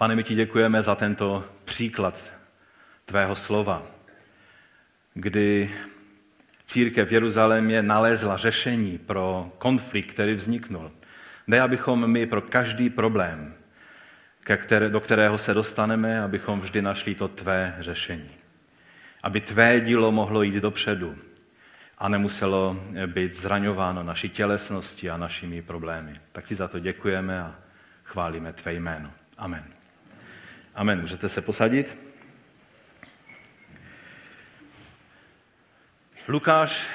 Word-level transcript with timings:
Pane, 0.00 0.16
my 0.16 0.24
ti 0.24 0.34
děkujeme 0.34 0.82
za 0.82 0.94
tento 0.94 1.44
příklad 1.64 2.32
tvého 3.04 3.36
slova, 3.36 3.82
kdy 5.14 5.74
církev 6.64 7.08
v 7.08 7.12
Jeruzalémě 7.12 7.82
nalezla 7.82 8.36
řešení 8.36 8.98
pro 8.98 9.52
konflikt, 9.58 10.12
který 10.12 10.34
vzniknul. 10.34 10.92
Ne, 11.46 11.60
abychom 11.60 12.10
my 12.10 12.26
pro 12.26 12.40
každý 12.40 12.90
problém, 12.90 13.54
do 14.88 15.00
kterého 15.00 15.38
se 15.38 15.54
dostaneme, 15.54 16.22
abychom 16.22 16.60
vždy 16.60 16.82
našli 16.82 17.14
to 17.14 17.28
tvé 17.28 17.76
řešení. 17.80 18.30
Aby 19.22 19.40
tvé 19.40 19.80
dílo 19.80 20.12
mohlo 20.12 20.42
jít 20.42 20.54
dopředu 20.54 21.16
a 21.98 22.08
nemuselo 22.08 22.80
být 23.06 23.36
zraňováno 23.36 24.02
naší 24.02 24.28
tělesnosti 24.28 25.10
a 25.10 25.16
našimi 25.16 25.62
problémy. 25.62 26.20
Tak 26.32 26.44
ti 26.44 26.54
za 26.54 26.68
to 26.68 26.78
děkujeme 26.78 27.40
a 27.40 27.54
chválíme 28.04 28.52
tvé 28.52 28.74
jméno. 28.74 29.10
Amen. 29.38 29.79
Amen. 30.74 31.00
Můžete 31.00 31.28
se 31.28 31.40
posadit? 31.40 31.98
Lukáš 36.28 36.86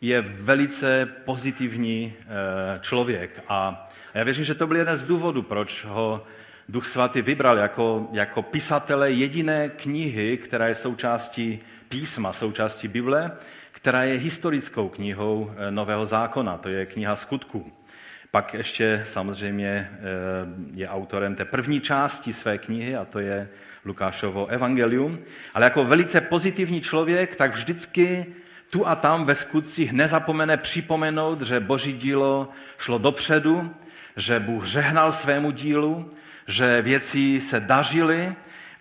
je 0.00 0.20
velice 0.20 1.06
pozitivní 1.06 2.14
eh, 2.18 2.80
člověk 2.80 3.42
a 3.48 3.88
já 4.14 4.24
věřím, 4.24 4.44
že 4.44 4.54
to 4.54 4.66
byl 4.66 4.76
jeden 4.76 4.96
z 4.96 5.04
důvodů, 5.04 5.42
proč 5.42 5.84
ho 5.84 6.26
Duch 6.68 6.86
Svatý 6.86 7.22
vybral 7.22 7.58
jako, 7.58 8.08
jako 8.12 8.42
pisatele 8.42 9.10
jediné 9.10 9.68
knihy, 9.68 10.36
která 10.36 10.68
je 10.68 10.74
součástí 10.74 11.60
písma, 11.88 12.32
součástí 12.32 12.88
Bible, 12.88 13.32
která 13.72 14.04
je 14.04 14.18
historickou 14.18 14.88
knihou 14.88 15.54
eh, 15.56 15.70
Nového 15.70 16.06
zákona, 16.06 16.58
to 16.58 16.68
je 16.68 16.86
kniha 16.86 17.16
skutků. 17.16 17.72
Pak 18.30 18.54
ještě 18.54 19.02
samozřejmě 19.04 19.90
eh, 19.92 19.98
je 20.74 20.88
autorem 20.88 21.34
té 21.34 21.44
první 21.44 21.80
části 21.80 22.32
své 22.32 22.58
knihy 22.58 22.96
a 22.96 23.04
to 23.04 23.18
je 23.18 23.48
Lukášovo 23.84 24.46
evangelium. 24.46 25.18
Ale 25.54 25.64
jako 25.64 25.84
velice 25.84 26.20
pozitivní 26.20 26.80
člověk, 26.80 27.36
tak 27.36 27.54
vždycky 27.54 28.26
tu 28.70 28.86
a 28.88 28.96
tam 28.96 29.24
ve 29.24 29.34
skutcích 29.34 29.92
nezapomene 29.92 30.56
připomenout, 30.56 31.40
že 31.40 31.60
boží 31.60 31.92
dílo 31.92 32.48
šlo 32.78 32.98
dopředu, 32.98 33.74
že 34.16 34.40
Bůh 34.40 34.66
žehnal 34.66 35.12
svému 35.12 35.50
dílu, 35.50 36.10
že 36.46 36.82
věci 36.82 37.40
se 37.40 37.60
dařily 37.60 38.34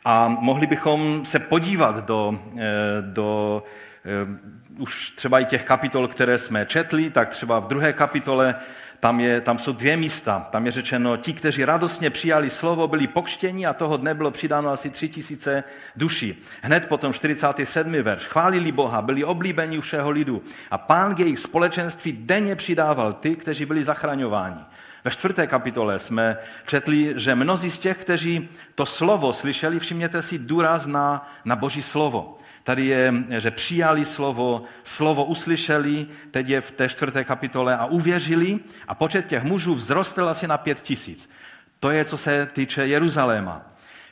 a 0.06 0.28
mohli 0.28 0.68
bychom 0.68 1.26
se 1.26 1.40
podívat 1.40 2.06
do, 2.06 2.40
eh, 2.58 3.02
do 3.02 3.64
eh, 4.06 4.58
už 4.78 5.12
třeba 5.12 5.40
i 5.40 5.46
těch 5.46 5.64
kapitol, 5.64 6.08
které 6.08 6.38
jsme 6.38 6.66
četli, 6.66 7.10
tak 7.10 7.30
třeba 7.30 7.60
v 7.60 7.68
druhé 7.68 7.94
kapitole 7.94 8.56
tam, 9.00 9.20
je, 9.20 9.42
tam 9.42 9.58
jsou 9.58 9.74
dvě 9.74 9.98
místa. 9.98 10.48
Tam 10.52 10.66
je 10.66 10.72
řečeno, 10.72 11.18
ti, 11.18 11.34
kteří 11.34 11.66
radostně 11.66 12.10
přijali 12.10 12.50
slovo, 12.50 12.88
byli 12.88 13.08
pokštěni 13.08 13.66
a 13.66 13.74
toho 13.74 13.98
dne 13.98 14.14
bylo 14.14 14.32
přidáno 14.32 14.70
asi 14.70 14.90
tři 14.90 15.10
tisíce 15.10 15.64
duší. 15.96 16.44
Hned 16.62 16.86
potom 16.86 17.14
47. 17.14 17.92
verš. 18.02 18.24
Chválili 18.24 18.72
Boha, 18.72 19.02
byli 19.02 19.24
oblíbeni 19.24 19.82
všeho 19.82 20.10
lidu 20.10 20.44
a 20.72 20.78
pán 20.78 21.16
k 21.16 21.20
jejich 21.20 21.40
společenství 21.40 22.12
denně 22.12 22.56
přidával 22.56 23.14
ty, 23.14 23.36
kteří 23.36 23.66
byli 23.66 23.84
zachraňováni. 23.84 24.62
Ve 25.04 25.12
čtvrté 25.12 25.48
kapitole 25.48 26.00
jsme 26.00 26.38
četli, 26.66 27.14
že 27.16 27.36
mnozí 27.36 27.72
z 27.72 27.80
těch, 27.80 27.98
kteří 27.98 28.50
to 28.76 28.86
slovo 28.86 29.34
slyšeli, 29.34 29.80
všimněte 29.80 30.22
si 30.22 30.40
důraz 30.40 30.86
na, 30.86 31.30
na 31.46 31.56
boží 31.56 31.82
slovo. 31.82 32.38
Tady 32.68 32.86
je, 32.86 33.14
že 33.38 33.52
přijali 33.52 34.06
slovo, 34.06 34.64
slovo 34.84 35.26
uslyšeli, 35.26 36.08
teď 36.32 36.50
je 36.50 36.62
v 36.62 36.72
té 36.72 36.90
čtvrté 36.90 37.24
kapitole 37.24 37.78
a 37.78 37.86
uvěřili 37.86 38.60
a 38.88 38.96
počet 38.96 39.26
těch 39.26 39.44
mužů 39.44 39.76
vzrostl 39.76 40.30
asi 40.30 40.48
na 40.48 40.58
pět 40.58 40.80
tisíc. 40.80 41.30
To 41.80 41.90
je, 41.92 42.06
co 42.06 42.18
se 42.18 42.46
týče 42.46 42.88
Jeruzaléma. 42.88 43.62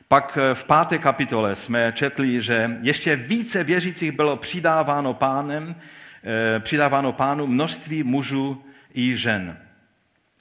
Pak 0.08 0.38
v 0.54 0.64
páté 0.64 0.98
kapitole 0.98 1.56
jsme 1.56 1.92
četli, 1.92 2.42
že 2.42 2.78
ještě 2.82 3.16
více 3.16 3.64
věřících 3.64 4.12
bylo 4.12 4.38
přidáváno 4.38 5.14
pánem, 5.14 5.76
eh, 6.24 6.60
přidáváno 6.60 7.12
pánu 7.12 7.48
množství 7.48 8.04
mužů 8.04 8.64
i 8.94 9.18
žen. 9.18 9.58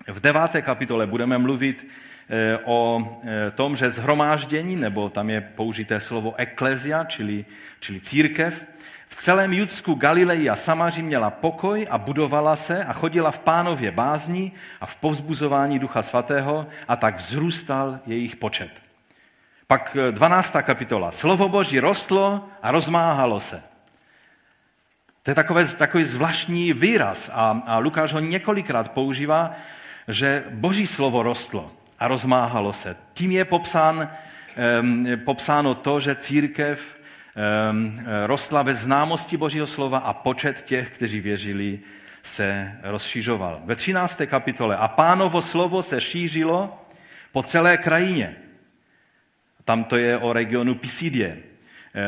V 0.07 0.21
deváté 0.21 0.63
kapitole 0.63 1.07
budeme 1.07 1.39
mluvit 1.39 1.87
eh, 1.87 2.14
o 2.65 3.21
eh, 3.25 3.51
tom, 3.51 3.77
že 3.77 3.91
zhromáždění, 3.91 4.77
nebo 4.77 5.09
tam 5.09 5.31
je 5.31 5.41
použité 5.41 6.01
slovo 6.01 6.35
eklezia, 6.37 7.05
čili, 7.05 7.45
čili 7.81 8.01
církev, 8.01 8.67
v 9.09 9.17
celém 9.17 9.53
Judsku, 9.53 9.95
Galileji 9.95 10.51
a 10.51 10.57
Samaři 10.57 11.03
měla 11.03 11.31
pokoj 11.31 11.87
a 11.91 11.99
budovala 11.99 12.57
se 12.57 12.85
a 12.85 12.93
chodila 12.93 13.31
v 13.31 13.39
pánově 13.39 13.91
bázni 13.91 14.53
a 14.81 14.87
v 14.87 14.97
povzbuzování 14.97 15.79
Ducha 15.79 16.03
Svatého 16.03 16.67
a 16.89 16.97
tak 16.97 17.17
vzrůstal 17.17 18.01
jejich 18.07 18.37
počet. 18.37 18.71
Pak 19.67 19.97
12. 20.11 20.57
Eh, 20.57 20.63
kapitola. 20.63 21.13
Slovo 21.13 21.49
Boží 21.49 21.81
rostlo 21.81 22.49
a 22.63 22.71
rozmáhalo 22.71 23.41
se. 23.41 23.63
To 25.23 25.31
je 25.31 25.35
takové, 25.35 25.67
takový 25.67 26.05
zvláštní 26.05 26.73
výraz 26.73 27.31
a, 27.33 27.63
a 27.67 27.79
Lukáš 27.79 28.13
ho 28.13 28.21
několikrát 28.21 28.93
používá, 28.93 29.53
že 30.09 30.45
boží 30.51 30.87
slovo 30.87 31.23
rostlo 31.23 31.73
a 32.05 32.09
rozmáhalo 32.09 32.73
se. 32.73 32.97
Tím 33.15 33.33
je 33.33 33.45
popsán, 33.45 34.11
popsáno 35.25 35.75
to, 35.75 36.01
že 36.01 36.15
církev 36.15 36.97
rostla 38.27 38.63
ve 38.63 38.75
známosti 38.75 39.37
božího 39.37 39.67
slova 39.67 39.99
a 39.99 40.13
počet 40.13 40.63
těch, 40.63 40.91
kteří 40.91 41.21
věřili, 41.21 41.81
se 42.23 42.73
rozšířoval. 42.83 43.63
Ve 43.65 43.77
13. 43.77 44.21
kapitole 44.27 44.77
a 44.77 44.89
pánovo 44.89 45.43
slovo 45.43 45.83
se 45.83 46.01
šířilo 46.01 46.87
po 47.33 47.43
celé 47.43 47.77
krajině. 47.77 48.37
Tam 49.65 49.85
to 49.85 49.97
je 49.97 50.19
o 50.19 50.33
regionu 50.33 50.75
Pisidie. 50.75 51.39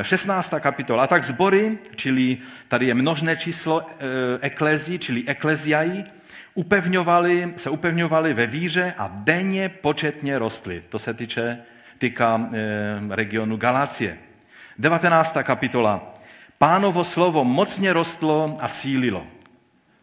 16. 0.02 0.54
kapitola. 0.60 1.04
A 1.04 1.06
tak 1.06 1.24
zbory, 1.24 1.78
čili 1.96 2.38
tady 2.68 2.86
je 2.86 2.94
množné 2.94 3.36
číslo 3.36 3.80
e, 3.80 3.84
eklezí, 4.40 4.98
čili 4.98 5.24
ekleziají, 5.26 6.04
upevňovali, 6.56 7.52
se 7.56 7.70
upevňovali 7.70 8.34
ve 8.34 8.46
víře 8.46 8.94
a 8.98 9.10
denně 9.12 9.68
početně 9.68 10.38
rostly. 10.38 10.82
To 10.88 10.98
se 10.98 11.14
týče, 11.14 11.58
týká 11.98 12.40
e, 12.40 13.16
regionu 13.16 13.56
Galácie. 13.56 14.18
19. 14.78 15.36
kapitola. 15.42 16.14
Pánovo 16.58 17.04
slovo 17.04 17.44
mocně 17.44 17.92
rostlo 17.92 18.56
a 18.60 18.68
sílilo. 18.68 19.26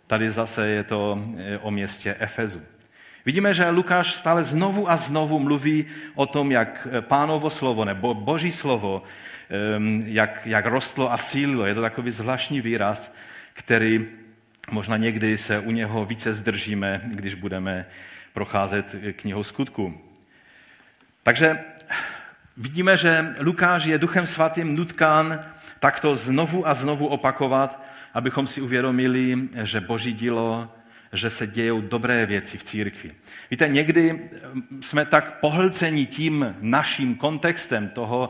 Tady 0.07 0.29
zase 0.29 0.67
je 0.67 0.83
to 0.83 1.19
e, 1.37 1.57
o 1.57 1.71
městě 1.71 2.15
Efezu. 2.19 2.61
Vidíme, 3.25 3.53
že 3.53 3.69
Lukáš 3.69 4.13
stále 4.13 4.43
znovu 4.43 4.91
a 4.91 4.95
znovu 4.95 5.39
mluví 5.39 5.85
o 6.15 6.25
tom, 6.25 6.51
jak 6.51 6.87
pánovo 7.01 7.49
slovo 7.49 7.85
nebo 7.85 8.13
boží 8.13 8.51
slovo, 8.51 9.03
jak, 10.05 10.41
jak 10.45 10.65
rostlo 10.65 11.11
a 11.11 11.17
sílilo. 11.17 11.65
Je 11.65 11.75
to 11.75 11.81
takový 11.81 12.11
zvláštní 12.11 12.61
výraz, 12.61 13.15
který 13.53 14.07
Možná 14.71 14.97
někdy 14.97 15.37
se 15.37 15.59
u 15.59 15.71
něho 15.71 16.05
více 16.05 16.33
zdržíme, 16.33 17.01
když 17.05 17.33
budeme 17.35 17.85
procházet 18.33 18.95
knihou 19.15 19.43
skutku. 19.43 20.01
Takže 21.23 21.59
vidíme, 22.57 22.97
že 22.97 23.35
Lukáš 23.39 23.85
je 23.85 23.97
duchem 23.97 24.25
svatým 24.25 24.75
nutkán 24.75 25.39
takto 25.79 26.15
znovu 26.15 26.67
a 26.67 26.73
znovu 26.73 27.07
opakovat, 27.07 27.83
abychom 28.13 28.47
si 28.47 28.61
uvědomili, 28.61 29.37
že 29.63 29.81
boží 29.81 30.13
dílo, 30.13 30.71
že 31.13 31.29
se 31.29 31.47
dějou 31.47 31.81
dobré 31.81 32.25
věci 32.25 32.57
v 32.57 32.63
církvi. 32.63 33.11
Víte, 33.51 33.67
někdy 33.67 34.29
jsme 34.81 35.05
tak 35.05 35.39
pohlceni 35.39 36.05
tím 36.05 36.55
naším 36.59 37.15
kontextem 37.15 37.89
toho, 37.89 38.29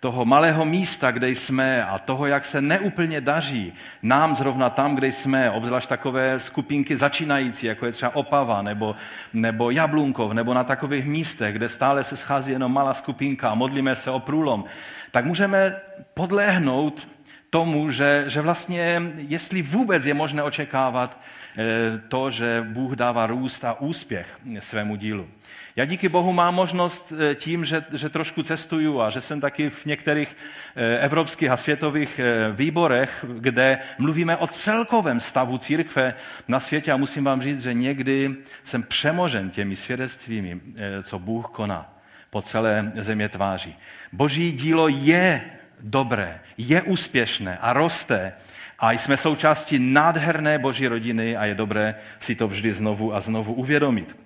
toho 0.00 0.24
malého 0.24 0.64
místa, 0.64 1.10
kde 1.10 1.28
jsme 1.28 1.84
a 1.84 1.98
toho, 1.98 2.26
jak 2.26 2.44
se 2.44 2.60
neúplně 2.60 3.20
daří 3.20 3.72
nám 4.02 4.34
zrovna 4.34 4.70
tam, 4.70 4.94
kde 4.94 5.06
jsme, 5.06 5.50
obzvlášť 5.50 5.88
takové 5.88 6.40
skupinky 6.40 6.96
začínající, 6.96 7.66
jako 7.66 7.86
je 7.86 7.92
třeba 7.92 8.16
Opava 8.16 8.62
nebo, 8.62 8.94
nebo 9.32 9.70
Jablunkov, 9.70 10.32
nebo 10.32 10.54
na 10.54 10.64
takových 10.64 11.06
místech, 11.06 11.54
kde 11.54 11.68
stále 11.68 12.04
se 12.04 12.16
schází 12.16 12.52
jenom 12.52 12.72
malá 12.72 12.94
skupinka 12.94 13.48
a 13.50 13.54
modlíme 13.54 13.96
se 13.96 14.10
o 14.10 14.20
průlom, 14.20 14.64
tak 15.10 15.24
můžeme 15.24 15.76
podlehnout 16.14 17.08
tomu, 17.50 17.90
že, 17.90 18.24
že 18.26 18.40
vlastně, 18.40 19.02
jestli 19.16 19.62
vůbec 19.62 20.06
je 20.06 20.14
možné 20.14 20.42
očekávat 20.42 21.20
to, 22.08 22.30
že 22.30 22.66
Bůh 22.68 22.92
dává 22.92 23.26
růst 23.26 23.64
a 23.64 23.80
úspěch 23.80 24.38
svému 24.60 24.96
dílu. 24.96 25.28
Já 25.78 25.84
díky 25.84 26.08
Bohu 26.08 26.32
mám 26.32 26.54
možnost 26.54 27.12
eh, 27.12 27.34
tím, 27.34 27.64
že, 27.64 27.84
že 27.92 28.08
trošku 28.08 28.42
cestuju 28.42 29.00
a 29.00 29.10
že 29.10 29.20
jsem 29.20 29.40
taky 29.40 29.70
v 29.70 29.84
některých 29.84 30.36
eh, 30.76 30.98
evropských 30.98 31.50
a 31.50 31.56
světových 31.56 32.18
eh, 32.18 32.52
výborech, 32.52 33.24
kde 33.38 33.78
mluvíme 33.98 34.36
o 34.36 34.46
celkovém 34.46 35.20
stavu 35.20 35.58
církve 35.58 36.14
na 36.48 36.60
světě 36.60 36.92
a 36.92 36.96
musím 36.96 37.24
vám 37.24 37.42
říct, 37.42 37.62
že 37.62 37.74
někdy 37.74 38.36
jsem 38.64 38.82
přemožen 38.82 39.50
těmi 39.50 39.76
svědectvími, 39.76 40.60
co 41.02 41.18
Bůh 41.18 41.46
koná 41.46 41.94
po 42.30 42.42
celé 42.42 42.92
země 42.94 43.28
tváří. 43.28 43.76
Boží 44.12 44.52
dílo 44.52 44.88
je 44.88 45.42
dobré, 45.80 46.40
je 46.58 46.82
úspěšné 46.82 47.58
a 47.58 47.72
roste 47.72 48.32
a 48.78 48.92
jsme 48.92 49.16
součástí 49.16 49.78
nádherné 49.78 50.58
boží 50.58 50.86
rodiny 50.86 51.36
a 51.36 51.44
je 51.44 51.54
dobré 51.54 51.94
si 52.18 52.34
to 52.34 52.48
vždy 52.48 52.72
znovu 52.72 53.14
a 53.14 53.20
znovu 53.20 53.54
uvědomit. 53.54 54.16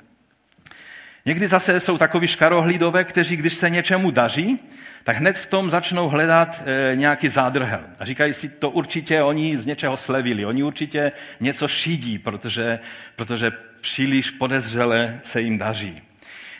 Někdy 1.27 1.49
zase 1.49 1.81
jsou 1.81 1.99
takoví 1.99 2.27
škarohlídové, 2.29 3.05
kteří, 3.05 3.37
když 3.37 3.55
se 3.55 3.71
něčemu 3.71 4.11
daří, 4.11 4.59
tak 5.05 5.17
hned 5.17 5.39
v 5.39 5.47
tom 5.47 5.71
začnou 5.71 6.09
hledat 6.09 6.63
e, 6.67 6.97
nějaký 6.97 7.29
zádrhel. 7.29 7.81
A 7.99 8.05
říkají 8.05 8.35
si, 8.35 8.49
to 8.49 8.71
určitě 8.71 9.23
oni 9.23 9.57
z 9.57 9.67
něčeho 9.67 9.97
slevili, 9.97 10.47
oni 10.47 10.63
určitě 10.63 11.13
něco 11.41 11.69
šídí, 11.69 12.19
protože, 12.19 12.79
protože 13.17 13.53
příliš 13.81 14.31
podezřele 14.31 15.19
se 15.23 15.41
jim 15.41 15.59
daří. 15.59 16.03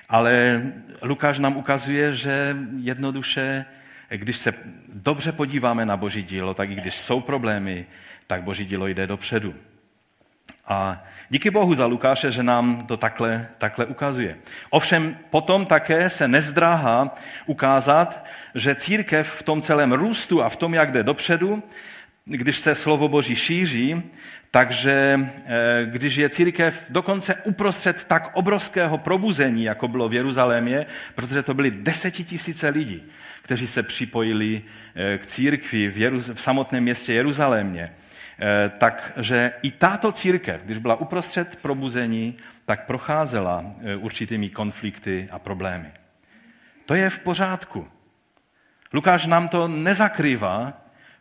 Ale 0.09 0.63
Lukáš 1.03 1.39
nám 1.39 1.57
ukazuje, 1.57 2.15
že 2.15 2.57
jednoduše, 2.77 3.65
když 4.19 4.37
se 4.37 4.55
dobře 4.93 5.33
podíváme 5.33 5.87
na 5.87 5.97
Boží 5.97 6.23
dílo, 6.23 6.55
tak 6.55 6.71
i 6.71 6.75
když 6.75 6.97
jsou 6.97 7.21
problémy, 7.21 7.87
tak 8.27 8.43
Boží 8.43 8.65
dílo 8.65 8.87
jde 8.87 9.07
dopředu. 9.07 9.55
A 10.67 11.05
díky 11.29 11.51
Bohu 11.51 11.75
za 11.75 11.87
Lukáše, 11.87 12.31
že 12.31 12.43
nám 12.43 12.87
to 12.87 12.97
takhle, 12.97 13.47
takhle 13.59 13.87
ukazuje. 13.87 14.37
Ovšem 14.71 15.19
potom 15.31 15.67
také 15.67 16.11
se 16.11 16.29
nezdráhá 16.29 17.15
ukázat, 17.47 18.25
že 18.55 18.75
církev 18.75 19.31
v 19.31 19.43
tom 19.43 19.63
celém 19.63 19.93
růstu 19.93 20.43
a 20.43 20.49
v 20.49 20.57
tom, 20.57 20.75
jak 20.75 20.93
jde 20.93 21.03
dopředu, 21.03 21.63
když 22.25 22.59
se 22.59 22.75
slovo 22.75 23.09
Boží 23.09 23.37
šíří, 23.37 24.03
takže 24.51 25.21
eh, 25.45 25.87
když 25.87 26.17
je 26.17 26.29
církev 26.29 26.87
dokonce 26.89 27.35
uprostřed 27.35 28.05
tak 28.05 28.31
obrovského 28.37 28.99
probuzení, 28.99 29.65
jako 29.65 29.89
bylo 29.89 30.09
v 30.09 30.15
Jeruzalémě, 30.15 30.87
protože 31.15 31.43
to 31.43 31.55
byly 31.55 31.71
desetitisíce 31.71 32.69
lidí, 32.69 33.03
kteří 33.43 33.67
se 33.67 33.83
připojili 33.83 34.63
eh, 34.95 35.19
k 35.19 35.27
církvi 35.27 35.89
v, 35.89 35.97
Jeruz- 35.97 36.35
v 36.35 36.41
samotném 36.41 36.83
městě 36.83 37.13
Jeruzalémě, 37.13 37.95
eh, 38.39 38.73
takže 38.79 39.53
i 39.63 39.71
tato 39.71 40.13
církev, 40.13 40.61
když 40.65 40.79
byla 40.79 40.95
uprostřed 40.95 41.57
probuzení, 41.57 42.37
tak 42.65 42.87
procházela 42.87 43.65
určitými 43.99 44.51
konflikty 44.51 45.29
a 45.31 45.39
problémy. 45.39 45.91
To 46.87 46.95
je 46.95 47.11
v 47.11 47.21
pořádku. 47.21 47.89
Lukáš 48.93 49.27
nám 49.27 49.49
to 49.49 49.69
nezakrývá, 49.69 50.73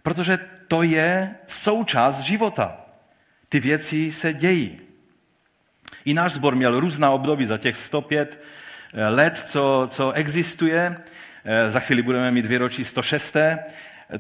protože 0.04 0.40
to 0.68 0.84
je 0.84 1.36
součást 1.48 2.20
života. 2.20 2.78
Ty 3.50 3.60
věci 3.60 4.12
se 4.12 4.34
dějí. 4.34 4.80
I 6.06 6.14
náš 6.14 6.32
sbor 6.34 6.56
měl 6.56 6.80
různá 6.80 7.12
období 7.12 7.46
za 7.46 7.58
těch 7.58 7.76
105 7.76 8.44
eh, 8.94 9.08
let, 9.08 9.42
co, 9.46 9.88
co 9.90 10.12
existuje. 10.12 10.96
Eh, 11.46 11.72
za 11.72 11.80
chvíli 11.80 12.02
budeme 12.02 12.32
mít 12.32 12.46
výročí 12.46 12.86
106 12.86 13.36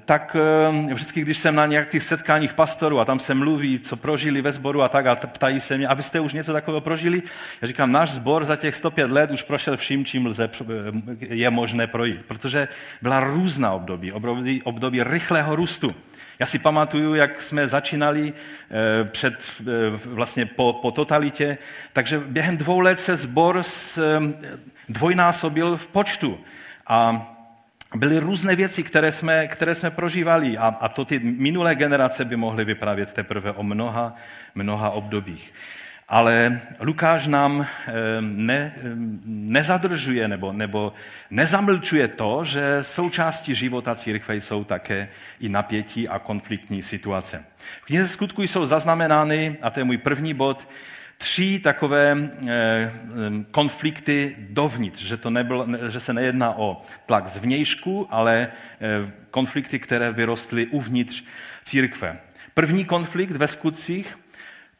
tak 0.05 0.35
eh, 0.39 0.93
vždycky, 0.93 1.21
když 1.21 1.37
jsem 1.37 1.55
na 1.55 1.65
nějakých 1.65 2.03
setkáních 2.03 2.53
pastorů 2.53 2.99
a 2.99 3.05
tam 3.05 3.19
se 3.19 3.33
mluví, 3.33 3.79
co 3.79 3.95
prožili 3.95 4.41
ve 4.41 4.51
sboru 4.51 4.81
a 4.81 4.89
tak 4.89 5.05
a 5.05 5.15
ptají 5.15 5.59
se 5.59 5.77
mě, 5.77 5.87
a 5.87 5.93
vy 5.93 6.03
jste 6.03 6.19
už 6.19 6.33
něco 6.33 6.53
takového 6.53 6.81
prožili? 6.81 7.23
Já 7.61 7.67
říkám, 7.67 7.91
náš 7.91 8.11
sbor 8.11 8.45
za 8.45 8.55
těch 8.55 8.75
105 8.75 9.11
let 9.11 9.31
už 9.31 9.43
prošel 9.43 9.77
vším, 9.77 10.05
čím 10.05 10.25
lze, 10.25 10.49
je 11.19 11.49
možné 11.49 11.87
projít, 11.87 12.25
protože 12.25 12.67
byla 13.01 13.19
různá 13.19 13.71
období, 13.71 14.11
období, 14.11 14.61
období 14.63 15.03
rychlého 15.03 15.55
růstu. 15.55 15.95
Já 16.39 16.45
si 16.45 16.59
pamatuju, 16.59 17.15
jak 17.15 17.41
jsme 17.41 17.67
začínali 17.67 18.33
eh, 18.33 19.03
před, 19.03 19.33
eh, 19.61 19.63
vlastně 20.05 20.45
po, 20.45 20.73
po 20.73 20.91
totalitě, 20.91 21.57
takže 21.93 22.19
během 22.19 22.57
dvou 22.57 22.79
let 22.79 22.99
se 22.99 23.15
sbor 23.15 23.61
dvojnásobil 24.89 25.77
v 25.77 25.87
počtu. 25.87 26.39
A 26.91 27.27
byly 27.95 28.19
různé 28.19 28.55
věci, 28.55 28.83
které 28.83 29.11
jsme, 29.11 29.47
které 29.47 29.75
jsme 29.75 29.91
prožívali 29.91 30.57
a, 30.57 30.67
a 30.79 30.87
to 30.87 31.05
ty 31.05 31.19
minulé 31.19 31.75
generace 31.75 32.25
by 32.25 32.35
mohly 32.35 32.65
vyprávět 32.65 33.13
teprve 33.13 33.51
o 33.51 33.63
mnoha, 33.63 34.15
mnoha 34.55 34.89
obdobích. 34.89 35.53
Ale 36.09 36.61
Lukáš 36.79 37.27
nám 37.27 37.61
eh, 37.61 37.93
ne, 38.19 38.73
nezadržuje 39.25 40.27
nebo, 40.27 40.53
nebo 40.53 40.93
nezamlčuje 41.29 42.07
to, 42.07 42.43
že 42.43 42.77
součástí 42.81 43.55
života 43.55 43.95
církve 43.95 44.35
jsou 44.35 44.63
také 44.63 45.07
i 45.39 45.49
napětí 45.49 46.07
a 46.07 46.19
konfliktní 46.19 46.83
situace. 46.83 47.45
V 47.81 47.85
knize 47.85 48.07
skutku 48.07 48.43
jsou 48.43 48.65
zaznamenány, 48.65 49.57
a 49.61 49.69
to 49.69 49.79
je 49.79 49.83
můj 49.83 49.97
první 49.97 50.33
bod, 50.33 50.67
tři 51.21 51.59
takové 51.59 52.17
eh, 52.47 52.91
konflikty 53.51 54.35
dovnitř, 54.39 55.03
že, 55.03 55.17
to 55.17 55.29
nebylo, 55.29 55.67
že 55.89 55.99
se 55.99 56.13
nejedná 56.13 56.57
o 56.57 56.81
tlak 57.05 57.27
zvnějšku, 57.27 58.07
ale 58.09 58.47
eh, 58.81 59.11
konflikty, 59.31 59.79
které 59.79 60.11
vyrostly 60.11 60.67
uvnitř 60.67 61.23
církve. 61.63 62.19
První 62.53 62.85
konflikt 62.85 63.31
ve 63.31 63.47
skutcích, 63.47 64.19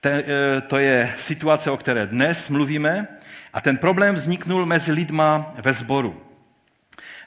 eh, 0.06 0.62
to 0.68 0.78
je 0.78 1.14
situace, 1.18 1.72
o 1.72 1.78
které 1.78 2.08
dnes 2.08 2.50
mluvíme, 2.50 3.08
a 3.54 3.62
ten 3.62 3.78
problém 3.78 4.16
vzniknul 4.16 4.66
mezi 4.66 4.92
lidma 4.92 5.54
ve 5.62 5.74
sboru. 5.74 6.31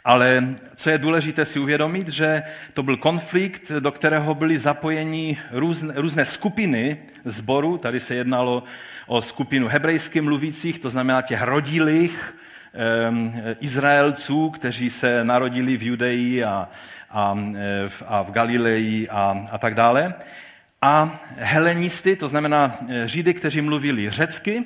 Ale 0.05 0.55
co 0.77 0.91
je 0.91 0.99
důležité 0.99 1.45
si 1.45 1.59
uvědomit, 1.59 2.09
že 2.09 2.43
to 2.75 2.83
byl 2.83 2.97
konflikt, 2.97 3.73
do 3.73 3.93
kterého 3.93 4.35
byly 4.35 4.59
zapojeni 4.59 5.39
různé, 5.51 5.95
různé 5.97 6.25
skupiny 6.25 6.99
zboru. 7.25 7.79
Tady 7.79 8.01
se 8.01 8.15
jednalo 8.15 8.65
o 9.07 9.23
skupinu 9.23 9.69
hebrejsky 9.69 10.21
mluvících, 10.21 10.79
to 10.79 10.91
znamená 10.91 11.23
těch 11.23 11.43
rodilých 11.43 12.37
um, 13.09 13.43
Izraelců, 13.61 14.51
kteří 14.51 14.91
se 14.91 15.25
narodili 15.25 15.77
v 15.77 15.83
Judeji 15.83 16.45
a, 16.45 16.69
a, 17.11 17.39
a 18.07 18.23
v 18.23 18.31
Galileji 18.31 19.09
a, 19.09 19.47
a 19.53 19.59
tak 19.59 19.75
dále. 19.75 20.15
A 20.83 21.21
helenisty, 21.37 22.17
to 22.17 22.29
znamená 22.29 22.79
eh, 22.89 23.09
Židy, 23.09 23.35
kteří 23.35 23.61
mluvili 23.61 24.11
řecky, 24.11 24.65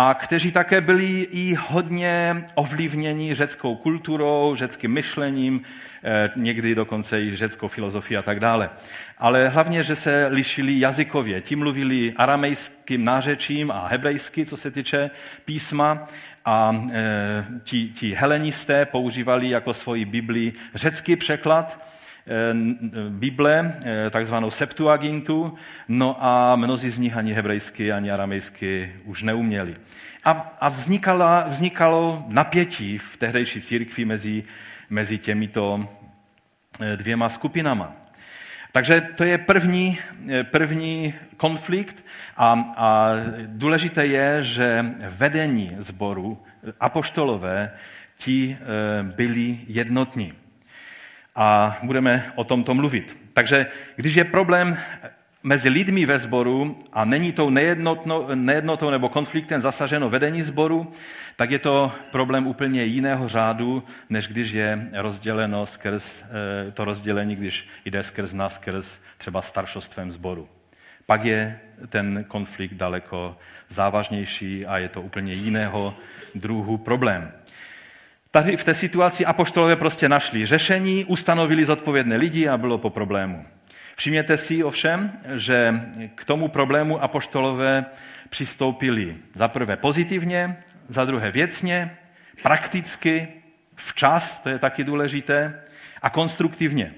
a 0.00 0.14
kteří 0.14 0.52
také 0.52 0.80
byli 0.80 1.28
i 1.30 1.54
hodně 1.54 2.44
ovlivněni 2.54 3.34
řeckou 3.34 3.76
kulturou, 3.76 4.54
řeckým 4.56 4.92
myšlením, 4.92 5.62
eh, 6.04 6.30
někdy 6.36 6.74
dokonce 6.74 7.22
i 7.22 7.36
řeckou 7.36 7.68
filozofií 7.68 8.16
a 8.16 8.22
tak 8.22 8.40
dále. 8.40 8.70
Ale 9.18 9.48
hlavně, 9.48 9.82
že 9.82 9.96
se 9.96 10.26
lišili 10.26 10.80
jazykově. 10.80 11.40
Ti 11.40 11.56
mluvili 11.56 12.14
aramejským 12.16 13.04
nářečím 13.04 13.70
a 13.70 13.88
hebrejsky, 13.88 14.46
co 14.46 14.56
se 14.56 14.70
týče 14.70 15.10
písma, 15.44 16.06
a 16.44 16.84
eh, 16.92 17.44
ti, 17.64 17.88
ti 17.88 18.14
helenisté 18.14 18.86
používali 18.86 19.50
jako 19.50 19.74
svoji 19.74 20.04
Bibli 20.04 20.52
řecký 20.74 21.16
překlad, 21.16 21.84
Bible, 23.08 23.74
eh, 23.84 24.10
takzvanou 24.10 24.50
Septuagintu, 24.50 25.58
no 25.88 26.16
a 26.20 26.56
mnozí 26.56 26.90
z 26.90 26.98
nich 26.98 27.16
ani 27.16 27.32
hebrejsky, 27.32 27.92
ani 27.92 28.10
aramejsky 28.10 28.92
už 29.04 29.22
neuměli. 29.22 29.74
A, 30.24 30.56
a 30.60 30.68
vznikala, 30.68 31.44
vznikalo 31.48 32.24
napětí 32.28 32.98
v 32.98 33.16
tehdejší 33.16 33.60
církvi 33.60 34.04
mezi, 34.04 34.44
mezi 34.90 35.18
těmito 35.18 35.88
eh, 36.80 36.96
dvěma 36.96 37.28
skupinama. 37.28 37.92
Takže 38.72 39.00
to 39.00 39.24
je 39.24 39.38
první, 39.38 39.98
první 40.42 41.14
konflikt 41.36 42.04
a, 42.36 42.72
a 42.76 43.12
důležité 43.46 44.06
je, 44.06 44.42
že 44.42 44.84
vedení 45.08 45.76
sboru, 45.78 46.42
apoštolové, 46.80 47.70
ti 48.16 48.58
byli 49.02 49.58
jednotní 49.66 50.32
a 51.40 51.78
budeme 51.82 52.32
o 52.34 52.44
tomto 52.44 52.74
mluvit. 52.74 53.18
Takže 53.32 53.66
když 53.96 54.14
je 54.14 54.24
problém 54.24 54.78
mezi 55.42 55.68
lidmi 55.68 56.06
ve 56.06 56.18
sboru 56.18 56.84
a 56.92 57.04
není 57.04 57.32
tou 57.32 57.50
nejednotou 58.34 58.90
nebo 58.90 59.08
konfliktem 59.08 59.60
zasaženo 59.60 60.10
vedení 60.10 60.42
sboru, 60.42 60.92
tak 61.36 61.50
je 61.50 61.58
to 61.58 61.92
problém 62.10 62.46
úplně 62.46 62.84
jiného 62.84 63.28
řádu, 63.28 63.82
než 64.10 64.28
když 64.28 64.52
je 64.52 64.88
rozděleno 64.92 65.66
skrz 65.66 66.22
eh, 66.22 66.70
to 66.72 66.84
rozdělení, 66.84 67.36
když 67.36 67.68
jde 67.84 68.02
skrz 68.02 68.34
nás, 68.34 68.54
skrz 68.54 69.00
třeba 69.18 69.42
staršostvem 69.42 70.10
sboru. 70.10 70.48
Pak 71.06 71.24
je 71.24 71.60
ten 71.88 72.24
konflikt 72.28 72.74
daleko 72.74 73.36
závažnější 73.68 74.66
a 74.66 74.78
je 74.78 74.88
to 74.88 75.02
úplně 75.02 75.32
jiného 75.32 75.94
druhu 76.34 76.76
problém. 76.78 77.32
Tady 78.38 78.56
v 78.56 78.64
té 78.64 78.74
situaci 78.74 79.26
apoštolové 79.26 79.76
prostě 79.76 80.08
našli 80.08 80.46
řešení, 80.46 81.04
ustanovili 81.04 81.64
zodpovědné 81.64 82.16
lidi 82.16 82.48
a 82.48 82.56
bylo 82.56 82.78
po 82.78 82.90
problému. 82.90 83.44
Všimněte 83.96 84.36
si 84.36 84.64
ovšem, 84.64 85.12
že 85.34 85.82
k 86.14 86.24
tomu 86.24 86.48
problému 86.48 87.02
apoštolové 87.02 87.84
přistoupili 88.28 89.16
za 89.34 89.48
prvé 89.48 89.76
pozitivně, 89.76 90.56
za 90.88 91.04
druhé 91.04 91.30
věcně, 91.30 91.96
prakticky, 92.42 93.28
včas, 93.74 94.40
to 94.40 94.48
je 94.48 94.58
taky 94.58 94.84
důležité, 94.84 95.62
a 96.02 96.10
konstruktivně. 96.10 96.94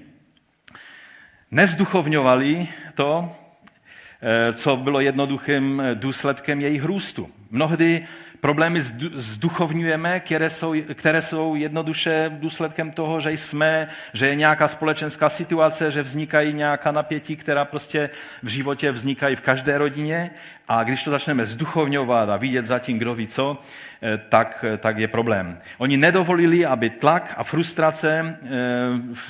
Nezduchovňovali 1.51 2.67
to, 2.93 3.35
eh, 4.21 4.53
co 4.53 4.75
bylo 4.75 4.99
jednoduchým 4.99 5.83
důsledkem 5.93 6.61
jejich 6.61 6.83
růstu. 6.83 7.29
Mnohdy 7.51 8.05
problémy 8.41 8.81
zduchovňujeme, 9.15 10.19
které 10.19 10.49
jsou, 10.49 10.73
které 10.93 11.21
jsou 11.21 11.55
jednoduše 11.55 12.31
důsledkem 12.33 12.91
toho, 12.91 13.19
že 13.19 13.31
jsme, 13.31 13.87
že 14.13 14.27
je 14.27 14.35
nějaká 14.35 14.67
společenská 14.67 15.29
situace, 15.29 15.91
že 15.91 16.03
vznikají 16.03 16.53
nějaká 16.53 16.91
napětí, 16.91 17.35
která 17.35 17.65
prostě 17.65 18.09
v 18.43 18.47
životě 18.47 18.91
vznikají 18.91 19.35
v 19.35 19.41
každé 19.41 19.77
rodině 19.77 20.31
a 20.67 20.83
když 20.83 21.03
to 21.03 21.11
začneme 21.11 21.45
zduchovňovat 21.45 22.29
a 22.29 22.37
vidět 22.37 22.65
zatím, 22.65 22.97
kdo 22.97 23.15
ví 23.15 23.27
co, 23.27 23.61
eh, 24.01 24.17
tak, 24.29 24.65
tak 24.77 24.97
je 24.97 25.07
problém. 25.07 25.57
Oni 25.77 25.97
nedovolili, 25.97 26.65
aby 26.65 26.89
tlak 26.89 27.33
a 27.37 27.43
frustrace 27.43 28.37
eh, 28.43 28.47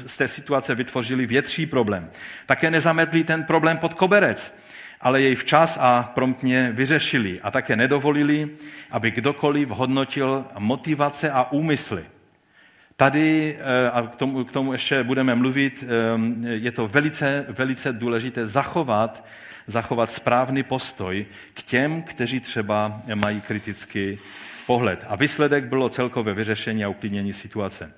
z 0.06 0.18
té 0.18 0.28
situace 0.28 0.76
vytvořili 0.76 1.26
větší 1.26 1.66
problém. 1.66 2.10
Také 2.46 2.72
nezametli 2.72 3.24
ten 3.24 3.44
problém 3.44 3.78
pod 3.78 3.94
koberec 3.94 4.56
ale 5.02 5.22
jej 5.22 5.36
včas 5.36 5.78
a 5.82 6.12
promptně 6.16 6.72
vyřešili 6.74 7.42
a 7.42 7.52
také 7.52 7.76
nedovolili, 7.76 8.50
aby 8.92 9.12
kdokoliv 9.12 9.70
hodnotil 9.70 10.46
motivace 10.60 11.32
a 11.32 11.52
úmysly. 11.52 12.06
Tady, 12.96 13.58
eh, 13.60 13.90
a 13.90 14.02
k 14.02 14.16
tomu, 14.16 14.44
k 14.44 14.52
tomu 14.52 14.74
ještě 14.74 15.04
budeme 15.04 15.36
mluvit, 15.36 15.84
eh, 15.84 16.50
je 16.50 16.72
to 16.72 16.88
velice, 16.88 17.46
velice 17.50 17.94
důležité 17.94 18.48
zachovat, 18.48 19.26
zachovat 19.68 20.12
správný 20.12 20.64
postoj 20.64 21.26
k 21.54 21.64
těm, 21.64 22.02
kteří 22.02 22.40
třeba 22.40 23.02
mají 23.16 23.42
kritický 23.42 24.20
pohled. 24.66 25.06
A 25.08 25.16
výsledek 25.16 25.64
bylo 25.64 25.90
celkové 25.90 26.34
vyřešení 26.34 26.86
a 26.86 26.90
uklidnění 26.90 27.34
situace. 27.34 27.94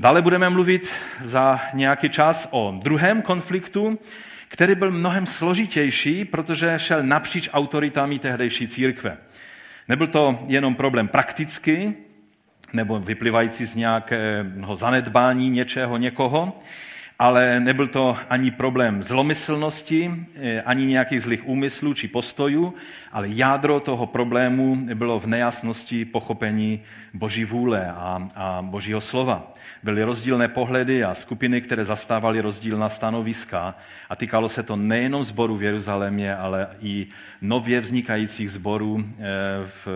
Dále 0.00 0.22
budeme 0.22 0.50
mluvit 0.50 0.92
za 1.20 1.60
nějaký 1.74 2.08
čas 2.08 2.48
o 2.50 2.74
druhém 2.82 3.22
konfliktu, 3.22 3.98
který 4.50 4.74
byl 4.74 4.90
mnohem 4.90 5.26
složitější, 5.26 6.24
protože 6.24 6.74
šel 6.76 7.02
napříč 7.02 7.48
autoritami 7.52 8.18
tehdejší 8.18 8.68
církve. 8.68 9.16
Nebyl 9.88 10.06
to 10.06 10.38
jenom 10.46 10.74
problém 10.74 11.08
praktický, 11.08 11.94
nebo 12.72 13.00
vyplývající 13.00 13.64
z 13.64 13.74
nějakého 13.74 14.76
zanedbání 14.76 15.50
něčeho, 15.50 15.96
někoho, 15.96 16.58
ale 17.20 17.60
nebyl 17.60 17.86
to 17.86 18.16
ani 18.30 18.50
problém 18.50 19.02
zlomyslnosti, 19.02 20.10
eh, 20.34 20.62
ani 20.62 20.86
nějakých 20.86 21.22
zlých 21.22 21.48
úmyslů 21.48 21.94
či 21.94 22.08
postojů, 22.08 22.74
ale 23.12 23.28
jádro 23.28 23.80
toho 23.80 24.06
problému 24.06 24.76
bylo 24.94 25.20
v 25.20 25.26
nejasnosti 25.26 26.04
pochopení 26.04 26.80
Boží 27.14 27.44
vůle 27.44 27.92
a, 27.92 28.28
a 28.34 28.62
Božího 28.62 29.00
slova. 29.00 29.52
Byly 29.82 30.02
rozdílné 30.02 30.48
pohledy 30.48 31.04
a 31.04 31.14
skupiny, 31.14 31.60
které 31.60 31.84
zastávaly 31.84 32.40
rozdílná 32.40 32.88
stanoviska 32.88 33.74
a 34.08 34.16
týkalo 34.16 34.48
se 34.48 34.62
to 34.62 34.76
nejenom 34.76 35.24
zboru 35.24 35.56
v 35.56 35.62
Jeruzalémě, 35.62 36.36
ale 36.36 36.68
i 36.80 37.06
nově 37.42 37.80
vznikajících 37.80 38.50
zborů 38.50 39.04
eh, 39.04 39.22
v 39.66 39.88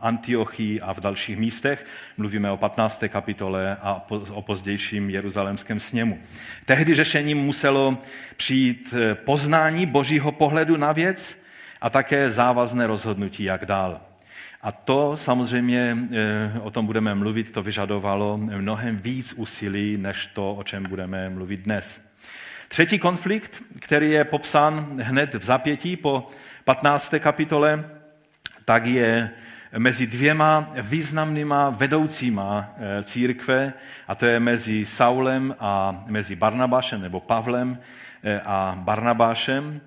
Antiochii 0.00 0.80
a 0.80 0.92
v 0.92 1.00
dalších 1.00 1.36
místech. 1.36 1.86
Mluvíme 2.16 2.50
o 2.50 2.56
15. 2.56 3.04
kapitole 3.08 3.76
a 3.82 4.06
o 4.30 4.42
pozdějším 4.42 5.10
jeruzalémském 5.10 5.80
sněmu. 5.80 6.18
Tehdy 6.64 6.94
řešením 6.94 7.38
muselo 7.38 7.98
přijít 8.36 8.94
eh, 8.96 9.14
poznání 9.14 9.86
božího 9.86 10.32
pohledu 10.32 10.76
na 10.76 10.92
věc 10.92 11.42
a 11.80 11.90
také 11.90 12.30
závazné 12.30 12.86
rozhodnutí, 12.86 13.44
jak 13.44 13.66
dál. 13.66 14.00
A 14.62 14.72
to 14.72 15.16
samozřejmě, 15.16 15.96
eh, 16.12 16.60
o 16.60 16.70
tom 16.70 16.86
budeme 16.86 17.14
mluvit, 17.14 17.52
to 17.52 17.62
vyžadovalo 17.62 18.38
mnohem 18.38 18.96
víc 18.96 19.34
úsilí, 19.36 19.96
než 19.96 20.26
to, 20.26 20.54
o 20.54 20.62
čem 20.62 20.82
budeme 20.88 21.30
mluvit 21.30 21.60
dnes. 21.60 22.10
Třetí 22.68 22.98
konflikt, 22.98 23.62
který 23.80 24.10
je 24.10 24.24
popsán 24.24 25.02
hned 25.02 25.34
v 25.34 25.44
zapětí 25.44 25.96
po 25.96 26.28
15. 26.64 27.14
kapitole, 27.18 27.84
tak 28.64 28.86
je 28.86 29.30
mezi 29.78 30.06
dvěma 30.06 30.70
významnýma 30.82 31.70
vedoucíma 31.70 32.74
eh, 32.76 33.02
církve, 33.02 33.72
a 34.08 34.14
to 34.14 34.26
je 34.26 34.40
mezi 34.40 34.86
Saulem 34.86 35.54
a 35.60 36.04
mezi 36.06 36.36
Barnabášem, 36.36 37.02
nebo 37.02 37.20
Pavlem 37.20 37.78
eh, 38.22 38.40
a 38.44 38.78
Barnabášem. 38.78 39.80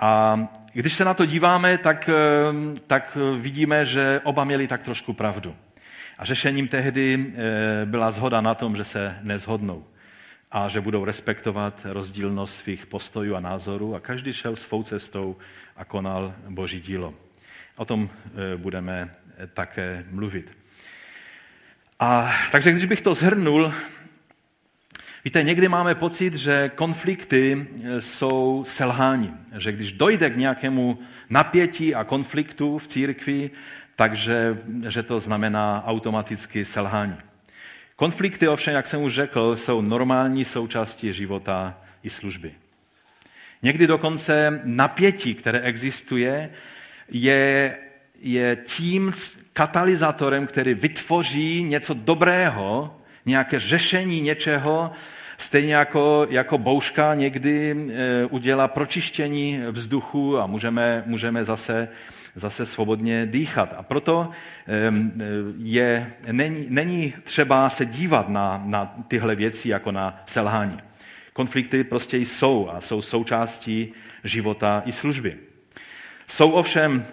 A 0.00 0.40
když 0.72 0.94
se 0.94 1.04
na 1.04 1.14
to 1.14 1.26
díváme, 1.26 1.78
tak, 1.78 2.08
eh, 2.08 2.80
tak 2.86 3.18
vidíme, 3.38 3.84
že 3.84 4.20
oba 4.24 4.44
měli 4.44 4.66
tak 4.66 4.82
trošku 4.82 5.12
pravdu. 5.12 5.56
A 6.18 6.24
řešením 6.24 6.68
tehdy 6.68 7.32
byla 7.84 8.10
zhoda 8.10 8.40
na 8.40 8.54
tom, 8.54 8.76
že 8.76 8.84
se 8.84 9.18
nezhodnou 9.22 9.84
a 10.52 10.68
že 10.68 10.80
budou 10.80 11.04
respektovat 11.04 11.80
rozdílnost 11.84 12.54
svých 12.54 12.86
postojů 12.86 13.36
a 13.36 13.40
názorů 13.40 13.94
a 13.94 14.00
každý 14.00 14.32
šel 14.32 14.56
svou 14.56 14.82
cestou 14.82 15.36
a 15.76 15.84
konal 15.84 16.34
boží 16.48 16.80
dílo. 16.80 17.14
O 17.76 17.84
tom 17.84 18.10
budeme 18.56 19.10
také 19.54 20.04
mluvit. 20.10 20.56
A 22.00 22.32
takže 22.52 22.72
když 22.72 22.84
bych 22.84 23.00
to 23.00 23.14
zhrnul, 23.14 23.72
víte, 25.24 25.42
někdy 25.42 25.68
máme 25.68 25.94
pocit, 25.94 26.34
že 26.34 26.68
konflikty 26.68 27.66
e, 27.84 28.00
jsou 28.00 28.64
selhání. 28.66 29.34
Že 29.58 29.72
když 29.72 29.92
dojde 29.92 30.30
k 30.30 30.36
nějakému 30.36 30.98
napětí 31.30 31.94
a 31.94 32.04
konfliktu 32.04 32.78
v 32.78 32.86
církvi, 32.86 33.50
takže 33.96 34.58
že 34.88 35.02
to 35.02 35.20
znamená 35.20 35.84
automaticky 35.86 36.64
selhání. 36.64 37.16
Konflikty 38.02 38.48
ovšem, 38.48 38.74
jak 38.74 38.86
jsem 38.86 39.02
už 39.02 39.14
řekl, 39.14 39.56
jsou 39.56 39.80
normální 39.80 40.44
součástí 40.44 41.12
života 41.12 41.78
i 42.02 42.10
služby. 42.10 42.52
Někdy 43.62 43.86
dokonce 43.86 44.60
napětí, 44.64 45.34
které 45.34 45.60
existuje, 45.60 46.50
je 47.08 47.76
je 48.20 48.56
tím 48.56 49.12
katalyzátorem, 49.52 50.46
který 50.46 50.74
vytvoří 50.74 51.62
něco 51.62 51.94
dobrého, 51.94 52.96
nějaké 53.26 53.60
řešení 53.60 54.20
něčeho, 54.20 54.90
stejně 55.38 55.74
jako, 55.74 56.26
jako 56.30 56.58
bouška 56.58 57.14
někdy 57.14 57.70
e, 57.70 58.26
udělá 58.26 58.68
pročištění 58.68 59.60
vzduchu 59.70 60.38
a 60.38 60.46
můžeme, 60.46 61.02
můžeme 61.06 61.44
zase, 61.44 61.88
zase 62.34 62.66
svobodně 62.66 63.26
dýchat. 63.26 63.74
A 63.78 63.82
proto 63.82 64.30
je, 65.58 66.12
není, 66.32 66.66
není 66.68 67.14
třeba 67.24 67.70
se 67.70 67.86
dívat 67.86 68.28
na, 68.28 68.62
na 68.64 68.94
tyhle 69.08 69.34
věci 69.34 69.68
jako 69.68 69.92
na 69.92 70.22
selhání. 70.26 70.78
Konflikty 71.32 71.84
prostě 71.84 72.18
jsou 72.18 72.70
a 72.70 72.80
jsou 72.80 73.02
součástí 73.02 73.92
života 74.24 74.82
i 74.86 74.92
služby. 74.92 75.36
Jsou 76.26 76.50
ovšem 76.50 77.04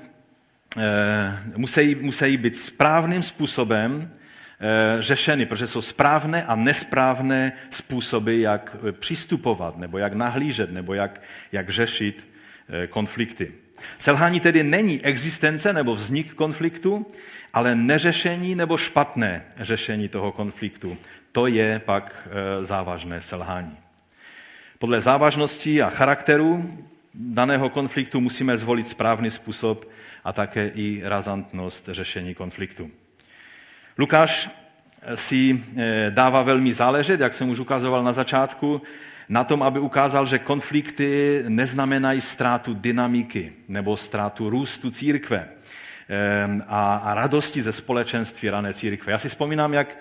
Eh, 0.77 1.39
musí, 1.55 1.95
musí 1.95 2.37
být 2.37 2.55
správným 2.55 3.23
způsobem 3.23 4.11
eh, 4.59 5.01
řešeny, 5.01 5.45
protože 5.45 5.67
jsou 5.67 5.81
správné 5.81 6.43
a 6.43 6.55
nesprávné 6.55 7.51
způsoby, 7.69 8.41
jak 8.41 8.75
přistupovat, 8.91 9.77
nebo 9.77 9.97
jak 9.97 10.13
nahlížet, 10.13 10.71
nebo 10.71 10.93
jak, 10.93 11.21
jak 11.51 11.69
řešit 11.69 12.27
eh, 12.69 12.87
konflikty. 12.87 13.53
Selhání 13.97 14.39
tedy 14.39 14.63
není 14.63 15.01
existence 15.01 15.73
nebo 15.73 15.95
vznik 15.95 16.33
konfliktu, 16.33 17.05
ale 17.53 17.75
neřešení 17.75 18.55
nebo 18.55 18.77
špatné 18.77 19.45
řešení 19.57 20.09
toho 20.09 20.31
konfliktu. 20.31 20.97
To 21.31 21.47
je 21.47 21.79
pak 21.79 22.27
závažné 22.61 23.21
selhání. 23.21 23.77
Podle 24.79 25.01
závažnosti 25.01 25.81
a 25.81 25.89
charakteru 25.89 26.79
daného 27.13 27.69
konfliktu 27.69 28.21
musíme 28.21 28.57
zvolit 28.57 28.87
správný 28.87 29.29
způsob 29.29 29.89
a 30.23 30.33
také 30.33 30.67
i 30.67 31.01
razantnost 31.03 31.89
řešení 31.91 32.35
konfliktu. 32.35 32.91
Lukáš 33.97 34.49
si 35.15 35.63
eh, 35.77 36.11
dává 36.11 36.41
velmi 36.41 36.73
záležet, 36.73 37.19
jak 37.19 37.33
jsem 37.33 37.49
už 37.49 37.59
ukazoval 37.59 38.03
na 38.03 38.13
začátku, 38.13 38.81
na 39.29 39.43
tom, 39.43 39.63
aby 39.63 39.79
ukázal, 39.79 40.25
že 40.25 40.39
konflikty 40.39 41.43
neznamenají 41.47 42.21
ztrátu 42.21 42.73
dynamiky 42.73 43.53
nebo 43.67 43.97
ztrátu 43.97 44.49
růstu 44.49 44.91
církve 44.91 45.47
a, 46.67 46.95
a 46.95 47.13
radosti 47.13 47.61
ze 47.61 47.71
společenství 47.71 48.49
rané 48.49 48.73
církve. 48.73 49.11
Já 49.11 49.17
si 49.17 49.29
vzpomínám, 49.29 49.73
jak 49.73 49.97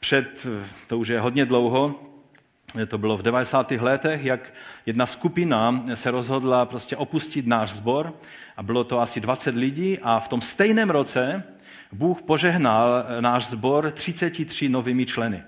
před, 0.00 0.46
to 0.86 0.98
už 0.98 1.08
je 1.08 1.20
hodně 1.20 1.46
dlouho, 1.46 2.00
to 2.88 2.98
bylo 2.98 3.16
v 3.16 3.22
90. 3.22 3.70
letech, 3.70 4.24
jak 4.24 4.52
jedna 4.86 5.06
skupina 5.06 5.84
se 5.94 6.10
rozhodla 6.10 6.66
prostě 6.66 6.96
opustit 6.96 7.46
náš 7.46 7.72
sbor 7.72 8.14
a 8.56 8.62
bylo 8.62 8.84
to 8.84 9.00
asi 9.00 9.20
20 9.20 9.54
lidí 9.54 9.98
a 10.02 10.20
v 10.20 10.28
tom 10.28 10.40
stejném 10.40 10.90
roce 10.90 11.42
Bůh 11.92 12.22
požehnal 12.22 13.04
náš 13.20 13.46
sbor 13.46 13.90
33 13.90 14.68
novými 14.68 15.06
členy. 15.06 15.42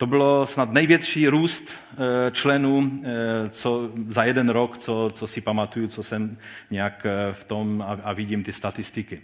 To 0.00 0.06
bylo 0.06 0.46
snad 0.46 0.72
největší 0.72 1.28
růst 1.28 1.70
eh, 1.92 2.30
členů 2.30 2.92
eh, 3.04 3.48
co, 3.48 3.90
za 4.08 4.24
jeden 4.24 4.48
rok, 4.48 4.78
co, 4.78 5.10
co 5.12 5.26
si 5.26 5.40
pamatuju, 5.40 5.88
co 5.88 6.02
jsem 6.02 6.36
nějak 6.70 7.06
eh, 7.06 7.32
v 7.32 7.44
tom 7.44 7.82
a, 7.82 7.98
a 8.04 8.12
vidím 8.12 8.42
ty 8.42 8.52
statistiky. 8.52 9.22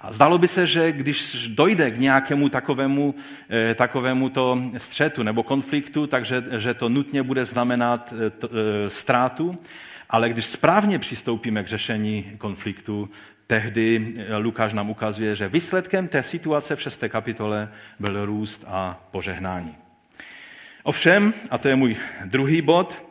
A 0.00 0.12
zdalo 0.12 0.38
by 0.38 0.48
se, 0.48 0.66
že 0.66 0.92
když 0.92 1.48
dojde 1.48 1.90
k 1.90 1.98
nějakému 1.98 2.48
takovému, 2.48 3.14
takovému 3.74 4.28
to 4.28 4.62
střetu 4.78 5.22
nebo 5.22 5.42
konfliktu, 5.42 6.06
takže 6.06 6.44
že 6.58 6.74
to 6.74 6.88
nutně 6.88 7.22
bude 7.22 7.44
znamenat 7.44 8.14
ztrátu, 8.88 9.58
ale 10.10 10.28
když 10.28 10.44
správně 10.44 10.98
přistoupíme 10.98 11.64
k 11.64 11.68
řešení 11.68 12.32
konfliktu, 12.38 13.10
tehdy 13.46 14.14
Lukáš 14.38 14.72
nám 14.72 14.90
ukazuje, 14.90 15.36
že 15.36 15.48
výsledkem 15.48 16.08
té 16.08 16.22
situace 16.22 16.76
v 16.76 16.82
6. 16.82 17.04
kapitole 17.08 17.68
byl 17.98 18.24
růst 18.26 18.64
a 18.66 19.08
požehnání. 19.10 19.82
Ovšem, 20.82 21.34
a 21.50 21.58
to 21.58 21.68
je 21.68 21.76
můj 21.76 21.96
druhý 22.24 22.62
bod, 22.62 23.02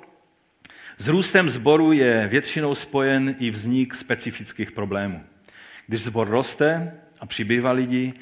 s 0.98 1.08
růstem 1.08 1.50
zboru 1.50 1.92
je 1.92 2.28
většinou 2.28 2.76
spojen 2.76 3.36
i 3.40 3.52
vznik 3.52 3.96
specifických 3.96 4.72
problémů. 4.72 5.24
Když 5.88 6.02
zbor 6.02 6.30
roste 6.30 6.94
a 7.20 7.26
přibývá 7.26 7.72
lidi, 7.72 8.14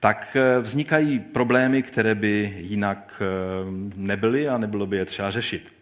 tak 0.00 0.36
eh, 0.36 0.60
vznikají 0.60 1.18
problémy, 1.18 1.82
které 1.82 2.14
by 2.14 2.56
jinak 2.58 3.22
eh, 3.22 3.26
nebyly 3.96 4.48
a 4.48 4.58
nebylo 4.58 4.86
by 4.86 4.96
je 4.96 5.04
třeba 5.04 5.30
řešit. 5.30 5.72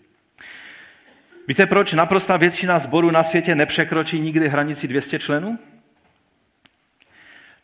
Víte, 1.48 1.66
proč 1.66 1.92
naprostá 1.92 2.36
většina 2.36 2.78
zborů 2.78 3.10
na 3.10 3.22
světě 3.22 3.54
nepřekročí 3.54 4.20
nikdy 4.20 4.48
hranici 4.48 4.88
200 4.88 5.18
členů? 5.18 5.58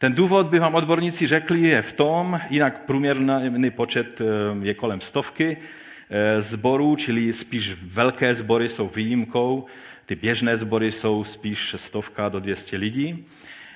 Ten 0.03 0.15
důvod 0.15 0.47
by 0.47 0.59
vám 0.59 0.75
odborníci 0.75 1.27
řekli 1.27 1.61
je 1.61 1.83
v 1.83 1.93
tom, 1.93 2.41
jinak 2.51 2.85
průměrný 2.85 3.71
počet 3.71 4.21
eh, 4.21 4.25
je 4.63 4.75
kolem 4.75 5.01
stovky 5.01 5.57
zborů, 6.39 6.97
čili 6.97 7.33
spíš 7.33 7.73
velké 7.83 8.35
sbory 8.35 8.69
jsou 8.69 8.89
výjimkou, 8.89 9.67
ty 10.07 10.15
běžné 10.15 10.57
sbory 10.57 10.93
jsou 10.93 11.25
spíš 11.25 11.75
stovka 11.79 12.29
do 12.29 12.41
200 12.41 12.77
lidí. 12.77 13.27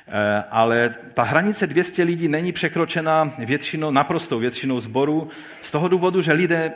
Eh, 0.08 0.44
ale 0.50 0.94
ta 1.14 1.22
hranice 1.22 1.66
200 1.66 2.02
lidí 2.02 2.28
není 2.28 2.52
překročena 2.52 3.34
většinou, 3.38 3.90
naprostou 3.90 4.38
většinou 4.38 4.80
zboru 4.80 5.28
z 5.60 5.70
toho 5.70 5.88
důvodu, 5.88 6.22
že 6.22 6.32
lidé 6.32 6.72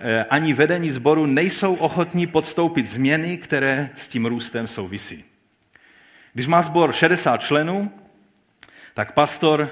eh, 0.00 0.24
ani 0.24 0.52
vedení 0.52 0.90
sboru 0.90 1.26
nejsou 1.26 1.74
ochotní 1.74 2.26
podstoupit 2.26 2.86
změny, 2.86 3.36
které 3.36 3.90
s 3.96 4.08
tím 4.08 4.26
růstem 4.26 4.66
souvisí. 4.66 5.24
Když 6.32 6.46
má 6.46 6.62
sbor 6.62 6.92
60 6.92 7.36
členů, 7.36 7.90
tak 8.94 9.12
pastor 9.12 9.70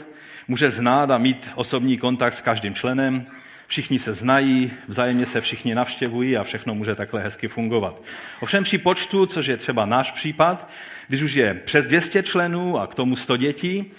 může 0.48 0.70
znát 0.70 1.10
a 1.10 1.18
mít 1.18 1.50
osobní 1.54 1.98
kontakt 1.98 2.34
s 2.34 2.42
každým 2.42 2.74
členem, 2.74 3.26
všichni 3.66 3.98
se 3.98 4.12
znají, 4.14 4.70
vzájemně 4.88 5.26
se 5.26 5.40
všichni 5.40 5.74
navštěvují 5.74 6.36
a 6.36 6.42
všechno 6.42 6.74
může 6.74 6.94
takhle 6.94 7.22
hezky 7.22 7.48
fungovat. 7.48 8.02
Ovšem 8.40 8.62
při 8.62 8.78
počtu, 8.78 9.26
což 9.26 9.46
je 9.46 9.56
třeba 9.56 9.86
náš 9.86 10.10
případ, 10.12 10.70
když 11.08 11.22
už 11.22 11.34
je 11.34 11.54
přes 11.54 11.86
200 11.86 12.22
členů 12.22 12.78
a 12.78 12.86
k 12.86 12.94
tomu 12.94 13.16
100 13.16 13.36
dětí, 13.36 13.92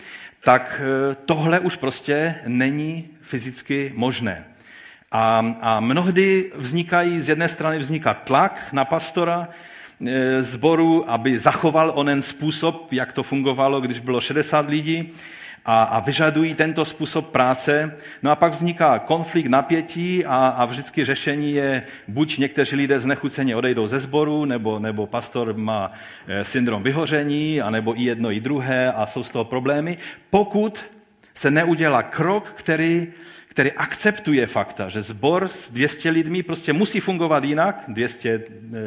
tak 0.44 0.82
eh, 0.84 1.16
tohle 1.26 1.60
už 1.60 1.76
prostě 1.76 2.36
není 2.48 3.10
fyzicky 3.22 3.92
možné. 3.96 4.46
A, 5.12 5.54
a 5.62 5.80
mnohdy 5.80 6.52
vznikají, 6.56 7.22
z 7.22 7.30
jedné 7.30 7.50
strany 7.50 7.80
vzniká 7.80 8.14
tlak 8.14 8.68
na 8.72 8.86
pastora 8.86 9.48
zboru, 10.40 11.12
aby 11.12 11.40
zachoval 11.40 11.92
onen 11.96 12.22
způsob, 12.22 12.94
jak 12.94 13.14
to 13.14 13.24
fungovalo, 13.24 13.82
když 13.82 14.00
bylo 14.00 14.22
60 14.22 14.70
lidí, 14.70 15.14
a, 15.66 15.84
a 15.84 16.00
vyžadují 16.00 16.56
tento 16.56 16.86
způsob 16.86 17.28
práce. 17.28 17.98
No 18.24 18.32
a 18.32 18.36
pak 18.36 18.52
vzniká 18.52 19.00
konflikt, 19.00 19.48
napětí 19.48 20.26
a, 20.26 20.48
a 20.48 20.66
vždycky 20.66 21.06
řešení 21.06 21.52
je, 21.54 21.84
buď 22.08 22.38
někteří 22.38 22.76
lidé 22.76 23.00
znechuceně 23.00 23.56
odejdou 23.56 23.88
ze 23.88 24.00
sboru, 24.00 24.46
nebo, 24.46 24.80
nebo 24.80 25.08
pastor 25.08 25.54
má 25.54 25.92
eh, 26.28 26.46
syndrom 26.46 26.84
vyhoření, 26.84 27.62
anebo 27.62 28.00
i 28.00 28.04
jedno, 28.04 28.32
i 28.32 28.40
druhé 28.40 28.92
a 28.92 29.06
jsou 29.06 29.24
z 29.24 29.32
toho 29.32 29.46
problémy. 29.46 29.98
Pokud 30.30 30.84
se 31.34 31.52
neudělá 31.52 32.04
krok, 32.04 32.54
který 32.56 33.08
který 33.52 33.72
akceptuje 33.72 34.48
fakta, 34.48 34.90
že 34.90 35.02
zbor 35.02 35.48
s 35.48 35.72
200 35.72 36.10
lidmi 36.10 36.44
prostě 36.44 36.74
musí 36.74 37.00
fungovat 37.00 37.44
jinak, 37.44 37.84
200, 37.88 38.44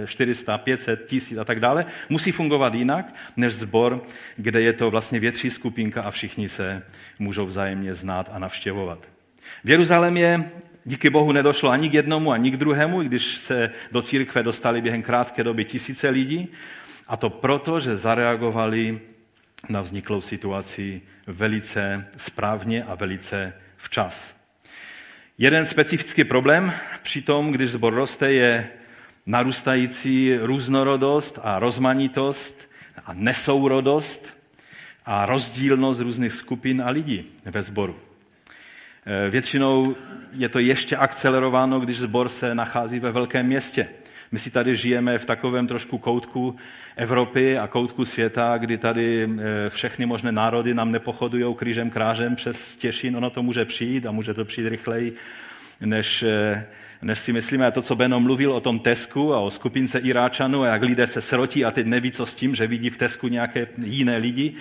400, 0.06 0.58
500, 0.58 1.06
1000 1.06 1.38
a 1.38 1.44
tak 1.44 1.60
dále, 1.60 1.84
musí 2.08 2.32
fungovat 2.32 2.74
jinak, 2.74 3.14
než 3.36 3.54
zbor, 3.54 4.02
kde 4.36 4.60
je 4.60 4.72
to 4.72 4.90
vlastně 4.90 5.20
větší 5.20 5.50
skupinka 5.50 6.02
a 6.02 6.10
všichni 6.10 6.48
se 6.48 6.82
můžou 7.18 7.46
vzájemně 7.46 7.94
znát 7.94 8.30
a 8.32 8.38
navštěvovat. 8.38 9.08
V 9.64 9.70
Jeruzalémě 9.70 10.50
díky 10.84 11.10
Bohu 11.10 11.32
nedošlo 11.32 11.70
ani 11.70 11.90
k 11.90 11.94
jednomu, 11.94 12.32
ani 12.32 12.50
k 12.50 12.56
druhému, 12.56 13.02
i 13.02 13.06
když 13.06 13.36
se 13.36 13.70
do 13.92 14.02
církve 14.02 14.42
dostali 14.42 14.80
během 14.80 15.02
krátké 15.02 15.44
doby 15.44 15.64
tisíce 15.64 16.08
lidí. 16.08 16.48
A 17.08 17.16
to 17.16 17.30
proto, 17.30 17.80
že 17.80 17.96
zareagovali 17.96 19.00
na 19.68 19.80
vzniklou 19.80 20.20
situaci 20.20 21.02
velice 21.26 22.06
správně 22.16 22.84
a 22.84 22.94
velice 22.94 23.52
včas. 23.76 24.43
Jeden 25.38 25.64
specifický 25.64 26.24
problém 26.24 26.72
při 27.02 27.22
tom, 27.22 27.52
když 27.52 27.70
zbor 27.70 27.94
roste, 27.94 28.32
je 28.32 28.68
narůstající 29.26 30.36
různorodost 30.36 31.38
a 31.42 31.58
rozmanitost 31.58 32.70
a 33.04 33.14
nesourodost 33.14 34.34
a 35.06 35.26
rozdílnost 35.26 36.00
různých 36.00 36.32
skupin 36.32 36.82
a 36.82 36.90
lidí 36.90 37.24
ve 37.44 37.62
sboru. 37.62 37.96
E, 39.06 39.30
většinou 39.30 39.96
je 40.32 40.48
to 40.48 40.58
ještě 40.58 40.96
akcelerováno, 40.96 41.80
když 41.80 41.98
zbor 41.98 42.28
se 42.28 42.54
nachází 42.54 42.98
ve 42.98 43.12
velkém 43.12 43.46
městě. 43.46 43.88
My 44.34 44.38
si 44.38 44.50
tady 44.50 44.76
žijeme 44.76 45.18
v 45.18 45.24
takovém 45.24 45.66
trošku 45.66 45.98
koutku 45.98 46.56
Evropy 46.96 47.58
a 47.58 47.66
koutku 47.66 48.04
světa, 48.04 48.58
kdy 48.58 48.78
tady 48.78 49.24
e, 49.24 49.70
všechny 49.70 50.06
možné 50.06 50.32
národy 50.32 50.74
nám 50.74 50.92
nepochodují 50.92 51.54
křížem 51.54 51.90
krážem 51.90 52.36
přes 52.36 52.76
Těšin. 52.76 53.16
Ono 53.16 53.30
to 53.30 53.42
může 53.42 53.64
přijít 53.64 54.06
a 54.06 54.10
může 54.10 54.34
to 54.34 54.44
přijít 54.44 54.68
rychleji, 54.68 55.14
než, 55.80 56.22
e, 56.22 56.66
než 57.02 57.18
si 57.18 57.32
myslíme. 57.32 57.66
A 57.66 57.70
to, 57.70 57.82
co 57.82 57.96
Beno 57.96 58.20
mluvil 58.20 58.52
o 58.52 58.60
tom 58.60 58.78
Tesku 58.78 59.34
a 59.34 59.40
o 59.40 59.50
skupince 59.50 59.98
Iráčanů 59.98 60.62
a 60.62 60.66
jak 60.66 60.82
lidé 60.82 61.06
se 61.06 61.20
srotí 61.20 61.64
a 61.64 61.70
teď 61.70 61.86
neví, 61.86 62.12
co 62.12 62.26
s 62.26 62.34
tím, 62.34 62.54
že 62.54 62.66
vidí 62.66 62.90
v 62.90 62.96
Tesku 62.96 63.28
nějaké 63.28 63.66
jiné 63.84 64.16
lidi, 64.16 64.54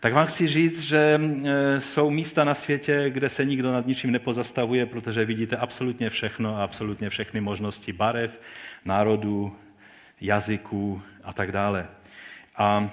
tak 0.00 0.12
vám 0.12 0.26
chci 0.26 0.48
říct, 0.48 0.80
že 0.80 1.20
e, 1.44 1.80
jsou 1.80 2.10
místa 2.10 2.44
na 2.44 2.54
světě, 2.54 3.10
kde 3.10 3.28
se 3.28 3.44
nikdo 3.44 3.72
nad 3.72 3.86
ničím 3.86 4.10
nepozastavuje, 4.10 4.86
protože 4.86 5.24
vidíte 5.24 5.56
absolutně 5.56 6.10
všechno 6.10 6.56
a 6.56 6.64
absolutně 6.64 7.10
všechny 7.10 7.40
možnosti 7.40 7.92
barev, 7.92 8.40
národů, 8.84 9.56
jazyků 10.20 11.02
a 11.24 11.32
tak 11.32 11.52
dále. 11.52 11.88
A 12.56 12.90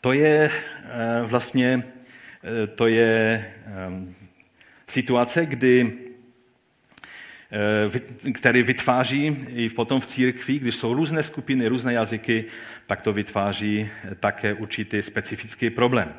to 0.00 0.12
je 0.12 0.50
eh, 0.50 1.22
vlastně 1.22 1.82
eh, 2.44 2.66
to 2.66 2.86
je 2.86 3.44
situace, 4.86 5.46
kdy 5.46 5.98
který 8.34 8.62
vytváří 8.62 9.36
i 9.48 9.68
potom 9.68 10.00
v 10.00 10.06
církvi, 10.06 10.58
když 10.58 10.76
jsou 10.76 10.94
různé 10.94 11.22
skupiny, 11.22 11.68
různé 11.68 11.92
jazyky, 11.92 12.44
tak 12.86 13.02
to 13.02 13.12
vytváří 13.12 13.90
také 14.20 14.54
určitý 14.54 15.02
specifický 15.02 15.70
problém. 15.70 16.14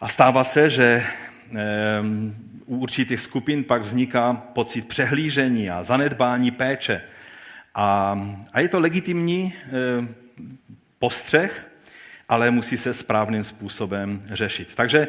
A 0.00 0.08
stává 0.08 0.44
se, 0.44 0.70
že 0.70 1.04
u 2.66 2.76
určitých 2.76 3.20
skupin 3.20 3.64
pak 3.64 3.82
vzniká 3.82 4.32
pocit 4.34 4.88
přehlížení 4.88 5.70
a 5.70 5.82
zanedbání 5.82 6.50
péče 6.50 7.02
a, 7.74 8.18
a 8.52 8.60
je 8.60 8.68
to 8.68 8.80
legitimní 8.80 9.54
e, 9.54 10.08
postřeh, 10.98 11.70
ale 12.28 12.50
musí 12.50 12.76
se 12.76 12.94
správným 12.94 13.42
způsobem 13.42 14.22
řešit. 14.32 14.74
Takže 14.74 15.08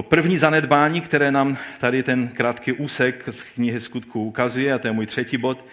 to 0.00 0.04
první 0.04 0.38
zanedbání, 0.38 1.00
které 1.00 1.30
nám 1.30 1.56
tady 1.78 2.02
ten 2.02 2.28
krátký 2.28 2.72
úsek 2.72 3.24
z 3.28 3.44
knihy 3.44 3.80
skutku 3.80 4.24
ukazuje, 4.24 4.72
a 4.72 4.78
to 4.78 4.88
je 4.88 4.92
můj 4.92 5.06
třetí 5.06 5.36
bod, 5.36 5.64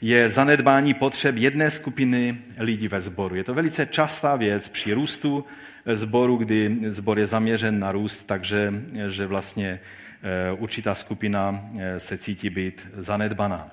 je 0.00 0.28
zanedbání 0.28 0.94
potřeb 0.94 1.36
jedné 1.36 1.70
skupiny 1.70 2.38
lidí 2.58 2.88
ve 2.88 3.00
sboru. 3.00 3.34
Je 3.34 3.44
to 3.44 3.54
velice 3.54 3.86
častá 3.86 4.36
věc 4.36 4.68
při 4.68 4.92
růstu 4.92 5.44
sboru, 5.94 6.36
kdy 6.36 6.76
sbor 6.88 7.18
je 7.18 7.26
zaměřen 7.26 7.78
na 7.78 7.92
růst, 7.92 8.26
takže 8.26 8.74
že 9.08 9.26
vlastně 9.26 9.80
e, 10.22 10.52
určitá 10.52 10.94
skupina 10.94 11.64
e, 11.78 12.00
se 12.00 12.18
cítí 12.18 12.50
být 12.50 12.88
zanedbaná. 12.96 13.70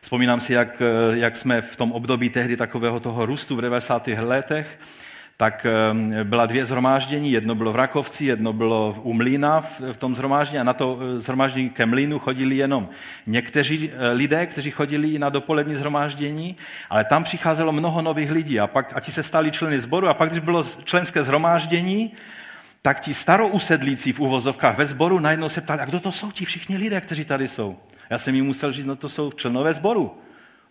Vzpomínám 0.00 0.40
si, 0.40 0.52
jak, 0.52 0.82
eh, 0.82 1.18
jak 1.18 1.36
jsme 1.36 1.60
v 1.60 1.76
tom 1.76 1.92
období 1.92 2.30
tehdy 2.30 2.56
takového 2.56 3.00
toho 3.00 3.26
růstu 3.26 3.56
v 3.56 3.60
90. 3.60 4.08
letech, 4.08 4.78
tak 5.36 5.66
eh, 5.66 6.24
byla 6.24 6.46
dvě 6.46 6.66
zhromáždění, 6.66 7.32
jedno 7.32 7.54
bylo 7.54 7.72
v 7.72 7.76
Rakovci, 7.76 8.24
jedno 8.24 8.52
bylo 8.52 8.96
u 9.02 9.12
Mlína 9.12 9.60
v 9.92 9.96
tom 9.96 10.14
zhromáždění 10.14 10.60
a 10.60 10.64
na 10.64 10.72
to 10.72 10.98
eh, 11.00 11.20
zhromáždění 11.20 11.70
ke 11.70 11.86
Mlínu 11.86 12.18
chodili 12.18 12.56
jenom 12.56 12.88
někteří 13.26 13.90
lidé, 14.12 14.46
kteří 14.46 14.70
chodili 14.70 15.08
i 15.08 15.18
na 15.18 15.28
dopolední 15.28 15.74
zhromáždění, 15.74 16.56
ale 16.90 17.04
tam 17.04 17.24
přicházelo 17.24 17.72
mnoho 17.72 18.02
nových 18.02 18.30
lidí 18.30 18.60
a 18.60 18.66
pak 18.66 18.96
a 18.96 19.00
ti 19.00 19.10
se 19.10 19.22
stali 19.22 19.50
členy 19.50 19.78
sboru 19.78 20.08
a 20.08 20.14
pak, 20.14 20.30
když 20.30 20.40
bylo 20.40 20.62
členské 20.84 21.22
zhromáždění, 21.22 22.12
tak 22.82 23.00
ti 23.00 23.14
starousedlící 23.14 24.12
v 24.12 24.20
uvozovkách 24.20 24.78
ve 24.78 24.86
sboru 24.86 25.18
najednou 25.18 25.48
se 25.48 25.60
ptali, 25.60 25.80
a 25.80 25.84
kdo 25.84 26.00
to 26.00 26.12
jsou 26.12 26.30
ti 26.30 26.44
všichni 26.44 26.76
lidé, 26.76 27.00
kteří 27.00 27.24
tady 27.24 27.48
jsou? 27.48 27.76
Já 28.10 28.18
jsem 28.18 28.34
jim 28.34 28.44
musel 28.44 28.72
říct, 28.72 28.86
no 28.86 28.96
to 28.96 29.08
jsou 29.08 29.32
členové 29.32 29.72
sboru. 29.72 30.18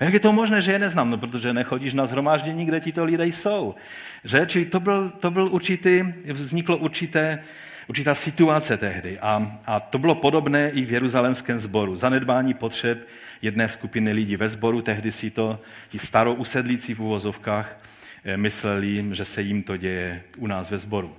A 0.02 0.04
jak 0.04 0.14
je 0.14 0.20
to 0.20 0.34
možné, 0.34 0.62
že 0.62 0.72
je 0.72 0.80
neznám? 0.80 1.10
No, 1.10 1.18
protože 1.18 1.54
nechodíš 1.54 1.94
na 1.94 2.06
zhromáždění, 2.06 2.66
kde 2.66 2.80
ti 2.80 2.92
to 2.92 3.06
lidé 3.06 3.26
jsou. 3.26 3.76
Že? 4.24 4.46
Čili 4.48 4.66
to 4.66 4.80
byl, 4.80 5.10
to 5.10 5.32
byl 5.32 5.48
určitý, 5.48 6.04
vzniklo 6.26 6.78
určité, 6.78 7.44
určitá 7.88 8.14
situace 8.14 8.78
tehdy. 8.78 9.20
A, 9.20 9.60
a 9.66 9.80
to 9.80 9.98
bylo 9.98 10.16
podobné 10.16 10.70
i 10.70 10.86
v 10.86 10.92
jeruzalémském 10.92 11.60
sboru. 11.60 11.96
Zanedbání 11.96 12.54
potřeb 12.54 13.08
jedné 13.42 13.70
skupiny 13.70 14.12
lidí 14.12 14.36
ve 14.36 14.50
sboru, 14.50 14.82
tehdy 14.82 15.12
si 15.12 15.30
to 15.30 15.60
ti 15.90 16.00
starou 16.00 16.34
usedlící 16.34 16.94
v 16.94 17.00
uvozovkách 17.00 17.78
eh, 18.26 18.38
mysleli, 18.38 19.06
že 19.12 19.26
se 19.26 19.42
jim 19.42 19.64
to 19.64 19.78
děje 19.78 20.24
u 20.38 20.48
nás 20.48 20.72
ve 20.72 20.78
sboru. 20.78 21.16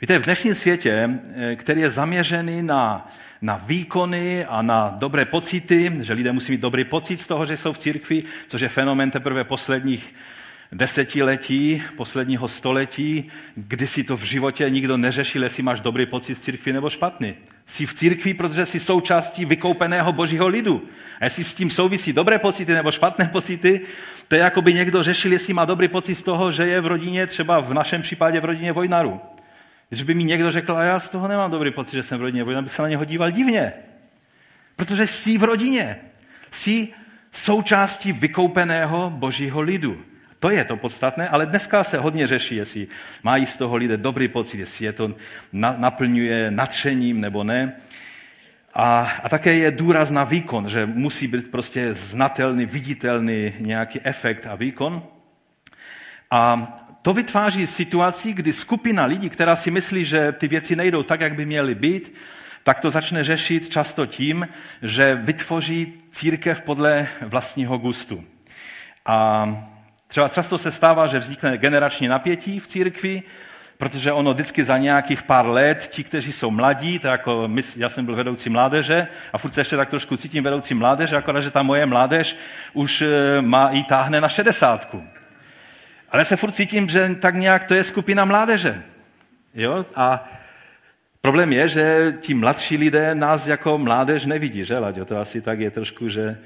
Víte, 0.00 0.18
v 0.18 0.24
dnešním 0.24 0.54
světě, 0.54 1.10
eh, 1.34 1.56
který 1.56 1.80
je 1.80 1.90
zaměřený 1.90 2.62
na, 2.62 3.10
na 3.42 3.56
výkony 3.66 4.44
a 4.44 4.62
na 4.62 4.94
dobré 4.98 5.24
pocity, 5.24 5.92
že 6.00 6.12
lidé 6.12 6.32
musí 6.32 6.52
mít 6.52 6.60
dobrý 6.60 6.84
pocit 6.84 7.20
z 7.20 7.26
toho, 7.26 7.46
že 7.46 7.56
jsou 7.56 7.72
v 7.72 7.78
církvi, 7.78 8.22
což 8.48 8.60
je 8.60 8.68
fenomen 8.68 9.10
teprve 9.10 9.44
posledních 9.44 10.14
desetiletí, 10.72 11.82
posledního 11.96 12.48
století, 12.48 13.30
kdy 13.56 13.86
si 13.86 14.04
to 14.04 14.16
v 14.16 14.22
životě 14.22 14.70
nikdo 14.70 14.96
neřešil, 14.96 15.42
jestli 15.42 15.62
máš 15.62 15.80
dobrý 15.80 16.06
pocit 16.06 16.34
v 16.34 16.40
církvi 16.40 16.72
nebo 16.72 16.90
špatný. 16.90 17.34
Jsi 17.66 17.86
v 17.86 17.94
církvi, 17.94 18.34
protože 18.34 18.66
jsi 18.66 18.80
součástí 18.80 19.44
vykoupeného 19.44 20.12
božího 20.12 20.48
lidu. 20.48 20.82
A 21.20 21.24
jestli 21.24 21.44
s 21.44 21.54
tím 21.54 21.70
souvisí 21.70 22.12
dobré 22.12 22.38
pocity 22.38 22.72
nebo 22.72 22.90
špatné 22.90 23.28
pocity, 23.32 23.80
to 24.28 24.34
je 24.34 24.40
jako 24.40 24.62
by 24.62 24.74
někdo 24.74 25.02
řešil, 25.02 25.32
jestli 25.32 25.54
má 25.54 25.64
dobrý 25.64 25.88
pocit 25.88 26.14
z 26.14 26.22
toho, 26.22 26.52
že 26.52 26.66
je 26.66 26.80
v 26.80 26.86
rodině, 26.86 27.26
třeba 27.26 27.60
v 27.60 27.74
našem 27.74 28.02
případě 28.02 28.40
v 28.40 28.44
rodině 28.44 28.72
vojnaru. 28.72 29.20
Když 29.90 30.02
by 30.02 30.14
mi 30.14 30.24
někdo 30.24 30.50
řekl, 30.50 30.76
a 30.76 30.82
já 30.82 31.00
z 31.00 31.08
toho 31.08 31.28
nemám 31.28 31.50
dobrý 31.50 31.70
pocit, 31.70 31.96
že 31.96 32.02
jsem 32.02 32.18
v 32.18 32.22
rodině 32.22 32.44
vojnaru, 32.44 32.64
bych 32.64 32.72
se 32.72 32.82
na 32.82 32.88
něho 32.88 33.04
díval 33.04 33.30
divně. 33.30 33.72
Protože 34.76 35.06
jsi 35.06 35.38
v 35.38 35.44
rodině. 35.44 35.96
Jsi 36.50 36.88
součástí 37.32 38.12
vykoupeného 38.12 39.10
božího 39.10 39.60
lidu. 39.60 40.02
To 40.38 40.50
je 40.50 40.64
to 40.64 40.76
podstatné, 40.76 41.28
ale 41.28 41.46
dneska 41.46 41.84
se 41.84 41.98
hodně 41.98 42.26
řeší, 42.26 42.56
jestli 42.56 42.86
mají 43.22 43.46
z 43.46 43.56
toho 43.56 43.76
lidé 43.76 43.96
dobrý 43.96 44.28
pocit, 44.28 44.58
jestli 44.58 44.84
je 44.84 44.92
to 44.92 45.14
naplňuje 45.52 46.50
nadšením 46.50 47.20
nebo 47.20 47.44
ne. 47.44 47.72
A, 48.74 49.12
a 49.22 49.28
také 49.28 49.54
je 49.54 49.70
důraz 49.70 50.10
na 50.10 50.24
výkon, 50.24 50.68
že 50.68 50.86
musí 50.86 51.26
být 51.26 51.50
prostě 51.50 51.94
znatelný, 51.94 52.66
viditelný 52.66 53.52
nějaký 53.58 54.00
efekt 54.02 54.46
a 54.46 54.54
výkon. 54.54 55.02
A 56.30 56.74
to 57.02 57.12
vytváří 57.12 57.66
situaci, 57.66 58.32
kdy 58.32 58.52
skupina 58.52 59.04
lidí, 59.04 59.30
která 59.30 59.56
si 59.56 59.70
myslí, 59.70 60.04
že 60.04 60.32
ty 60.32 60.48
věci 60.48 60.76
nejdou 60.76 61.02
tak, 61.02 61.20
jak 61.20 61.34
by 61.34 61.46
měly 61.46 61.74
být, 61.74 62.14
tak 62.62 62.80
to 62.80 62.90
začne 62.90 63.24
řešit 63.24 63.68
často 63.68 64.06
tím, 64.06 64.48
že 64.82 65.14
vytvoří 65.14 65.92
církev 66.10 66.62
podle 66.62 67.08
vlastního 67.22 67.78
gustu. 67.78 68.24
A 69.06 69.46
Třeba 70.10 70.28
často 70.28 70.58
se 70.58 70.70
stává, 70.70 71.06
že 71.06 71.18
vznikne 71.18 71.58
generační 71.58 72.08
napětí 72.08 72.60
v 72.60 72.66
církvi, 72.66 73.22
protože 73.78 74.12
ono 74.12 74.34
vždycky 74.34 74.64
za 74.64 74.78
nějakých 74.78 75.22
pár 75.22 75.46
let, 75.46 75.88
ti, 75.90 76.04
kteří 76.04 76.32
jsou 76.32 76.50
mladí, 76.50 76.98
tak 76.98 77.10
jako 77.10 77.48
my, 77.48 77.62
já 77.76 77.88
jsem 77.88 78.04
byl 78.04 78.14
vedoucí 78.16 78.50
mládeže 78.50 79.06
a 79.32 79.38
furt 79.38 79.54
se 79.54 79.60
ještě 79.60 79.76
tak 79.76 79.88
trošku 79.88 80.16
cítím 80.16 80.44
vedoucí 80.44 80.74
mládeže, 80.74 81.16
akorát, 81.16 81.40
že 81.40 81.50
ta 81.50 81.62
moje 81.62 81.86
mládež 81.86 82.36
už 82.72 83.02
eh, 83.02 83.42
má 83.42 83.68
i 83.68 83.82
táhne 83.84 84.20
na 84.20 84.28
šedesátku. 84.28 85.04
Ale 86.10 86.24
se 86.24 86.36
furt 86.36 86.52
cítím, 86.52 86.88
že 86.88 87.14
tak 87.20 87.34
nějak 87.34 87.64
to 87.64 87.74
je 87.74 87.84
skupina 87.84 88.24
mládeže. 88.24 88.82
Jo? 89.54 89.86
A 89.94 90.28
problém 91.20 91.52
je, 91.52 91.68
že 91.68 92.14
ti 92.20 92.34
mladší 92.34 92.76
lidé 92.76 93.14
nás 93.14 93.46
jako 93.46 93.78
mládež 93.78 94.24
nevidí, 94.24 94.64
že, 94.64 94.78
Laďo? 94.78 95.04
To 95.04 95.18
asi 95.18 95.40
tak 95.40 95.60
je 95.60 95.70
trošku, 95.70 96.08
že, 96.08 96.38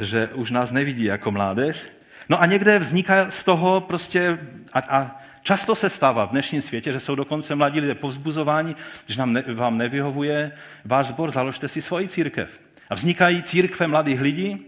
že 0.00 0.28
už 0.28 0.50
nás 0.50 0.72
nevidí 0.72 1.04
jako 1.04 1.30
mládež. 1.30 1.86
No 2.28 2.42
a 2.42 2.46
někde 2.46 2.78
vzniká 2.78 3.30
z 3.30 3.44
toho 3.44 3.80
prostě, 3.80 4.38
a, 4.72 4.78
a 4.78 5.20
často 5.42 5.74
se 5.74 5.90
stává 5.90 6.24
v 6.24 6.30
dnešním 6.30 6.62
světě, 6.62 6.92
že 6.92 7.00
jsou 7.00 7.14
dokonce 7.14 7.54
mladí 7.54 7.80
lidé 7.80 7.94
povzbuzováni, 7.94 8.76
že 9.06 9.18
nám 9.18 9.32
ne, 9.32 9.44
vám 9.54 9.78
nevyhovuje 9.78 10.52
váš 10.84 11.06
sbor, 11.06 11.30
založte 11.30 11.68
si 11.68 11.82
svoji 11.82 12.08
církev. 12.08 12.60
A 12.90 12.94
vznikají 12.94 13.42
církve 13.42 13.86
mladých 13.86 14.20
lidí 14.20 14.66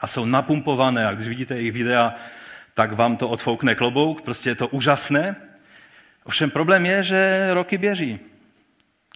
a 0.00 0.06
jsou 0.06 0.24
napumpované 0.24 1.06
a 1.06 1.14
když 1.14 1.28
vidíte 1.28 1.54
jejich 1.54 1.72
videa, 1.72 2.14
tak 2.78 2.92
vám 2.92 3.16
to 3.16 3.28
odfoukne 3.28 3.74
klobouk, 3.74 4.22
prostě 4.22 4.50
je 4.50 4.54
to 4.54 4.68
úžasné. 4.68 5.36
Ovšem 6.24 6.50
problém 6.50 6.86
je, 6.86 7.02
že 7.02 7.48
roky 7.54 7.78
běží. 7.78 8.18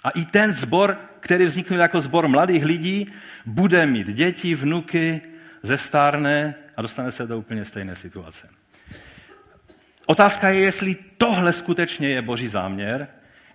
A 0.04 0.10
i 0.10 0.24
ten 0.24 0.52
zbor, 0.52 0.98
který 1.20 1.44
vzniknul 1.44 1.80
jako 1.80 2.00
zbor 2.00 2.28
mladých 2.28 2.64
lidí, 2.64 3.06
bude 3.46 3.86
mít 3.86 4.06
děti, 4.06 4.54
vnuky, 4.54 5.20
zestárne 5.62 6.54
a 6.76 6.82
dostane 6.82 7.10
se 7.10 7.26
do 7.26 7.38
úplně 7.38 7.64
stejné 7.64 7.96
situace. 7.96 8.48
Otázka 10.06 10.48
je, 10.48 10.60
jestli 10.60 10.96
tohle 11.18 11.52
skutečně 11.52 12.08
je 12.08 12.22
boží 12.22 12.48
záměr, 12.48 13.08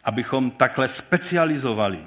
abychom 0.03 0.51
takhle 0.51 0.87
specializovali. 0.87 1.99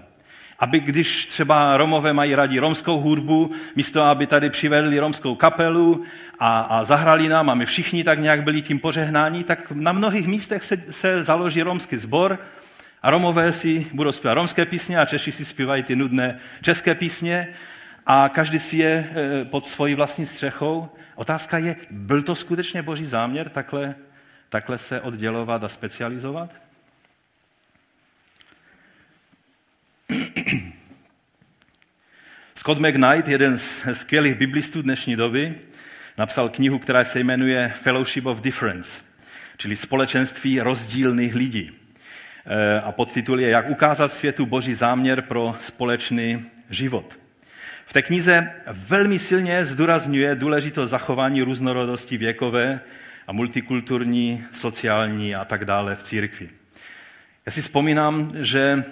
Aby 0.60 0.80
když 0.80 1.26
třeba 1.26 1.76
Romové 1.76 2.12
mají 2.12 2.34
rádi 2.34 2.58
romskou 2.58 3.00
hudbu, 3.00 3.52
místo 3.76 4.02
aby 4.02 4.26
tady 4.26 4.50
přivedli 4.50 4.98
romskou 4.98 5.34
kapelu 5.34 6.04
a, 6.38 6.60
a 6.60 6.84
zahrali 6.84 7.28
nám 7.28 7.50
a 7.50 7.54
my 7.54 7.66
všichni 7.66 8.04
tak 8.04 8.18
nějak 8.18 8.42
byli 8.42 8.62
tím 8.62 8.78
požehnáni, 8.78 9.44
tak 9.44 9.72
na 9.74 9.92
mnohých 9.92 10.26
místech 10.26 10.64
se, 10.64 10.82
se 10.90 11.22
založí 11.22 11.62
romský 11.62 11.96
sbor 11.96 12.38
a 13.02 13.10
Romové 13.10 13.52
si 13.52 13.86
budou 13.92 14.12
zpívat 14.12 14.34
romské 14.34 14.66
písně 14.66 14.98
a 14.98 15.06
Češi 15.06 15.32
si 15.32 15.44
zpívají 15.44 15.82
ty 15.82 15.96
nudné 15.96 16.38
české 16.62 16.94
písně 16.94 17.48
a 18.06 18.28
každý 18.28 18.58
si 18.58 18.76
je 18.76 18.90
e, 18.90 19.44
pod 19.44 19.66
svojí 19.66 19.94
vlastní 19.94 20.26
střechou 20.26 20.88
Otázka 21.20 21.58
je, 21.58 21.76
byl 21.90 22.22
to 22.22 22.34
skutečně 22.34 22.82
boží 22.82 23.06
záměr 23.06 23.48
takhle, 23.48 23.94
takhle 24.48 24.78
se 24.78 25.00
oddělovat 25.00 25.64
a 25.64 25.68
specializovat? 25.68 26.50
Scott 32.54 32.78
McKnight, 32.78 33.28
jeden 33.28 33.58
z 33.58 33.84
skvělých 33.92 34.34
biblistů 34.34 34.82
dnešní 34.82 35.16
doby, 35.16 35.54
napsal 36.18 36.48
knihu, 36.48 36.78
která 36.78 37.04
se 37.04 37.20
jmenuje 37.20 37.72
Fellowship 37.74 38.26
of 38.26 38.40
Difference, 38.40 39.02
čili 39.56 39.76
společenství 39.76 40.60
rozdílných 40.60 41.34
lidí. 41.34 41.70
E, 42.46 42.80
a 42.80 42.92
podtitul 42.92 43.40
je 43.40 43.48
Jak 43.48 43.70
ukázat 43.70 44.12
světu 44.12 44.46
boží 44.46 44.74
záměr 44.74 45.22
pro 45.22 45.56
společný 45.60 46.44
život. 46.70 47.18
V 47.86 47.92
té 47.92 48.02
knize 48.02 48.50
velmi 48.66 49.18
silně 49.18 49.64
zdůrazňuje 49.64 50.34
důležitost 50.34 50.90
zachování 50.90 51.42
různorodosti 51.42 52.16
věkové 52.16 52.80
a 53.26 53.32
multikulturní, 53.32 54.44
sociální 54.50 55.34
a 55.34 55.44
tak 55.44 55.64
dále 55.64 55.96
v 55.96 56.02
církvi. 56.02 56.48
Já 57.46 57.52
si 57.52 57.62
vzpomínám, 57.62 58.32
že 58.34 58.84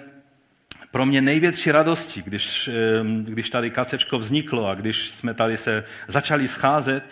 pro 0.91 1.05
mě 1.05 1.21
největší 1.21 1.71
radosti, 1.71 2.21
když, 2.21 2.69
když 3.23 3.49
tady 3.49 3.71
kacečko 3.71 4.19
vzniklo 4.19 4.67
a 4.67 4.75
když 4.75 5.09
jsme 5.09 5.33
tady 5.33 5.57
se 5.57 5.83
začali 6.07 6.47
scházet, 6.47 7.03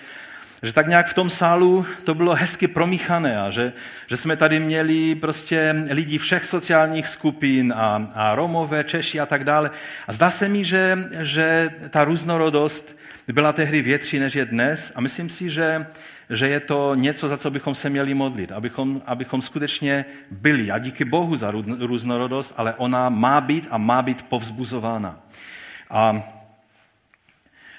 že 0.64 0.74
tak 0.74 0.88
nějak 0.88 1.08
v 1.08 1.14
tom 1.14 1.30
sálu 1.30 1.86
to 2.04 2.16
bylo 2.16 2.36
hezky 2.36 2.68
promíchané 2.68 3.42
a 3.42 3.50
že, 3.50 3.74
že 4.08 4.18
jsme 4.18 4.36
tady 4.36 4.60
měli 4.60 5.16
prostě 5.16 5.76
lidi 5.90 6.18
všech 6.18 6.46
sociálních 6.46 7.08
skupin 7.08 7.74
a, 7.78 8.12
a 8.14 8.36
Romové, 8.36 8.84
Češi 8.84 9.20
a 9.20 9.26
tak 9.26 9.44
dále. 9.44 9.72
A 10.08 10.12
zdá 10.14 10.32
se 10.32 10.50
mi, 10.50 10.64
že, 10.64 10.98
že 11.22 11.70
ta 11.90 12.04
různorodost 12.04 12.98
byla 13.28 13.54
tehdy 13.54 13.82
větší, 13.82 14.20
než 14.20 14.36
je 14.36 14.46
dnes 14.46 14.92
a 14.96 15.02
myslím 15.02 15.30
si, 15.30 15.50
že, 15.50 15.86
že 16.30 16.48
je 16.48 16.60
to 16.60 16.96
něco, 16.96 17.28
za 17.28 17.38
co 17.38 17.52
bychom 17.52 17.76
se 17.76 17.90
měli 17.90 18.14
modlit, 18.14 18.52
abychom, 18.52 19.02
abychom 19.06 19.42
skutečně 19.42 20.06
byli. 20.32 20.72
A 20.72 20.78
díky 20.78 21.06
Bohu 21.06 21.36
za 21.36 21.52
různorodost, 21.80 22.54
ale 22.58 22.74
ona 22.74 23.10
má 23.10 23.42
být 23.42 23.68
a 23.70 23.78
má 23.78 24.02
být 24.02 24.22
povzbuzována. 24.22 25.20
A 25.90 26.24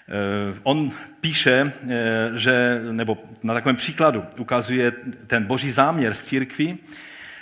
Eh, 0.08 0.58
on 0.62 0.90
píše, 1.20 1.72
eh, 1.88 2.30
že, 2.34 2.80
nebo 2.90 3.18
na 3.42 3.54
takovém 3.54 3.76
příkladu 3.76 4.24
ukazuje 4.38 4.92
ten 5.26 5.44
boží 5.44 5.70
záměr 5.70 6.14
z 6.14 6.24
církví, 6.24 6.78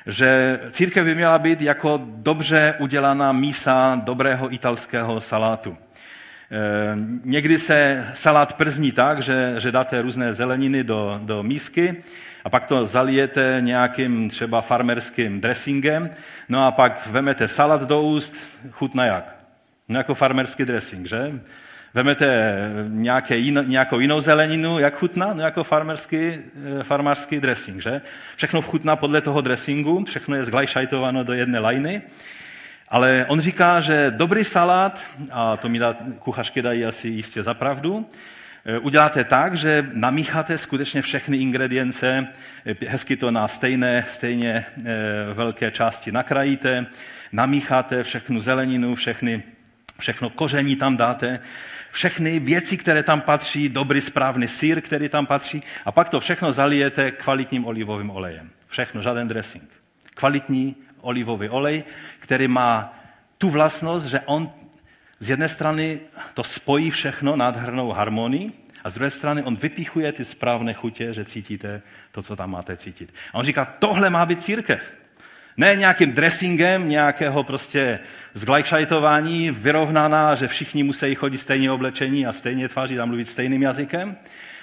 že 0.07 0.61
církev 0.71 1.05
by 1.05 1.15
měla 1.15 1.39
být 1.39 1.61
jako 1.61 2.01
dobře 2.05 2.75
udělaná 2.79 3.33
mísa 3.33 4.01
dobrého 4.05 4.55
italského 4.55 5.21
salátu. 5.21 5.77
Eh, 6.51 6.97
někdy 7.25 7.59
se 7.59 8.09
salát 8.13 8.57
przní 8.57 8.93
tak, 8.93 9.23
že, 9.23 9.55
že 9.59 9.73
dáte 9.73 10.03
různé 10.03 10.35
zeleniny 10.35 10.85
do, 10.85 11.21
do 11.23 11.43
mísky 11.43 12.03
a 12.45 12.51
pak 12.51 12.65
to 12.65 12.87
zalijete 12.87 13.57
nějakým 13.61 14.29
třeba 14.29 14.61
farmerským 14.61 15.41
dressingem, 15.41 16.11
no 16.49 16.67
a 16.67 16.71
pak 16.71 17.07
vemete 17.07 17.49
salát 17.49 17.83
do 17.83 18.03
úst, 18.03 18.35
chutná 18.71 19.05
jak? 19.07 19.37
No 19.89 19.99
jako 19.99 20.15
farmerský 20.15 20.65
dressing, 20.65 21.07
že? 21.07 21.41
Vemete 21.95 22.55
nějaké 22.89 23.37
jino, 23.37 23.63
nějakou 23.63 23.99
jinou 23.99 24.21
zeleninu, 24.21 24.79
jak 24.79 24.99
chutná? 24.99 25.35
No 25.35 25.43
jako 25.43 25.65
farmerský, 25.65 26.17
eh, 26.17 26.83
farmářský 26.83 27.41
dressing, 27.41 27.83
že? 27.83 28.01
Všechno 28.37 28.63
chutná 28.63 28.97
podle 28.97 29.21
toho 29.21 29.41
dressingu, 29.41 30.05
všechno 30.05 30.37
je 30.37 30.45
zglajšajtováno 30.45 31.25
do 31.25 31.33
jedné 31.33 31.59
lajny. 31.59 32.03
Ale 32.89 33.27
on 33.29 33.41
říká, 33.41 33.81
že 33.81 34.11
dobrý 34.11 34.45
salát, 34.45 35.07
a 35.31 35.57
to 35.57 35.69
mi 35.69 35.81
kuchařky 36.19 36.63
dají 36.63 36.85
asi 36.85 37.09
jistě 37.09 37.43
za 37.43 37.55
pravdu, 37.55 38.07
eh, 38.65 38.79
uděláte 38.79 39.25
tak, 39.25 39.55
že 39.55 39.91
namícháte 39.93 40.59
skutečně 40.59 41.03
všechny 41.03 41.37
ingredience, 41.37 42.29
eh, 42.67 42.75
hezky 42.87 43.17
to 43.17 43.31
na 43.31 43.49
stejné, 43.49 44.05
stejně 44.09 44.67
velké 45.35 45.71
části 45.71 46.13
nakrajíte, 46.13 46.87
namícháte 47.33 48.03
všechnu 48.03 48.41
zeleninu, 48.41 48.95
všechny 48.95 49.43
všechno 49.99 50.31
koření 50.31 50.77
tam 50.77 50.97
dáte, 50.97 51.41
všechny 51.93 52.39
věci, 52.39 52.77
které 52.77 53.03
tam 53.03 53.21
patří, 53.21 53.69
dobrý 53.69 54.01
správný 54.01 54.49
sír, 54.49 54.81
který 54.81 55.09
tam 55.09 55.27
patří, 55.27 55.63
a 55.85 55.93
pak 55.93 56.09
to 56.09 56.21
všechno 56.21 56.53
zalijete 56.53 57.11
kvalitním 57.11 57.65
olivovým 57.65 58.11
olejem. 58.11 58.51
Všechno, 58.69 59.03
žádný 59.03 59.29
dressing. 59.29 59.71
Kvalitní 60.15 60.77
olivový 61.07 61.49
olej, 61.49 61.85
který 62.19 62.49
má 62.49 62.99
tu 63.39 63.51
vlastnost, 63.51 64.07
že 64.07 64.21
on 64.21 64.51
z 65.19 65.31
jedné 65.31 65.49
strany 65.49 66.01
to 66.35 66.45
spojí 66.45 66.91
všechno 66.91 67.37
nádhernou 67.37 67.91
harmonii, 67.91 68.53
a 68.87 68.91
z 68.91 68.95
druhé 68.95 69.11
strany 69.11 69.43
on 69.43 69.57
vypichuje 69.57 70.13
ty 70.13 70.25
správné 70.25 70.73
chutě, 70.73 71.13
že 71.13 71.25
cítíte 71.25 71.83
to, 72.13 72.23
co 72.23 72.37
tam 72.37 72.51
máte 72.51 72.77
cítit. 72.77 73.15
A 73.33 73.39
on 73.39 73.45
říká, 73.45 73.65
tohle 73.65 74.11
má 74.11 74.27
být 74.27 74.43
církev. 74.43 74.97
Ne 75.57 75.77
nějakým 75.77 76.13
dressingem, 76.13 76.89
nějakého 76.89 77.45
prostě 77.45 77.99
zglajšajtování, 78.35 79.51
vyrovnaná, 79.51 80.35
že 80.35 80.49
všichni 80.49 80.83
musí 80.83 81.15
chodit 81.15 81.39
stejně 81.39 81.71
oblečení 81.71 82.27
a 82.27 82.33
stejně 82.33 82.69
tvářit 82.69 82.99
a 82.99 83.05
mluvit 83.05 83.29
stejným 83.29 83.63
jazykem, 83.63 84.17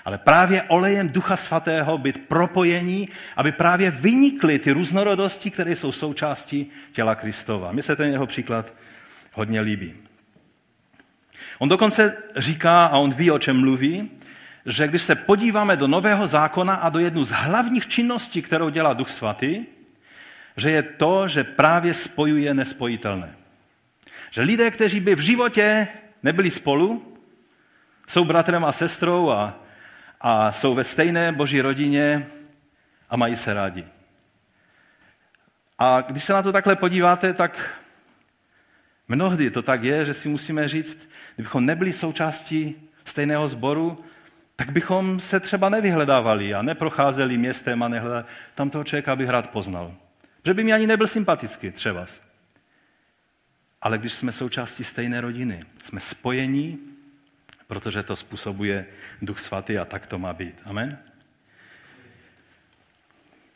ale 0.05 0.17
právě 0.17 0.61
olejem 0.61 1.09
Ducha 1.09 1.35
Svatého 1.35 1.97
být 1.97 2.27
propojení, 2.27 3.09
aby 3.37 3.51
právě 3.51 3.91
vynikly 3.91 4.59
ty 4.59 4.71
různorodosti, 4.71 5.51
které 5.51 5.75
jsou 5.75 5.91
součástí 5.91 6.71
těla 6.91 7.15
Kristova. 7.15 7.71
Mně 7.71 7.83
se 7.83 7.95
ten 7.95 8.11
jeho 8.11 8.27
příklad 8.27 8.73
hodně 9.33 9.61
líbí. 9.61 9.93
On 11.59 11.69
dokonce 11.69 12.17
říká, 12.35 12.85
a 12.85 12.97
on 12.97 13.13
ví, 13.13 13.31
o 13.31 13.39
čem 13.39 13.59
mluví, 13.59 14.11
že 14.65 14.87
když 14.87 15.01
se 15.01 15.15
podíváme 15.15 15.77
do 15.77 15.87
Nového 15.87 16.27
zákona 16.27 16.73
a 16.73 16.89
do 16.89 16.99
jednu 16.99 17.23
z 17.23 17.31
hlavních 17.31 17.87
činností, 17.87 18.41
kterou 18.41 18.69
dělá 18.69 18.93
Duch 18.93 19.09
Svatý, 19.09 19.65
že 20.57 20.71
je 20.71 20.83
to, 20.83 21.27
že 21.27 21.43
právě 21.43 21.93
spojuje 21.93 22.53
nespojitelné. 22.53 23.35
Že 24.31 24.41
lidé, 24.41 24.71
kteří 24.71 24.99
by 24.99 25.15
v 25.15 25.19
životě 25.19 25.87
nebyli 26.23 26.51
spolu, 26.51 27.17
jsou 28.07 28.25
bratrem 28.25 28.65
a 28.65 28.71
sestrou 28.71 29.29
a, 29.29 29.59
a 30.21 30.51
jsou 30.51 30.75
ve 30.75 30.83
stejné 30.83 31.31
boží 31.31 31.61
rodině 31.61 32.27
a 33.09 33.17
mají 33.17 33.35
se 33.35 33.53
rádi. 33.53 33.85
A 35.79 36.01
když 36.01 36.23
se 36.23 36.33
na 36.33 36.41
to 36.41 36.51
takhle 36.51 36.75
podíváte, 36.75 37.33
tak 37.33 37.79
mnohdy 39.07 39.51
to 39.51 39.61
tak 39.61 39.83
je, 39.83 40.05
že 40.05 40.13
si 40.13 40.29
musíme 40.29 40.67
říct, 40.67 41.09
kdybychom 41.35 41.65
nebyli 41.65 41.93
součástí 41.93 42.75
stejného 43.05 43.47
sboru, 43.47 43.97
tak 44.55 44.71
bychom 44.71 45.19
se 45.19 45.39
třeba 45.39 45.69
nevyhledávali 45.69 46.53
a 46.53 46.61
neprocházeli 46.61 47.37
městem 47.37 47.83
a 47.83 47.87
nehledali. 47.87 48.25
Tam 48.55 48.69
toho 48.69 48.83
člověka 48.83 49.15
bych 49.15 49.29
rád 49.29 49.49
poznal. 49.49 49.93
Že 50.45 50.53
by 50.53 50.63
mi 50.63 50.73
ani 50.73 50.87
nebyl 50.87 51.07
sympatický, 51.07 51.71
třeba. 51.71 52.05
Ale 53.81 53.97
když 53.97 54.13
jsme 54.13 54.31
součástí 54.31 54.83
stejné 54.83 55.21
rodiny, 55.21 55.63
jsme 55.83 55.99
spojení, 55.99 56.79
protože 57.67 58.03
to 58.03 58.15
způsobuje 58.15 58.85
Duch 59.21 59.39
Svatý 59.39 59.77
a 59.77 59.85
tak 59.85 60.07
to 60.07 60.19
má 60.19 60.33
být. 60.33 60.61
Amen? 60.65 60.97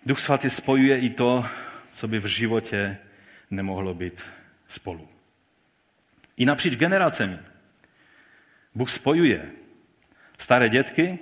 Duch 0.06 0.20
Svatý 0.20 0.50
spojuje 0.50 1.00
i 1.00 1.10
to, 1.10 1.46
co 1.92 2.08
by 2.08 2.20
v 2.20 2.26
životě 2.26 2.98
nemohlo 3.52 3.94
být 3.94 4.24
spolu. 4.68 5.10
I 6.38 6.46
napříč 6.46 6.76
generacemi. 6.76 7.40
Bůh 8.76 8.90
spojuje 8.90 9.52
staré 10.38 10.70
dětky 10.70 11.20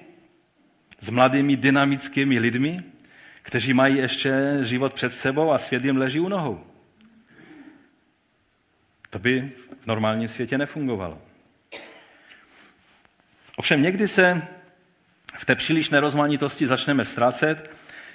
s 0.99 1.09
mladými 1.09 1.55
dynamickými 1.55 2.39
lidmi, 2.39 2.83
kteří 3.45 3.73
mají 3.73 3.97
ještě 3.97 4.59
život 4.61 4.93
před 4.93 5.13
sebou 5.13 5.51
a 5.51 5.57
svět 5.57 5.85
jim 5.85 5.97
leží 5.97 6.19
u 6.19 6.29
nohou. 6.29 6.63
To 9.09 9.19
by 9.19 9.51
v 9.81 9.87
normálním 9.87 10.27
světě 10.27 10.57
nefungovalo. 10.57 11.21
Ovšem 13.55 13.81
někdy 13.81 14.07
se 14.07 14.41
v 15.37 15.45
té 15.45 15.55
přílišné 15.55 15.99
rozmanitosti 15.99 16.67
začneme 16.67 17.05
ztrácet 17.05 17.71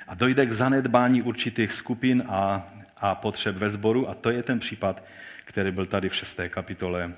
a 0.09 0.15
dojde 0.15 0.47
k 0.47 0.53
zanedbání 0.53 1.23
určitých 1.23 1.73
skupin 1.73 2.25
a, 2.29 2.67
a 2.97 3.15
potřeb 3.15 3.57
ve 3.57 3.71
sboru 3.71 4.09
a 4.09 4.15
to 4.15 4.31
je 4.31 4.43
ten 4.43 4.59
případ, 4.59 5.05
který 5.45 5.71
byl 5.71 5.87
tady 5.87 6.09
v 6.09 6.15
šesté 6.15 6.49
kapitole 6.49 7.15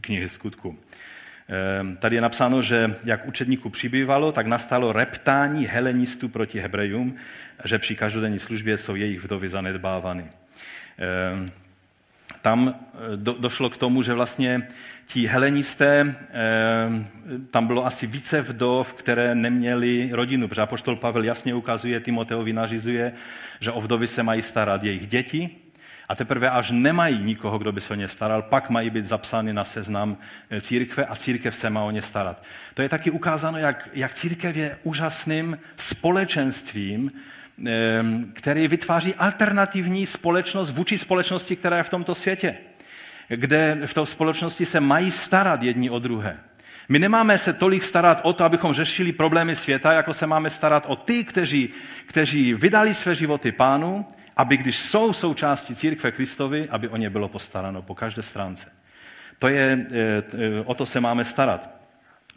knihy 0.00 0.28
skutku. 0.28 0.78
Ehm, 1.48 1.96
tady 1.96 2.16
je 2.16 2.20
napsáno, 2.20 2.62
že 2.62 2.94
jak 3.04 3.26
učedníků 3.26 3.70
přibývalo, 3.70 4.32
tak 4.32 4.46
nastalo 4.46 4.92
reptání 4.92 5.66
helenistů 5.66 6.28
proti 6.28 6.60
Hebrejům, 6.60 7.16
že 7.64 7.78
při 7.78 7.96
každodenní 7.96 8.38
službě 8.38 8.78
jsou 8.78 8.94
jejich 8.94 9.24
vdovy 9.24 9.48
zanedbávány. 9.48 10.26
Ehm, 10.98 11.46
tam 12.42 12.74
eh, 12.74 13.16
do, 13.16 13.36
došlo 13.38 13.70
k 13.70 13.76
tomu, 13.76 14.02
že 14.02 14.14
vlastně 14.14 14.68
ti 15.06 15.26
helenisté, 15.26 16.14
ehm, 16.30 17.06
tam 17.50 17.66
bylo 17.66 17.86
asi 17.86 18.06
více 18.06 18.40
vdov, 18.40 18.94
které 18.94 19.34
neměly 19.34 20.10
rodinu, 20.12 20.48
protože 20.48 20.62
apoštol 20.62 20.96
Pavel 20.96 21.24
jasně 21.24 21.54
ukazuje, 21.54 22.00
Timoteovi 22.00 22.52
nařizuje, 22.52 23.12
že 23.60 23.72
o 23.72 23.80
vdovy 23.80 24.06
se 24.06 24.22
mají 24.22 24.42
starat 24.42 24.84
jejich 24.84 25.06
děti, 25.06 25.50
a 26.08 26.14
teprve 26.14 26.50
až 26.50 26.70
nemají 26.70 27.18
nikoho, 27.18 27.58
kdo 27.58 27.72
by 27.72 27.80
se 27.80 27.92
o 27.92 27.96
ně 27.96 28.08
staral, 28.08 28.42
pak 28.42 28.70
mají 28.70 28.90
být 28.90 29.06
zapsány 29.06 29.52
na 29.52 29.64
seznam 29.64 30.16
eh, 30.50 30.60
církve 30.60 31.04
a 31.04 31.16
církev 31.16 31.56
se 31.56 31.70
má 31.70 31.84
o 31.84 31.90
ně 31.90 32.02
starat. 32.02 32.42
To 32.74 32.82
je 32.82 32.88
taky 32.88 33.10
ukázáno, 33.10 33.58
jak, 33.58 33.88
jak 33.92 34.14
církev 34.14 34.56
je 34.56 34.78
úžasným 34.82 35.58
společenstvím, 35.76 37.12
ehm, 37.66 38.32
který 38.34 38.68
vytváří 38.68 39.14
alternativní 39.14 40.06
společnost 40.06 40.70
vůči 40.70 40.98
společnosti, 40.98 41.56
která 41.56 41.76
je 41.76 41.82
v 41.82 41.90
tomto 41.90 42.14
světě, 42.14 42.56
kde 43.28 43.78
v 43.86 43.94
té 43.94 44.06
společnosti 44.06 44.66
se 44.66 44.80
mají 44.80 45.10
starat 45.10 45.62
jedni 45.62 45.90
o 45.90 45.98
druhé. 45.98 46.36
My 46.88 46.98
nemáme 46.98 47.38
se 47.38 47.52
tolik 47.52 47.82
starat 47.82 48.20
o 48.22 48.32
to, 48.32 48.44
abychom 48.44 48.74
řešili 48.74 49.12
problémy 49.12 49.56
světa, 49.56 49.92
jako 49.92 50.14
se 50.14 50.26
máme 50.26 50.50
starat 50.50 50.84
o 50.86 50.96
ty, 50.96 51.24
kteří, 51.24 51.68
kteří 52.06 52.54
vydali 52.54 52.94
své 52.94 53.14
životy 53.14 53.52
pánu 53.52 54.06
aby 54.36 54.56
když 54.56 54.78
jsou 54.78 55.12
součástí 55.12 55.74
církve 55.74 56.12
Kristovi, 56.12 56.68
aby 56.68 56.88
o 56.88 56.96
ně 56.96 57.10
bylo 57.10 57.28
postaráno 57.28 57.82
po 57.82 57.94
každé 57.94 58.22
stránce. 58.22 58.72
To 59.38 59.48
je, 59.48 59.86
e, 59.92 59.98
e, 59.98 60.60
o 60.64 60.74
to 60.74 60.86
se 60.86 61.00
máme 61.00 61.24
starat. 61.24 61.76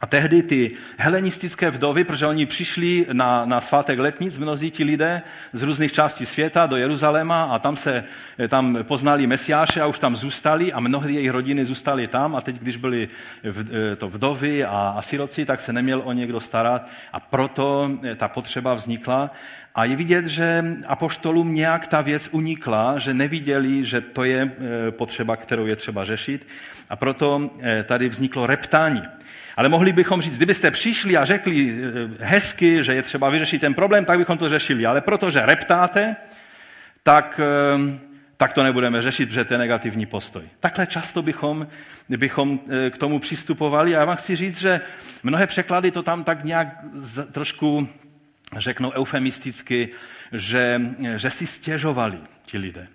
A 0.01 0.07
tehdy 0.07 0.43
ty 0.43 0.71
helenistické 0.97 1.71
vdovy, 1.71 2.03
protože 2.03 2.25
oni 2.25 2.45
přišli 2.45 3.05
na, 3.13 3.45
na 3.45 3.61
svátek 3.61 3.99
letnic, 3.99 4.37
mnozí 4.37 4.71
ti 4.71 4.83
lidé 4.83 5.21
z 5.53 5.63
různých 5.63 5.91
částí 5.91 6.25
světa 6.25 6.65
do 6.65 6.75
Jeruzaléma 6.75 7.43
a 7.43 7.59
tam 7.59 7.77
se 7.77 8.03
tam 8.47 8.77
poznali 8.81 9.27
Mesiáše 9.27 9.81
a 9.81 9.87
už 9.87 9.99
tam 9.99 10.15
zůstali 10.15 10.73
a 10.73 10.79
mnohdy 10.79 11.13
jejich 11.13 11.31
rodiny 11.31 11.65
zůstali 11.65 12.07
tam 12.07 12.35
a 12.35 12.41
teď, 12.41 12.55
když 12.59 12.77
byly 12.77 13.09
v, 13.43 13.75
e, 13.91 13.95
to 13.95 14.09
vdovy 14.09 14.65
a, 14.65 14.93
a 14.97 15.01
siroci, 15.01 15.45
tak 15.45 15.59
se 15.59 15.73
neměl 15.73 16.01
o 16.05 16.13
někdo 16.13 16.39
starat 16.39 16.87
a 17.13 17.19
proto 17.19 17.91
ta 18.15 18.27
potřeba 18.27 18.73
vznikla 18.73 19.31
a 19.75 19.85
je 19.85 19.95
vidět, 19.95 20.25
že 20.25 20.65
apoštolům 20.87 21.53
nějak 21.55 21.87
ta 21.87 22.01
věc 22.01 22.29
unikla, 22.31 22.99
že 22.99 23.13
neviděli, 23.13 23.85
že 23.85 24.01
to 24.01 24.23
je 24.23 24.41
e, 24.41 24.91
potřeba, 24.91 25.35
kterou 25.35 25.65
je 25.65 25.75
třeba 25.75 26.05
řešit. 26.05 26.47
A 26.89 26.95
proto 26.95 27.51
e, 27.61 27.83
tady 27.83 28.09
vzniklo 28.09 28.47
reptání. 28.47 29.01
Ale 29.57 29.69
mohli 29.69 29.93
bychom 29.93 30.21
říct, 30.21 30.37
kdybyste 30.37 30.71
přišli 30.71 31.17
a 31.17 31.25
řekli 31.25 31.69
e, 31.69 32.25
hezky, 32.25 32.83
že 32.83 32.93
je 32.93 33.01
třeba 33.01 33.29
vyřešit 33.29 33.61
ten 33.61 33.73
problém, 33.73 34.05
tak 34.05 34.17
bychom 34.17 34.37
to 34.37 34.49
řešili. 34.49 34.85
Ale 34.85 35.01
protože 35.01 35.45
reptáte, 35.45 36.15
tak, 37.03 37.41
tak 38.37 38.53
to 38.53 38.63
nebudeme 38.63 39.01
řešit, 39.01 39.25
protože 39.25 39.45
to 39.45 39.53
je 39.53 39.57
negativní 39.57 40.05
postoj. 40.05 40.43
Takhle 40.59 40.87
často 40.87 41.21
bychom, 41.21 41.67
bychom 42.09 42.59
k 42.89 42.97
tomu 42.97 43.19
přistupovali. 43.19 43.95
A 43.95 43.99
já 43.99 44.05
vám 44.05 44.17
chci 44.17 44.35
říct, 44.35 44.59
že 44.59 44.81
mnohé 45.23 45.47
překlady 45.47 45.91
to 45.91 46.03
tam 46.03 46.23
tak 46.23 46.43
nějak 46.43 46.67
trošku 47.31 47.89
řeknou 48.57 48.91
eufemisticky, 48.91 49.89
že, 50.31 50.81
že 51.15 51.31
si 51.31 51.47
stěžovali 51.47 52.19
ti 52.45 52.57
lidé. 52.57 52.87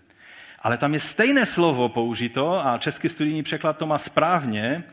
Ale 0.62 0.78
tam 0.78 0.94
je 0.94 1.00
stejné 1.00 1.46
slovo 1.46 1.88
použito 1.88 2.66
a 2.66 2.78
český 2.78 3.08
studijní 3.08 3.42
překlad 3.42 3.78
to 3.78 3.86
má 3.86 3.98
správně, 3.98 4.84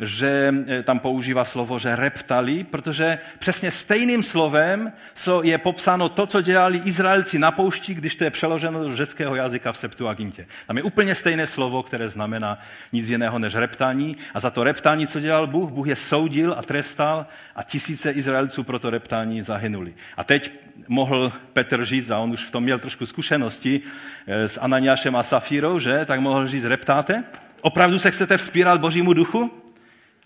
že 0.00 0.54
eh, 0.68 0.82
tam 0.82 0.98
používá 0.98 1.44
slovo, 1.44 1.78
že 1.78 1.96
reptali, 1.96 2.64
protože 2.64 3.18
přesně 3.38 3.70
stejným 3.70 4.22
slovem 4.22 4.92
co 5.14 5.42
je 5.42 5.58
popsáno 5.58 6.08
to, 6.08 6.26
co 6.26 6.42
dělali 6.42 6.78
Izraelci 6.78 7.38
na 7.38 7.50
poušti, 7.50 7.94
když 7.94 8.16
to 8.16 8.24
je 8.24 8.30
přeloženo 8.30 8.84
do 8.84 8.96
řeckého 8.96 9.34
jazyka 9.34 9.72
v 9.72 9.76
Septuagintě. 9.76 10.46
Tam 10.66 10.76
je 10.76 10.82
úplně 10.82 11.14
stejné 11.14 11.46
slovo, 11.46 11.82
které 11.82 12.08
znamená 12.08 12.58
nic 12.92 13.08
jiného 13.08 13.38
než 13.38 13.54
reptání. 13.54 14.16
A 14.34 14.40
za 14.40 14.50
to 14.50 14.64
reptání, 14.64 15.06
co 15.06 15.20
dělal 15.20 15.46
Bůh, 15.46 15.70
Bůh 15.70 15.86
je 15.86 15.96
soudil 15.96 16.54
a 16.58 16.62
trestal 16.62 17.26
a 17.54 17.62
tisíce 17.62 18.10
Izraelců 18.10 18.64
pro 18.64 18.78
to 18.78 18.90
reptání 18.90 19.42
zahynuli. 19.42 19.94
A 20.16 20.24
teď 20.24 20.52
mohl 20.88 21.32
Petr 21.52 21.84
říct, 21.84 22.10
a 22.10 22.18
on 22.18 22.32
už 22.32 22.44
v 22.44 22.50
tom 22.50 22.62
měl 22.62 22.78
trošku 22.78 23.06
zkušenosti 23.06 23.80
eh, 24.26 24.48
s 24.48 24.60
Ananiášem 24.60 25.16
a 25.16 25.22
Safírou, 25.22 25.78
že? 25.78 26.04
Tak 26.04 26.20
mohl 26.20 26.46
říct, 26.46 26.64
reptáte? 26.64 27.24
Opravdu 27.60 27.98
se 27.98 28.10
chcete 28.10 28.36
vzpírat 28.36 28.80
Božímu 28.80 29.12
duchu? 29.12 29.65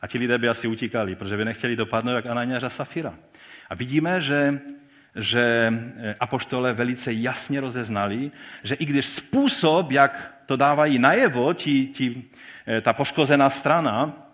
A 0.03 0.07
ti 0.07 0.19
lidé 0.19 0.39
by 0.39 0.49
asi 0.49 0.69
utíkali, 0.69 1.15
protože 1.15 1.37
by 1.37 1.45
nechtěli 1.45 1.77
dopadnout 1.77 2.15
jak 2.15 2.27
Ananiáš 2.27 2.63
a 2.63 2.71
Safira. 2.71 3.15
A 3.71 3.75
vidíme, 3.75 4.21
že, 4.21 4.61
že 5.17 5.73
eh, 5.97 6.15
apoštole 6.21 6.73
velice 6.73 7.13
jasně 7.13 7.61
rozeznali, 7.61 8.31
že 8.63 8.75
i 8.75 8.85
když 8.85 9.07
způsob, 9.07 9.91
jak 9.91 10.35
to 10.47 10.57
dávají 10.57 10.99
najevo, 10.99 11.55
ti, 11.55 11.87
ti, 11.87 12.25
eh, 12.67 12.81
ta 12.81 12.93
poškozená 12.93 13.51
strana, 13.51 14.27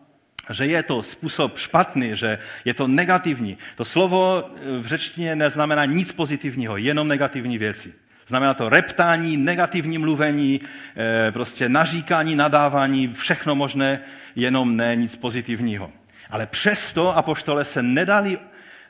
že 0.50 0.66
je 0.66 0.82
to 0.82 1.02
způsob 1.02 1.58
špatný, 1.58 2.10
že 2.16 2.38
je 2.64 2.74
to 2.74 2.88
negativní. 2.88 3.58
To 3.76 3.84
slovo 3.84 4.44
eh, 4.44 4.78
v 4.78 4.86
řečtině 4.86 5.36
neznamená 5.36 5.84
nic 5.84 6.12
pozitivního, 6.12 6.76
jenom 6.76 7.08
negativní 7.08 7.58
věci. 7.58 8.05
Znamená 8.26 8.54
to 8.54 8.68
reptání, 8.68 9.36
negativní 9.36 9.98
mluvení, 9.98 10.60
eh, 10.96 11.32
prostě 11.32 11.68
naříkání, 11.68 12.36
nadávání, 12.36 13.08
všechno 13.08 13.54
možné, 13.54 14.00
jenom 14.36 14.76
ne 14.76 14.96
nic 14.96 15.16
pozitivního. 15.16 15.90
Ale 16.30 16.46
přesto 16.46 17.16
apoštole 17.16 17.64
se 17.64 17.82
nedali, 17.82 18.38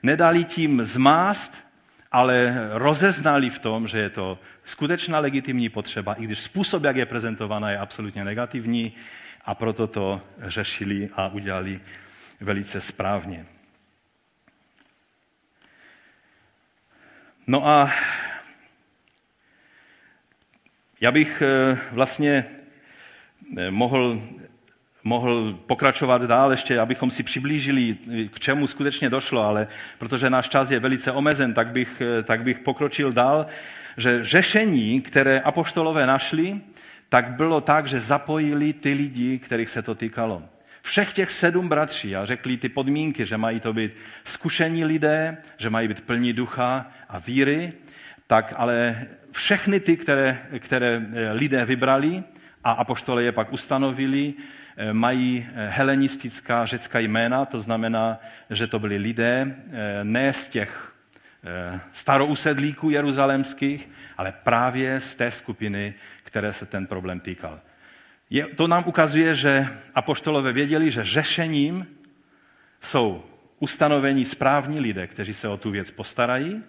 nedali 0.03 0.45
tím 0.45 0.85
zmást, 0.85 1.67
ale 2.13 2.55
rozeznali 2.73 3.51
v 3.51 3.59
tom, 3.59 3.87
že 3.87 3.99
je 3.99 4.11
to 4.11 4.39
skutečná 4.65 5.19
legitimní 5.19 5.69
potřeba, 5.69 6.15
i 6.15 6.25
když 6.25 6.41
způsob, 6.41 6.85
jak 6.85 6.97
je 6.97 7.07
prezentovaná, 7.07 7.71
je 7.71 7.79
absolutně 7.79 8.25
negativní 8.25 8.93
a 9.45 9.55
proto 9.55 9.87
to 9.87 10.21
řešili 10.43 11.09
a 11.17 11.29
udělali 11.29 11.81
velice 12.41 12.81
správně. 12.81 13.47
No 17.47 17.67
a 17.67 17.91
já 21.01 21.13
bych 21.13 21.43
eh, 21.43 21.79
vlastně 21.93 22.45
eh, 23.59 23.71
mohl, 23.71 24.23
mohl 25.05 25.59
pokračovat 25.67 26.23
dál 26.23 26.51
ještě, 26.51 26.81
abychom 26.81 27.11
si 27.11 27.23
přiblížili, 27.23 27.97
eh, 28.11 28.29
k 28.29 28.41
čemu 28.41 28.67
skutečně 28.67 29.11
došlo, 29.11 29.43
ale 29.43 29.69
protože 29.99 30.31
náš 30.31 30.49
čas 30.49 30.71
je 30.71 30.81
velice 30.81 31.13
omezen, 31.13 31.55
tak 31.55 31.69
bych, 31.69 32.03
tak 32.25 32.43
bych 32.43 32.59
pokročil 32.59 33.13
dál, 33.13 33.47
že 33.97 34.25
řešení, 34.25 35.01
které 35.01 35.41
apoštolové 35.41 36.07
našli, 36.07 36.61
tak 37.09 37.29
bylo 37.29 37.61
tak, 37.61 37.87
že 37.87 38.01
zapojili 38.01 38.73
ty 38.73 38.93
lidi, 38.93 39.39
kterých 39.39 39.69
se 39.69 39.83
to 39.83 39.95
týkalo. 39.95 40.43
Všech 40.83 41.13
těch 41.13 41.31
sedm 41.31 41.69
bratří 41.69 42.17
a 42.17 42.25
řekli 42.25 42.57
ty 42.57 42.69
podmínky, 42.69 43.27
že 43.27 43.37
mají 43.37 43.61
to 43.61 43.73
být 43.73 43.93
zkušení 44.25 44.85
lidé, 44.85 45.37
že 45.57 45.71
mají 45.71 45.89
být 45.89 46.01
plní 46.01 46.33
ducha 46.33 46.87
a 47.09 47.19
víry, 47.19 47.73
tak 48.27 48.55
ale 48.57 49.07
všechny 49.37 49.81
ty, 49.81 49.97
které, 49.97 50.39
které 50.59 51.03
eh, 51.13 51.33
lidé 51.33 51.65
vybrali 51.65 52.25
a 52.65 52.71
apoštole 52.73 53.23
je 53.23 53.33
pak 53.33 53.53
ustanovili, 53.53 54.35
eh, 54.77 54.93
mají 54.93 55.47
eh, 55.47 55.69
helenistická 55.69 56.67
řecká 56.67 56.99
jména, 56.99 57.45
to 57.45 57.61
znamená, 57.61 58.19
že 58.51 58.67
to 58.67 58.79
byli 58.79 58.97
lidé 58.97 59.57
ne 60.03 60.33
z 60.33 60.49
těch 60.49 60.93
starousedlíků 61.93 62.91
jeruzalemských, 62.91 63.89
ale 64.17 64.33
právě 64.33 65.01
z 65.01 65.15
té 65.15 65.31
skupiny, 65.31 65.95
které 66.25 66.53
se 66.53 66.67
ten 66.67 66.87
problém 66.87 67.21
týkal. 67.21 67.61
Je, 68.31 68.47
to 68.47 68.67
nám 68.67 68.85
ukazuje, 68.87 69.35
že 69.35 69.69
apoštolové 69.95 70.53
věděli, 70.53 70.91
že 70.91 71.05
řešením 71.05 71.87
jsou 72.81 73.25
ustanovení 73.59 74.25
správní 74.25 74.81
lidé, 74.81 75.07
kteří 75.07 75.35
se 75.35 75.49
o 75.49 75.57
tu 75.57 75.71
věc 75.71 75.91
postarají, 75.91 76.63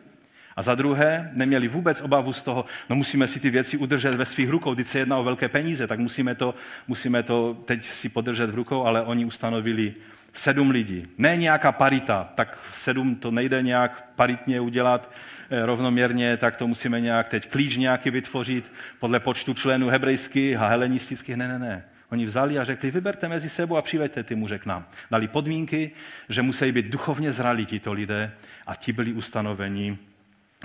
a 0.58 0.62
za 0.62 0.76
druhé, 0.76 1.30
neměli 1.34 1.68
vůbec 1.68 2.02
obavu 2.02 2.34
z 2.34 2.44
toho, 2.44 2.66
no 2.90 2.96
musíme 2.96 3.28
si 3.28 3.40
ty 3.40 3.50
věci 3.50 3.78
udržet 3.78 4.16
ve 4.16 4.26
svých 4.26 4.50
rukou, 4.50 4.74
když 4.74 4.88
se 4.88 5.00
jedná 5.00 5.18
o 5.18 5.24
velké 5.24 5.50
peníze, 5.50 5.88
tak 5.88 6.00
musíme 6.00 6.36
to, 6.36 6.56
musíme 6.88 7.24
to 7.24 7.58
teď 7.66 7.86
si 7.86 8.10
podržet 8.10 8.50
v 8.50 8.56
rukou, 8.56 8.84
ale 8.84 9.02
oni 9.02 9.26
ustanovili 9.26 9.94
sedm 10.34 10.70
lidí. 10.70 11.08
Ne 11.18 11.38
nějaká 11.38 11.72
parita, 11.72 12.30
tak 12.36 12.60
sedm 12.74 13.16
to 13.16 13.32
nejde 13.32 13.62
nějak 13.62 14.10
paritně 14.16 14.62
udělat 14.62 15.12
eh, 15.50 15.66
rovnoměrně, 15.66 16.38
tak 16.38 16.56
to 16.56 16.68
musíme 16.68 17.02
nějak 17.02 17.30
teď 17.30 17.50
klíč 17.50 17.78
nějaký 17.78 18.10
vytvořit 18.10 18.74
podle 19.00 19.20
počtu 19.20 19.54
členů 19.54 19.88
hebrejských 19.88 20.58
a 20.58 20.68
helenistických. 20.68 21.36
Ne, 21.36 21.48
ne, 21.48 21.60
ne. 21.60 21.84
Oni 22.12 22.26
vzali 22.26 22.60
a 22.60 22.64
řekli, 22.64 22.92
vyberte 22.92 23.28
mezi 23.28 23.50
sebou 23.50 23.78
a 23.78 23.82
přiveďte 23.82 24.24
ty 24.24 24.36
muže 24.36 24.60
k 24.60 24.66
nám. 24.66 24.86
Dali 25.12 25.28
podmínky, 25.28 25.92
že 26.30 26.42
musí 26.42 26.72
být 26.72 26.86
duchovně 26.86 27.32
zralí 27.32 27.66
tito 27.66 27.94
lidé 27.94 28.32
a 28.68 28.76
ti 28.76 28.94
byli 28.94 29.14
ustanoveni 29.14 29.98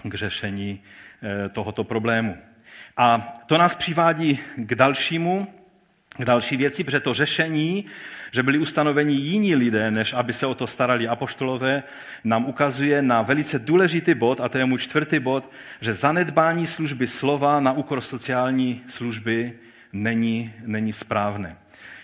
k 0.05 0.15
řešení 0.15 0.81
eh, 1.23 1.49
tohoto 1.49 1.85
problému. 1.85 2.37
A 2.97 3.33
to 3.47 3.59
nás 3.59 3.75
přivádí 3.75 4.39
k 4.57 4.75
dalšímu, 4.75 5.47
k 6.19 6.25
další 6.25 6.57
věci, 6.57 6.85
protože 6.85 7.01
to 7.01 7.15
řešení, 7.15 7.87
že 8.33 8.43
byli 8.43 8.59
ustanoveni 8.59 9.15
jiní 9.15 9.55
lidé, 9.55 9.91
než 9.91 10.13
aby 10.13 10.33
se 10.33 10.47
o 10.47 10.55
to 10.55 10.67
starali 10.67 11.09
apoštolové, 11.09 11.83
nám 12.25 12.45
ukazuje 12.45 13.03
na 13.03 13.23
velice 13.23 13.59
důležitý 13.59 14.15
bod, 14.15 14.41
a 14.41 14.49
to 14.49 14.59
je 14.59 14.65
můj 14.65 14.79
čtvrtý 14.79 15.19
bod, 15.19 15.51
že 15.81 15.93
zanedbání 15.93 16.67
služby 16.67 17.07
slova 17.07 17.61
na 17.61 17.73
úkor 17.73 18.01
sociální 18.01 18.83
služby 18.87 19.53
není, 19.93 20.53
není 20.67 20.93
správné. 20.93 21.57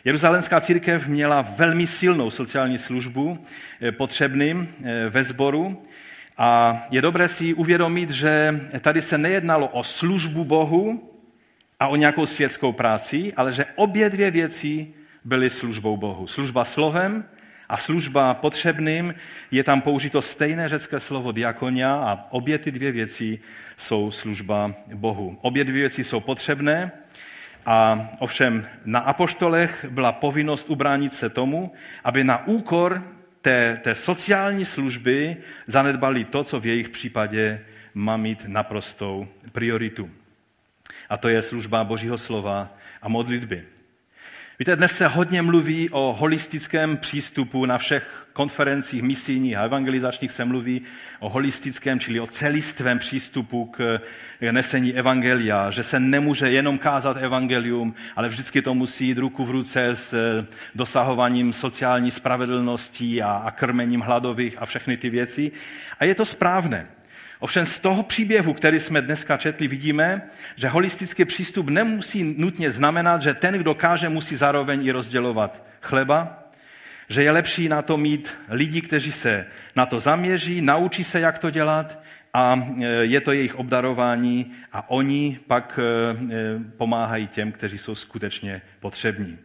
Jeruzalémská 0.04 0.60
církev 0.60 1.06
měla 1.06 1.42
velmi 1.42 1.86
silnou 1.86 2.30
sociální 2.30 2.78
službu 2.78 3.38
eh, 3.80 3.92
potřebným 3.92 4.68
eh, 4.84 5.08
ve 5.08 5.24
sboru 5.24 5.82
a 6.38 6.82
je 6.90 7.02
dobré 7.02 7.28
si 7.28 7.54
uvědomit, 7.54 8.10
že 8.10 8.60
tady 8.80 9.02
se 9.02 9.18
nejednalo 9.18 9.68
o 9.68 9.84
službu 9.84 10.44
Bohu 10.44 11.10
a 11.80 11.88
o 11.88 11.96
nějakou 11.96 12.26
světskou 12.26 12.72
práci, 12.72 13.32
ale 13.36 13.52
že 13.52 13.66
obě 13.76 14.10
dvě 14.10 14.30
věci 14.30 14.88
byly 15.24 15.50
službou 15.50 15.96
Bohu. 15.96 16.26
Služba 16.26 16.64
slovem 16.64 17.24
a 17.68 17.76
služba 17.76 18.34
potřebným 18.34 19.14
je 19.50 19.64
tam 19.64 19.80
použito 19.80 20.22
stejné 20.22 20.68
řecké 20.68 21.00
slovo 21.00 21.32
diakonia 21.32 21.94
a 21.94 22.26
obě 22.30 22.58
ty 22.58 22.70
dvě 22.70 22.92
věci 22.92 23.38
jsou 23.76 24.10
služba 24.10 24.74
Bohu. 24.94 25.38
Obě 25.40 25.64
dvě 25.64 25.80
věci 25.80 26.04
jsou 26.04 26.20
potřebné 26.20 26.92
a 27.66 28.08
ovšem 28.18 28.66
na 28.84 29.00
apoštolech 29.00 29.86
byla 29.90 30.12
povinnost 30.12 30.70
ubránit 30.70 31.14
se 31.14 31.30
tomu, 31.30 31.72
aby 32.04 32.24
na 32.24 32.46
úkor 32.46 33.17
té, 33.40 33.80
té 33.82 33.94
sociální 33.94 34.64
služby 34.64 35.36
zanedbali 35.66 36.24
to, 36.24 36.44
co 36.44 36.60
v 36.60 36.66
jejich 36.66 36.88
případě 36.88 37.64
má 37.94 38.16
mít 38.16 38.44
naprostou 38.46 39.28
prioritu. 39.52 40.10
A 41.08 41.16
to 41.16 41.28
je 41.28 41.42
služba 41.42 41.84
Božího 41.84 42.18
slova 42.18 42.76
a 43.02 43.08
modlitby. 43.08 43.77
Víte, 44.60 44.76
dnes 44.76 44.96
se 44.96 45.06
hodně 45.06 45.42
mluví 45.42 45.90
o 45.90 46.16
holistickém 46.18 46.96
přístupu 46.96 47.66
na 47.66 47.78
všech 47.78 48.26
konferencích 48.32 49.02
misijních 49.02 49.56
a 49.56 49.62
evangelizačních 49.62 50.30
se 50.30 50.44
mluví 50.44 50.82
o 51.20 51.28
holistickém, 51.28 52.00
čili 52.00 52.20
o 52.20 52.26
celistvém 52.26 52.98
přístupu 52.98 53.64
k 53.64 54.00
nesení 54.50 54.94
evangelia, 54.94 55.70
že 55.70 55.82
se 55.82 56.00
nemůže 56.00 56.50
jenom 56.50 56.78
kázat 56.78 57.16
evangelium, 57.16 57.94
ale 58.16 58.28
vždycky 58.28 58.62
to 58.62 58.74
musí 58.74 59.06
jít 59.06 59.18
ruku 59.18 59.44
v 59.44 59.50
ruce 59.50 59.86
s 59.86 60.14
dosahováním 60.74 61.52
sociální 61.52 62.10
spravedlnosti 62.10 63.22
a, 63.22 63.32
a 63.32 63.50
krmením 63.50 64.00
hladových 64.00 64.56
a 64.58 64.66
všechny 64.66 64.96
ty 64.96 65.10
věci. 65.10 65.52
A 66.00 66.04
je 66.04 66.14
to 66.14 66.24
správné. 66.24 66.97
Ovšem 67.38 67.66
z 67.66 67.80
toho 67.80 68.02
příběhu, 68.02 68.54
který 68.54 68.80
jsme 68.80 69.02
dneska 69.02 69.36
četli, 69.36 69.68
vidíme, 69.68 70.22
že 70.56 70.68
holistický 70.68 71.24
přístup 71.24 71.68
nemusí 71.68 72.34
nutně 72.38 72.70
znamenat, 72.70 73.22
že 73.22 73.34
ten, 73.34 73.54
kdo 73.54 73.74
káže, 73.74 74.08
musí 74.08 74.36
zároveň 74.36 74.86
i 74.86 74.90
rozdělovat 74.90 75.64
chleba, 75.82 76.44
že 77.08 77.22
je 77.22 77.30
lepší 77.30 77.68
na 77.68 77.82
to 77.82 77.96
mít 77.96 78.34
lidi, 78.48 78.80
kteří 78.80 79.12
se 79.12 79.46
na 79.76 79.86
to 79.86 80.00
zaměří, 80.00 80.60
naučí 80.60 81.04
se, 81.04 81.20
jak 81.20 81.38
to 81.38 81.50
dělat 81.50 82.02
a 82.34 82.68
e, 82.80 82.86
je 82.86 83.20
to 83.20 83.32
jejich 83.32 83.54
obdarování 83.54 84.52
a 84.72 84.90
oni 84.90 85.38
pak 85.46 85.78
e, 85.82 85.82
e, 85.82 86.58
pomáhají 86.76 87.26
těm, 87.26 87.52
kteří 87.52 87.78
jsou 87.78 87.94
skutečně 87.94 88.62
potřební. 88.80 89.38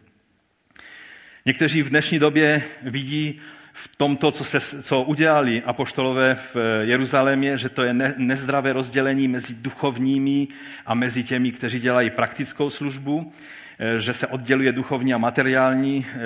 Někteří 1.46 1.82
v 1.82 1.90
dnešní 1.90 2.18
době 2.18 2.62
vidí 2.82 3.40
v 3.76 3.96
tomto, 3.96 4.32
co, 4.32 4.44
se, 4.44 4.82
co 4.82 5.02
udělali 5.02 5.62
apoštolové 5.62 6.34
v 6.34 6.56
Jeruzalémě, 6.80 7.58
že 7.58 7.68
to 7.68 7.82
je 7.82 7.94
ne, 7.94 8.14
nezdravé 8.16 8.72
rozdělení 8.72 9.28
mezi 9.28 9.54
duchovními 9.54 10.48
a 10.86 10.94
mezi 10.94 11.24
těmi, 11.24 11.52
kteří 11.52 11.80
dělají 11.80 12.10
praktickou 12.10 12.70
službu, 12.70 13.32
eh, 13.78 14.00
že 14.00 14.12
se 14.12 14.26
odděluje 14.26 14.72
duchovní 14.72 15.14
a 15.14 15.18
materiální 15.18 16.06
eh, 16.06 16.18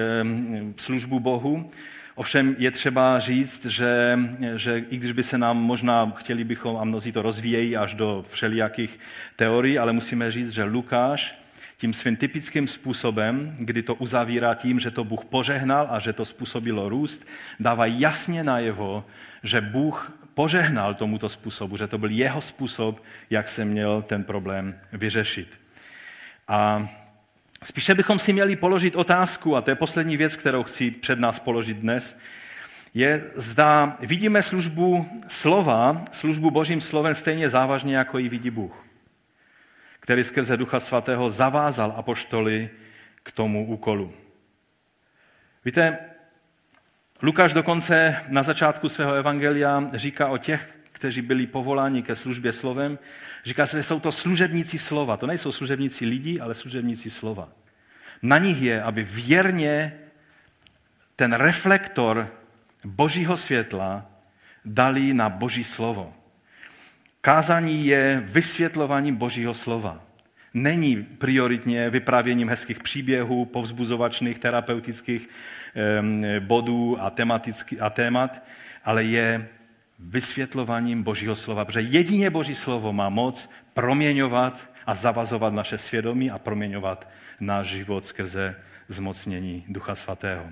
službu 0.77 1.21
Bohu. 1.21 1.71
Ovšem 2.15 2.57
je 2.59 2.71
třeba 2.71 3.19
říct, 3.19 3.67
že, 3.67 4.19
že 4.57 4.85
i 4.91 4.97
když 4.97 5.13
by 5.13 5.23
se 5.23 5.39
nám 5.39 5.57
možná, 5.63 6.13
chtěli 6.17 6.45
bychom, 6.45 6.77
a 6.77 6.85
mnozí 6.85 7.13
to 7.13 7.23
rozvíjejí 7.23 7.77
až 7.77 7.95
do 7.95 8.25
všelijakých 8.29 8.99
teorií, 9.37 9.79
ale 9.79 9.93
musíme 9.93 10.31
říct, 10.31 10.51
že 10.51 10.65
Lukáš 10.65 11.39
tím 11.79 11.93
svým 11.93 12.17
typickým 12.17 12.67
způsobem, 12.67 13.57
kdy 13.59 13.83
to 13.83 13.95
uzavírá 13.95 14.55
tím, 14.55 14.81
že 14.81 14.91
to 14.91 15.05
Bůh 15.05 15.25
požehnal 15.25 15.87
a 15.91 15.99
že 15.99 16.13
to 16.13 16.25
způsobilo 16.25 16.89
růst, 16.89 17.27
dává 17.61 17.87
jasně 17.87 18.45
najevo, 18.45 19.05
že 19.43 19.61
Bůh 19.61 20.13
požehnal 20.35 20.95
tomuto 20.95 21.29
způsobu, 21.29 21.77
že 21.77 21.87
to 21.87 21.99
byl 21.99 22.11
jeho 22.11 22.41
způsob, 22.41 23.03
jak 23.31 23.49
se 23.49 23.65
měl 23.65 24.03
ten 24.03 24.25
problém 24.25 24.81
vyřešit. 24.93 25.49
A 26.49 26.89
spíše 27.63 27.95
bychom 27.95 28.19
si 28.19 28.33
měli 28.33 28.57
položit 28.57 28.97
otázku, 28.97 29.57
a 29.57 29.61
to 29.61 29.71
je 29.71 29.75
poslední 29.75 30.17
věc, 30.17 30.37
kterou 30.37 30.63
chci 30.63 30.91
před 30.91 31.19
nás 31.19 31.39
položit 31.39 31.77
dnes, 31.77 32.19
je, 32.95 33.31
zda 33.35 33.97
vidíme 34.01 34.43
službu 34.43 35.09
slova, 35.29 36.05
službu 36.13 36.51
božím 36.51 36.81
slovem 36.81 37.15
stejně 37.15 37.51
závažně, 37.51 37.97
jako 37.97 38.19
ji 38.19 38.29
vidí 38.29 38.51
Bůh. 38.51 38.88
Který 40.09 40.25
skrze 40.25 40.57
Ducha 40.57 40.81
Svatého 40.81 41.31
zavázal 41.31 41.95
apoštoly 41.97 42.71
k 43.23 43.33
tomu 43.33 43.67
úkolu. 43.67 44.13
Víte, 45.65 45.99
Lukáš 47.23 47.53
dokonce 47.53 48.17
na 48.29 48.43
začátku 48.43 48.89
svého 48.89 49.13
evangelia 49.13 49.89
říká 49.95 50.29
o 50.29 50.39
těch, 50.39 50.79
kteří 50.93 51.23
byli 51.23 51.47
povoláni 51.47 52.03
ke 52.03 52.17
službě 52.17 52.53
slovem, 52.53 52.99
říká 53.45 53.67
se, 53.67 53.77
že 53.77 53.83
jsou 53.83 54.01
to 54.01 54.13
služebníci 54.13 54.79
slova. 54.79 55.17
To 55.17 55.27
nejsou 55.27 55.53
služebníci 55.53 56.07
lidí, 56.07 56.41
ale 56.41 56.55
služebníci 56.55 57.11
slova. 57.11 57.49
Na 58.23 58.39
nich 58.39 58.63
je, 58.63 58.83
aby 58.83 59.05
věrně 59.05 59.99
ten 61.17 61.33
reflektor 61.33 62.33
božího 62.85 63.37
světla 63.37 64.07
dali 64.65 65.15
na 65.15 65.29
boží 65.29 65.65
slovo. 65.65 66.15
Kázání 67.29 67.87
je 67.87 68.23
vysvětlováním 68.25 69.17
božího 69.17 69.55
slova. 69.55 70.01
Není 70.55 70.97
prioritně 70.97 71.91
vyprávěním 71.91 72.49
hezkých 72.49 72.79
příběhů, 72.79 73.45
povzbuzovačných, 73.45 74.39
terapeutických 74.39 75.29
bodů 76.41 76.97
a, 77.01 77.13
a 77.81 77.91
témat, 77.91 78.43
ale 78.85 79.05
je 79.05 79.49
vysvětlováním 79.99 81.03
Božího 81.03 81.37
slova, 81.37 81.65
protože 81.65 81.81
jedině 81.81 82.31
Boží 82.31 82.55
slovo 82.55 82.93
má 82.93 83.09
moc 83.09 83.51
proměňovat 83.75 84.71
a 84.87 84.95
zavazovat 84.95 85.53
naše 85.53 85.79
svědomí 85.79 86.31
a 86.31 86.39
proměňovat 86.39 87.09
náš 87.41 87.67
život 87.67 88.07
skrze 88.07 88.57
zmocnění 88.89 89.65
Ducha 89.69 89.95
Svatého. 89.95 90.45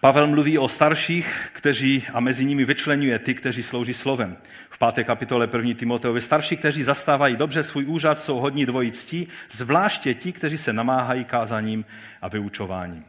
Pavel 0.00 0.26
mluví 0.26 0.58
o 0.58 0.68
starších, 0.68 1.50
kteří 1.52 2.04
a 2.12 2.20
mezi 2.20 2.44
nimi 2.44 2.64
vyčlenuje 2.64 3.18
ty, 3.18 3.34
kteří 3.34 3.62
slouží 3.62 3.94
slovem. 3.94 4.36
V 4.70 4.78
páté 4.78 5.04
kapitole 5.04 5.48
1. 5.52 5.74
Timoteovi 5.74 6.20
starší, 6.20 6.56
kteří 6.56 6.82
zastávají 6.82 7.36
dobře 7.36 7.62
svůj 7.62 7.84
úřad, 7.84 8.18
jsou 8.18 8.36
hodní 8.38 8.66
dvojí 8.66 8.92
ctí, 8.92 9.28
zvláště 9.50 10.14
ti, 10.14 10.32
kteří 10.32 10.58
se 10.58 10.72
namáhají 10.72 11.24
kázaním 11.24 11.84
a 12.22 12.28
vyučováním. 12.28 13.04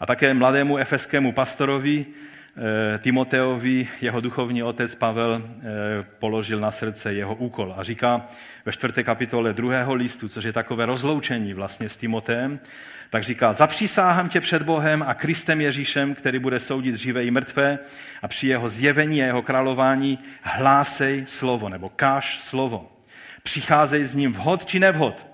A 0.00 0.06
také 0.06 0.34
mladému 0.34 0.78
efeskému 0.78 1.32
pastorovi 1.32 2.06
Eh, 2.60 2.98
Timoteovi 2.98 3.88
jeho 4.00 4.20
duchovní 4.20 4.62
otec 4.62 4.94
Pavel 4.94 5.42
eh, 5.42 5.62
položil 6.18 6.60
na 6.60 6.70
srdce 6.70 7.14
jeho 7.14 7.34
úkol 7.34 7.74
a 7.76 7.82
říká 7.82 8.26
ve 8.64 8.72
čtvrté 8.72 9.02
kapitole 9.04 9.52
druhého 9.52 9.94
listu, 9.94 10.28
což 10.28 10.44
je 10.44 10.52
takové 10.52 10.86
rozloučení 10.86 11.54
vlastně 11.54 11.88
s 11.88 11.96
Timoteem, 11.96 12.60
tak 13.10 13.24
říká, 13.24 13.52
zapřísáhám 13.52 14.28
tě 14.28 14.40
před 14.40 14.62
Bohem 14.62 15.04
a 15.06 15.14
Kristem 15.14 15.60
Ježíšem, 15.60 16.14
který 16.14 16.38
bude 16.38 16.60
soudit 16.60 16.94
živé 16.94 17.24
i 17.24 17.30
mrtvé 17.30 17.78
a 18.22 18.28
při 18.28 18.46
jeho 18.46 18.68
zjevení 18.68 19.22
a 19.22 19.26
jeho 19.26 19.42
králování 19.42 20.18
hlásej 20.42 21.24
slovo 21.26 21.68
nebo 21.68 21.88
káž 21.88 22.40
slovo. 22.40 22.92
Přicházej 23.42 24.04
s 24.04 24.14
ním 24.14 24.32
vhod 24.32 24.66
či 24.66 24.80
nevhod. 24.80 25.26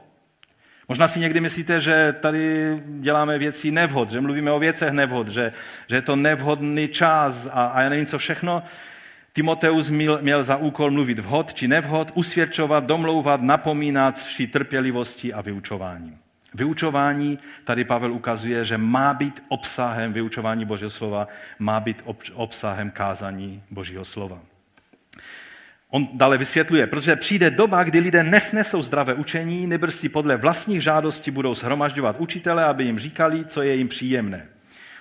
Možná 0.88 1.08
si 1.08 1.20
někdy 1.20 1.40
myslíte, 1.40 1.80
že 1.80 2.14
tady 2.20 2.76
děláme 2.86 3.38
věci 3.38 3.70
nevhod, 3.70 4.10
že 4.10 4.20
mluvíme 4.20 4.52
o 4.52 4.58
věcech 4.58 4.92
nevhod, 4.92 5.28
že, 5.28 5.52
že 5.88 5.96
je 5.96 6.02
to 6.02 6.16
nevhodný 6.16 6.88
čas 6.88 7.48
a, 7.52 7.64
a 7.64 7.80
já 7.80 7.88
nevím 7.88 8.06
co 8.06 8.18
všechno. 8.18 8.62
Timoteus 9.32 9.90
měl, 9.90 10.18
měl 10.22 10.44
za 10.44 10.56
úkol 10.56 10.90
mluvit 10.90 11.18
vhod 11.18 11.54
či 11.54 11.68
nevhod, 11.68 12.10
usvědčovat, 12.14 12.84
domlouvat, 12.84 13.42
napomínat 13.42 14.18
vší 14.18 14.46
trpělivosti 14.46 15.32
a 15.32 15.40
vyučování. 15.40 16.23
Vyučování, 16.54 17.38
tady 17.64 17.84
Pavel 17.84 18.12
ukazuje, 18.12 18.64
že 18.64 18.78
má 18.78 19.14
být 19.14 19.42
obsahem 19.48 20.12
vyučování 20.12 20.64
Božího 20.64 20.90
slova, 20.90 21.28
má 21.58 21.80
být 21.80 22.02
obsahem 22.34 22.90
kázání 22.90 23.62
Božího 23.70 24.04
slova. 24.04 24.38
On 25.88 26.08
dále 26.12 26.38
vysvětluje, 26.38 26.86
protože 26.86 27.16
přijde 27.16 27.50
doba, 27.50 27.82
kdy 27.82 27.98
lidé 27.98 28.24
nesnesou 28.24 28.82
zdravé 28.82 29.14
učení, 29.14 29.66
nebrz 29.66 29.98
si 29.98 30.08
podle 30.08 30.36
vlastních 30.36 30.82
žádostí 30.82 31.30
budou 31.30 31.54
shromažďovat 31.54 32.16
učitele, 32.18 32.64
aby 32.64 32.84
jim 32.84 32.98
říkali, 32.98 33.44
co 33.44 33.62
je 33.62 33.74
jim 33.74 33.88
příjemné. 33.88 34.46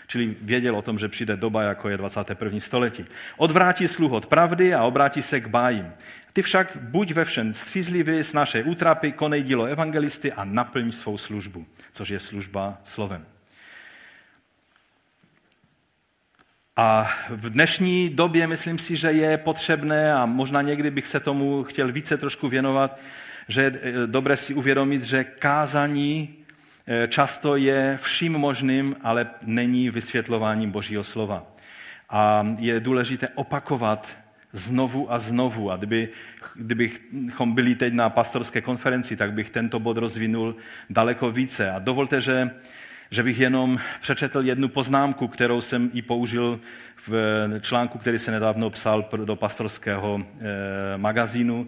Čili 0.08 0.36
věděl 0.42 0.76
o 0.76 0.82
tom, 0.82 1.00
že 1.00 1.08
přijde 1.08 1.38
doba, 1.38 1.64
jako 1.64 1.90
je 1.90 1.98
21. 1.98 2.60
století. 2.60 3.06
Odvrátí 3.38 3.88
sluch 3.88 4.12
od 4.12 4.26
pravdy 4.26 4.74
a 4.74 4.84
obrátí 4.84 5.22
se 5.22 5.42
k 5.42 5.48
bájím. 5.48 5.92
Ty 6.34 6.42
však 6.42 6.78
buď 6.82 7.12
ve 7.12 7.26
všem 7.26 7.54
střízlivý, 7.54 8.22
naše 8.34 8.64
útrapy, 8.64 9.12
konej 9.12 9.44
dílo 9.44 9.66
evangelisty 9.66 10.32
a 10.32 10.44
naplň 10.44 10.92
svou 10.92 11.18
službu, 11.18 11.66
což 11.92 12.10
je 12.10 12.20
služba 12.20 12.78
slovem. 12.84 13.26
A 16.76 17.12
v 17.30 17.50
dnešní 17.50 18.10
době 18.10 18.48
myslím 18.48 18.78
si, 18.78 18.96
že 18.96 19.12
je 19.12 19.38
potřebné, 19.38 20.14
a 20.14 20.26
možná 20.26 20.62
někdy 20.62 20.92
bych 20.92 21.08
se 21.08 21.20
tomu 21.20 21.64
chtěl 21.64 21.92
více 21.92 22.18
trošku 22.18 22.48
věnovat, 22.48 23.00
že 23.48 23.62
je 23.62 23.72
eh, 23.82 24.08
dobré 24.08 24.38
si 24.38 24.54
uvědomit, 24.54 25.04
že 25.04 25.24
kázání 25.24 26.36
eh, 26.88 27.08
často 27.08 27.56
je 27.56 28.00
vším 28.02 28.34
možným, 28.34 28.96
ale 29.02 29.30
není 29.42 29.90
vysvětlováním 29.90 30.72
Božího 30.72 31.04
slova. 31.04 31.46
A 32.10 32.48
je 32.60 32.80
důležité 32.80 33.28
opakovat 33.36 34.23
znovu 34.54 35.12
a 35.12 35.20
znovu. 35.20 35.72
A 35.72 35.78
kdyby, 35.78 36.10
kdybychom 36.56 37.54
byli 37.56 37.76
teď 37.76 37.94
na 37.94 38.10
pastorské 38.10 38.62
konferenci, 38.62 39.16
tak 39.16 39.34
bych 39.34 39.50
tento 39.50 39.80
bod 39.80 39.98
rozvinul 39.98 40.56
daleko 40.90 41.32
více. 41.32 41.72
A 41.72 41.80
dovolte, 41.80 42.22
že 42.22 42.52
že 43.14 43.24
bych 43.24 43.40
jenom 43.40 43.80
přečetl 44.02 44.42
jednu 44.42 44.68
poznámku, 44.68 45.28
kterou 45.28 45.62
jsem 45.62 45.90
i 45.94 46.02
použil 46.02 46.60
v 47.08 47.14
článku, 47.62 47.98
který 47.98 48.20
se 48.20 48.32
nedávno 48.32 48.70
psal 48.70 49.10
do 49.26 49.36
pastorského 49.36 50.22
eh, 50.24 50.98
magazínu. 50.98 51.68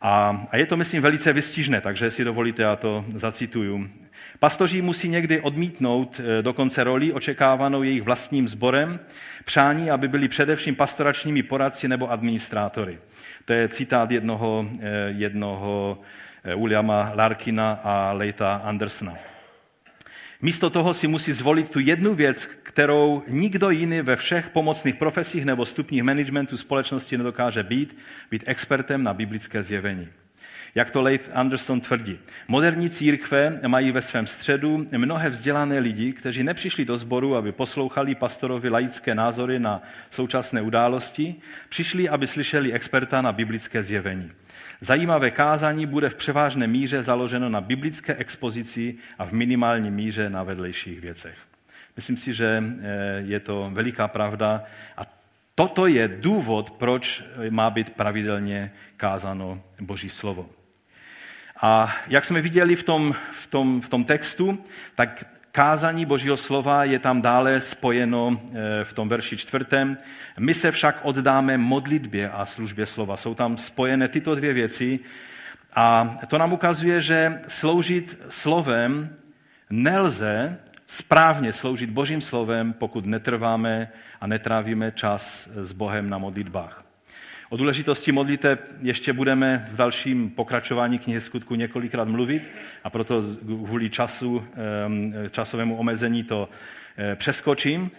A, 0.00 0.46
a 0.50 0.56
je 0.56 0.66
to, 0.66 0.76
myslím, 0.76 1.02
velice 1.02 1.32
vystižné, 1.32 1.80
takže 1.80 2.10
si 2.10 2.24
dovolíte, 2.24 2.62
já 2.62 2.76
to 2.76 3.04
zacituju. 3.14 3.90
Pastoři 4.38 4.82
musí 4.82 5.08
někdy 5.08 5.40
odmítnout 5.40 6.20
eh, 6.20 6.42
dokonce 6.42 6.84
roli 6.84 7.12
očekávanou 7.12 7.82
jejich 7.82 8.02
vlastním 8.02 8.48
sborem, 8.48 9.00
přání, 9.44 9.90
aby 9.90 10.08
byli 10.08 10.28
především 10.28 10.76
pastoračními 10.76 11.42
poradci 11.42 11.88
nebo 11.88 12.10
administrátory. 12.10 12.98
To 13.44 13.52
je 13.52 13.68
citát 13.68 14.10
jednoho, 14.10 14.66
eh, 14.80 15.08
jednoho 15.08 15.98
Williama 16.44 17.12
Larkina 17.14 17.80
a 17.84 18.12
Leita 18.12 18.54
Andersona. 18.64 19.37
Místo 20.42 20.70
toho 20.70 20.94
si 20.94 21.08
musí 21.08 21.32
zvolit 21.32 21.70
tu 21.70 21.80
jednu 21.80 22.14
věc, 22.14 22.46
kterou 22.46 23.22
nikdo 23.28 23.70
jiný 23.70 24.00
ve 24.00 24.16
všech 24.16 24.50
pomocných 24.50 24.94
profesích 24.94 25.44
nebo 25.44 25.66
stupních 25.66 26.02
managementu 26.02 26.56
společnosti 26.56 27.18
nedokáže 27.18 27.62
být, 27.62 27.98
být 28.30 28.44
expertem 28.46 29.02
na 29.02 29.14
biblické 29.14 29.62
zjevení. 29.62 30.08
Jak 30.74 30.90
to 30.90 31.02
Leith 31.02 31.30
Anderson 31.32 31.80
tvrdí. 31.80 32.18
Moderní 32.48 32.90
církve 32.90 33.60
mají 33.66 33.90
ve 33.92 34.00
svém 34.00 34.26
středu 34.26 34.86
mnohé 34.96 35.30
vzdělané 35.30 35.78
lidi, 35.78 36.12
kteří 36.12 36.42
nepřišli 36.42 36.84
do 36.84 36.96
sboru, 36.96 37.36
aby 37.36 37.52
poslouchali 37.52 38.14
pastorovi 38.14 38.68
laické 38.68 39.14
názory 39.14 39.58
na 39.58 39.82
současné 40.10 40.62
události, 40.62 41.34
přišli, 41.68 42.08
aby 42.08 42.26
slyšeli 42.26 42.72
experta 42.72 43.22
na 43.22 43.32
biblické 43.32 43.82
zjevení. 43.82 44.30
Zajímavé 44.80 45.30
kázání 45.30 45.86
bude 45.86 46.10
v 46.10 46.14
převážné 46.14 46.66
míře 46.66 47.02
založeno 47.02 47.48
na 47.48 47.60
biblické 47.60 48.14
expozici 48.14 48.94
a 49.18 49.26
v 49.26 49.32
minimální 49.32 49.90
míře 49.90 50.30
na 50.30 50.42
vedlejších 50.42 51.00
věcech. 51.00 51.38
Myslím 51.96 52.16
si, 52.16 52.34
že 52.34 52.62
eh, 52.62 52.84
je 53.18 53.40
to 53.40 53.70
veliká 53.72 54.08
pravda 54.08 54.64
a 54.96 55.02
toto 55.54 55.86
je 55.86 56.08
důvod, 56.08 56.70
proč 56.70 57.24
má 57.50 57.70
být 57.70 57.90
pravidelně 57.90 58.72
kázáno 58.96 59.62
Boží 59.80 60.08
slovo. 60.08 60.48
A 61.60 61.96
jak 62.08 62.24
jsme 62.24 62.40
viděli 62.40 62.76
v 62.76 62.82
tom, 62.82 63.14
v 63.32 63.46
tom, 63.46 63.80
v 63.80 63.88
tom 63.88 64.04
textu, 64.04 64.64
tak 64.94 65.24
kázání 65.58 66.06
Božího 66.06 66.36
slova 66.36 66.84
je 66.84 66.98
tam 66.98 67.22
dále 67.22 67.60
spojeno 67.60 68.40
eh, 68.40 68.84
v 68.84 68.92
tom 68.92 69.08
verši 69.08 69.36
čtvrtém. 69.36 69.98
My 70.38 70.54
se 70.54 70.70
však 70.70 71.00
oddáme 71.02 71.58
modlitbě 71.58 72.30
a 72.30 72.46
službě 72.46 72.86
slova. 72.86 73.16
Jsou 73.16 73.34
tam 73.34 73.56
spojené 73.56 74.08
tyto 74.08 74.34
dvě 74.34 74.52
věci 74.52 75.00
a 75.74 76.14
to 76.28 76.38
nám 76.38 76.52
ukazuje, 76.52 77.00
že 77.00 77.40
sloužit 77.48 78.18
slovem 78.28 79.16
nelze 79.70 80.58
správně 80.86 81.52
sloužit 81.52 81.90
Božím 81.90 82.20
slovem, 82.20 82.72
pokud 82.72 83.06
netrváme 83.06 83.88
a 84.20 84.26
netrávíme 84.26 84.92
čas 84.92 85.48
s 85.54 85.72
Bohem 85.72 86.10
na 86.10 86.18
modlitbách. 86.18 86.87
O 87.50 87.56
důležitosti 87.56 88.12
modliteb 88.12 88.60
ještě 88.80 89.12
budeme 89.12 89.68
v 89.72 89.76
dalším 89.76 90.30
pokračování 90.30 90.98
knihy 90.98 91.20
skutku 91.20 91.54
několikrát 91.54 92.08
mluvit 92.08 92.48
a 92.84 92.90
proto 92.90 93.22
kvůli 93.64 93.90
času, 93.90 94.44
časovému 95.30 95.76
omezení 95.76 96.24
to 96.24 96.48
eh, 96.96 97.16
přeskočím. 97.16 97.90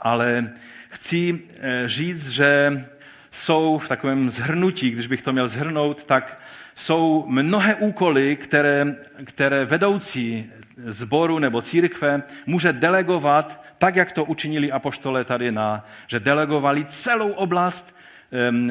Ale 0.00 0.52
chci 0.88 1.40
eh, 1.58 1.82
říct, 1.86 2.28
že 2.28 2.84
jsou 3.30 3.78
v 3.78 3.88
takovém 3.88 4.30
zhrnutí, 4.30 4.90
když 4.90 5.06
bych 5.06 5.22
to 5.22 5.32
měl 5.32 5.48
zhrnout, 5.48 6.04
tak 6.04 6.40
jsou 6.74 7.24
mnohé 7.28 7.74
úkoly, 7.74 8.36
které, 8.36 8.96
které 9.24 9.64
vedoucí 9.64 10.50
zboru 10.86 11.38
nebo 11.38 11.62
církve 11.62 12.22
může 12.46 12.72
delegovat, 12.72 13.64
tak 13.78 13.96
jak 13.96 14.12
to 14.12 14.24
učinili 14.24 14.72
apoštole 14.72 15.24
tady 15.24 15.52
na, 15.52 15.84
že 16.06 16.20
delegovali 16.20 16.84
celou 16.84 17.30
oblast 17.30 17.95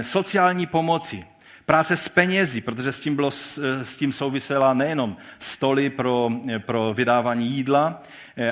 sociální 0.01 0.65
pomoci. 0.65 1.25
Práce 1.65 1.97
s 1.97 2.09
penězi, 2.09 2.61
protože 2.61 2.91
s 2.91 2.99
tím, 2.99 3.15
bylo, 3.15 3.31
s 3.31 3.95
tím 3.97 4.11
souvisela 4.11 4.73
nejenom 4.73 5.17
stoly 5.39 5.89
pro, 5.89 6.29
pro 6.59 6.93
vydávání 6.93 7.49
jídla, 7.49 8.01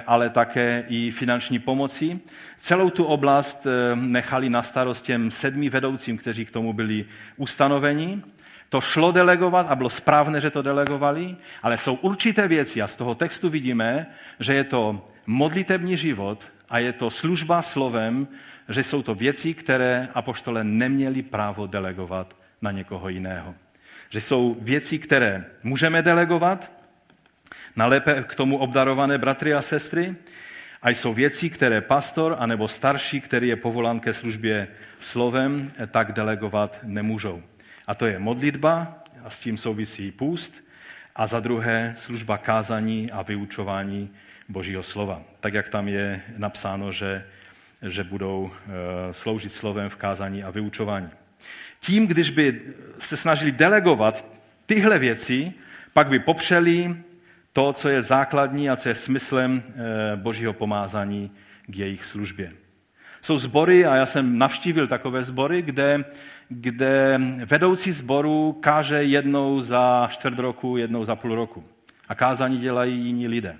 ale 0.07 0.29
také 0.29 0.83
i 0.87 1.11
finanční 1.11 1.59
pomoci. 1.59 2.19
Celou 2.57 2.89
tu 2.89 3.03
oblast 3.03 3.67
nechali 3.95 4.49
na 4.49 4.63
starost 4.63 5.01
těm 5.01 5.31
sedmi 5.31 5.69
vedoucím, 5.69 6.17
kteří 6.17 6.45
k 6.45 6.51
tomu 6.51 6.73
byli 6.73 7.05
ustanoveni. 7.37 8.21
To 8.69 8.81
šlo 8.81 9.11
delegovat 9.11 9.67
a 9.69 9.75
bylo 9.75 9.89
správné, 9.89 10.41
že 10.41 10.49
to 10.49 10.61
delegovali, 10.61 11.35
ale 11.63 11.77
jsou 11.77 11.93
určité 11.93 12.47
věci 12.47 12.81
a 12.81 12.87
z 12.87 12.95
toho 12.95 13.15
textu 13.15 13.49
vidíme, 13.49 14.07
že 14.39 14.53
je 14.53 14.63
to 14.63 15.07
modlitební 15.25 15.97
život 15.97 16.43
a 16.70 16.80
je 16.80 16.93
to 16.93 17.09
služba 17.09 17.61
slovem, 17.61 18.28
že 18.70 18.84
jsou 18.84 19.01
to 19.01 19.16
věci, 19.16 19.53
které 19.53 20.07
apoštole 20.14 20.64
neměli 20.64 21.22
právo 21.22 21.68
delegovat 21.68 22.36
na 22.61 22.72
někoho 22.72 23.09
jiného. 23.09 23.55
Že 24.09 24.22
jsou 24.22 24.57
věci, 24.61 24.99
které 24.99 25.45
můžeme 25.64 26.01
delegovat 26.01 26.72
na 27.76 27.86
lépe 27.86 28.24
k 28.28 28.36
tomu 28.36 28.57
obdarované 28.57 29.18
bratry 29.18 29.53
a 29.53 29.61
sestry, 29.61 30.16
a 30.82 30.89
jsou 30.89 31.14
věci, 31.14 31.49
které 31.49 31.82
pastor 31.82 32.36
anebo 32.39 32.68
starší, 32.68 33.22
který 33.22 33.47
je 33.47 33.55
povolán 33.55 33.99
ke 33.99 34.14
službě 34.14 34.68
slovem, 34.99 35.72
tak 35.91 36.11
delegovat 36.11 36.80
nemůžou. 36.84 37.43
A 37.88 37.95
to 37.95 38.05
je 38.05 38.20
modlitba, 38.20 39.03
a 39.24 39.30
s 39.30 39.39
tím 39.39 39.57
souvisí 39.57 40.11
půst, 40.11 40.64
a 41.16 41.28
za 41.28 41.39
druhé 41.39 41.93
služba 41.97 42.38
kázání 42.38 43.11
a 43.11 43.22
vyučování 43.22 44.09
Božího 44.53 44.83
slova. 44.83 45.21
Tak, 45.39 45.53
jak 45.53 45.69
tam 45.69 45.87
je 45.87 46.21
napsáno, 46.37 46.91
že, 46.91 47.25
že 47.81 48.03
budou 48.03 48.51
e, 48.53 49.13
sloužit 49.13 49.51
slovem 49.51 49.89
v 49.89 49.95
kázání 49.95 50.43
a 50.43 50.49
vyučování. 50.49 51.09
Tím, 51.79 52.07
když 52.07 52.29
by 52.29 52.61
se 52.99 53.17
snažili 53.17 53.51
delegovat 53.51 54.25
tyhle 54.65 54.99
věci, 54.99 55.53
pak 55.93 56.07
by 56.07 56.19
popřeli 56.19 56.95
to, 57.53 57.73
co 57.73 57.89
je 57.89 58.01
základní 58.01 58.69
a 58.69 58.75
co 58.75 58.89
je 58.89 58.95
smyslem 58.95 59.63
e, 59.63 60.15
Božího 60.15 60.53
pomázání 60.53 61.31
k 61.65 61.77
jejich 61.77 62.05
službě. 62.05 62.53
Jsou 63.21 63.37
sbory, 63.37 63.85
a 63.85 63.95
já 63.95 64.05
jsem 64.05 64.37
navštívil 64.37 64.87
takové 64.87 65.23
sbory, 65.23 65.61
kde, 65.61 66.05
kde 66.49 67.19
vedoucí 67.45 67.91
sboru 67.91 68.53
káže 68.61 69.03
jednou 69.03 69.61
za 69.61 70.07
čtvrt 70.11 70.39
roku, 70.39 70.77
jednou 70.77 71.05
za 71.05 71.15
půl 71.15 71.35
roku. 71.35 71.63
A 72.09 72.15
kázání 72.15 72.57
dělají 72.57 73.05
jiní 73.05 73.27
lidé. 73.27 73.57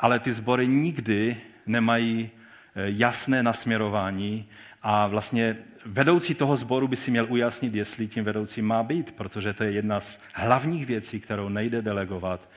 Ale 0.00 0.18
ty 0.18 0.32
sbory 0.32 0.68
nikdy 0.68 1.36
nemají 1.66 2.30
eh, 2.30 2.82
jasné 2.86 3.42
nasměrování 3.42 4.48
a 4.82 5.06
vlastně 5.06 5.56
vedoucí 5.86 6.34
toho 6.34 6.56
sboru 6.56 6.88
by 6.88 6.96
si 6.96 7.10
měl 7.10 7.26
ujasnit, 7.28 7.74
jestli 7.74 8.06
tím 8.06 8.24
vedoucím 8.24 8.66
má 8.66 8.82
být, 8.82 9.12
protože 9.12 9.52
to 9.52 9.64
je 9.64 9.70
jedna 9.70 10.00
z 10.00 10.20
hlavních 10.32 10.86
věcí, 10.86 11.20
kterou 11.20 11.48
nejde 11.48 11.82
delegovat 11.82 12.48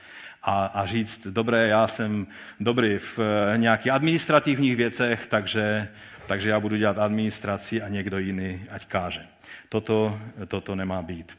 a, 0.42 0.66
a 0.66 0.86
říct, 0.86 1.26
dobré, 1.26 1.68
já 1.68 1.86
jsem 1.86 2.26
dobrý 2.60 2.98
v 2.98 3.18
eh, 3.18 3.58
nějakých 3.58 3.92
administrativních 3.92 4.76
věcech, 4.76 5.26
takže, 5.26 5.88
takže 6.26 6.50
já 6.50 6.60
budu 6.60 6.76
dělat 6.76 6.98
administraci 6.98 7.82
a 7.82 7.88
někdo 7.88 8.18
jiný 8.18 8.64
ať 8.70 8.86
káže. 8.86 9.26
Toto, 9.68 10.18
toto 10.48 10.74
nemá 10.74 11.02
být. 11.02 11.38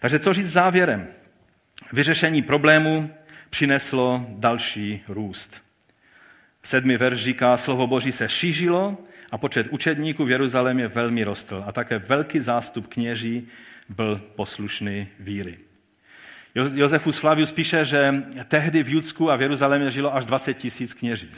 Takže 0.00 0.18
co 0.18 0.32
říct 0.32 0.52
závěrem? 0.52 1.06
Vyřešení 1.92 2.42
problému 2.42 3.10
přineslo 3.50 4.26
další 4.28 5.02
růst. 5.08 5.62
Sedmi 6.62 6.96
verš 6.96 7.22
říká, 7.22 7.56
slovo 7.56 7.86
Boží 7.86 8.12
se 8.12 8.28
šířilo 8.28 8.98
a 9.30 9.38
počet 9.38 9.66
učedníků 9.70 10.24
v 10.24 10.30
Jeruzalémě 10.30 10.88
velmi 10.88 11.24
rostl 11.24 11.64
a 11.66 11.72
také 11.72 11.98
velký 11.98 12.40
zástup 12.40 12.86
kněží 12.86 13.48
byl 13.88 14.20
poslušný 14.36 15.08
víry. 15.20 15.58
Josefus 16.54 17.18
Flavius 17.18 17.52
píše, 17.52 17.84
že 17.84 18.14
tehdy 18.48 18.82
v 18.82 18.88
Judsku 18.88 19.30
a 19.30 19.36
v 19.36 19.42
Jeruzalémě 19.42 19.90
žilo 19.90 20.16
až 20.16 20.24
20 20.24 20.54
tisíc 20.54 20.94
kněží. 20.94 21.28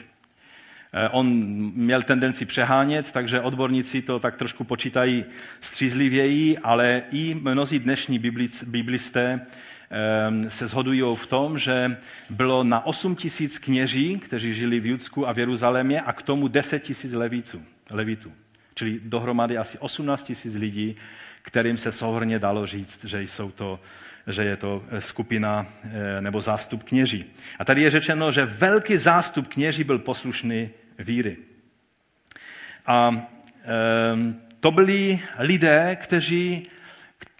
Eh, 0.94 1.08
on 1.08 1.26
měl 1.74 2.02
tendenci 2.02 2.46
přehánět, 2.46 3.12
takže 3.12 3.40
odborníci 3.40 4.02
to 4.02 4.18
tak 4.18 4.36
trošku 4.36 4.64
počítají 4.64 5.24
střízlivěji, 5.60 6.58
ale 6.58 7.02
i 7.12 7.34
mnozí 7.34 7.78
dnešní 7.78 8.18
biblisté 8.66 9.46
se 10.48 10.66
shodují 10.66 11.02
v 11.16 11.26
tom, 11.26 11.58
že 11.58 11.96
bylo 12.30 12.64
na 12.64 12.86
8 12.86 13.16
tisíc 13.16 13.58
kněží, 13.58 14.18
kteří 14.18 14.54
žili 14.54 14.80
v 14.80 14.86
Judsku 14.86 15.28
a 15.28 15.32
v 15.32 15.38
Jeruzalémě 15.38 16.00
a 16.00 16.12
k 16.12 16.22
tomu 16.22 16.48
10 16.48 16.82
tisíc 16.82 17.12
levitů. 17.90 18.32
Čili 18.74 19.00
dohromady 19.04 19.58
asi 19.58 19.78
18 19.78 20.22
tisíc 20.22 20.54
lidí, 20.54 20.96
kterým 21.42 21.76
se 21.76 21.92
souhrně 21.92 22.38
dalo 22.38 22.66
říct, 22.66 23.04
že 23.04 23.22
jsou 23.22 23.50
to 23.50 23.80
že 24.26 24.44
je 24.44 24.56
to 24.56 24.84
eh, 24.90 25.00
skupina 25.00 25.66
eh, 25.84 26.20
nebo 26.20 26.40
zástup 26.40 26.82
kněží. 26.82 27.24
A 27.58 27.64
tady 27.64 27.82
je 27.82 27.90
řečeno, 27.90 28.32
že 28.32 28.44
velký 28.44 28.96
zástup 28.96 29.48
kněží 29.48 29.84
byl 29.84 29.98
poslušný 29.98 30.70
víry. 30.98 31.36
A 32.86 33.26
to 34.60 34.70
byli 34.70 35.20
lidé, 35.38 35.96
kteří, 36.00 36.62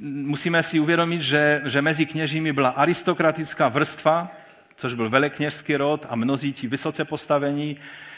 musíme 0.03 0.63
si 0.63 0.81
uvědomit, 0.81 1.21
že, 1.21 1.63
že 1.65 1.83
mezi 1.83 2.07
kněžími 2.07 2.53
byla 2.53 2.69
aristokratická 2.69 3.69
vrstva, 3.69 4.31
což 4.77 4.95
byl 4.95 5.11
velekněžský 5.11 5.77
rod 5.77 6.07
a 6.09 6.17
mnozí 6.17 6.53
ti 6.53 6.67
vysoce 6.67 7.05
postavení 7.05 7.77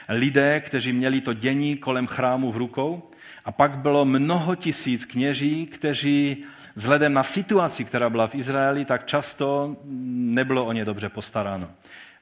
lidé, 0.08 0.60
kteří 0.60 0.92
měli 0.92 1.20
to 1.20 1.32
dění 1.32 1.76
kolem 1.76 2.06
chrámu 2.06 2.52
v 2.52 2.56
rukou. 2.56 3.10
A 3.44 3.52
pak 3.52 3.78
bylo 3.78 4.04
mnoho 4.04 4.54
tisíc 4.54 5.04
kněží, 5.04 5.66
kteří 5.66 6.44
vzhledem 6.74 7.12
na 7.12 7.22
situaci, 7.22 7.84
která 7.84 8.10
byla 8.10 8.26
v 8.26 8.34
Izraeli, 8.34 8.84
tak 8.84 9.06
často 9.06 9.76
nebylo 9.84 10.64
o 10.64 10.72
ně 10.72 10.84
dobře 10.84 11.08
postaráno. 11.08 11.70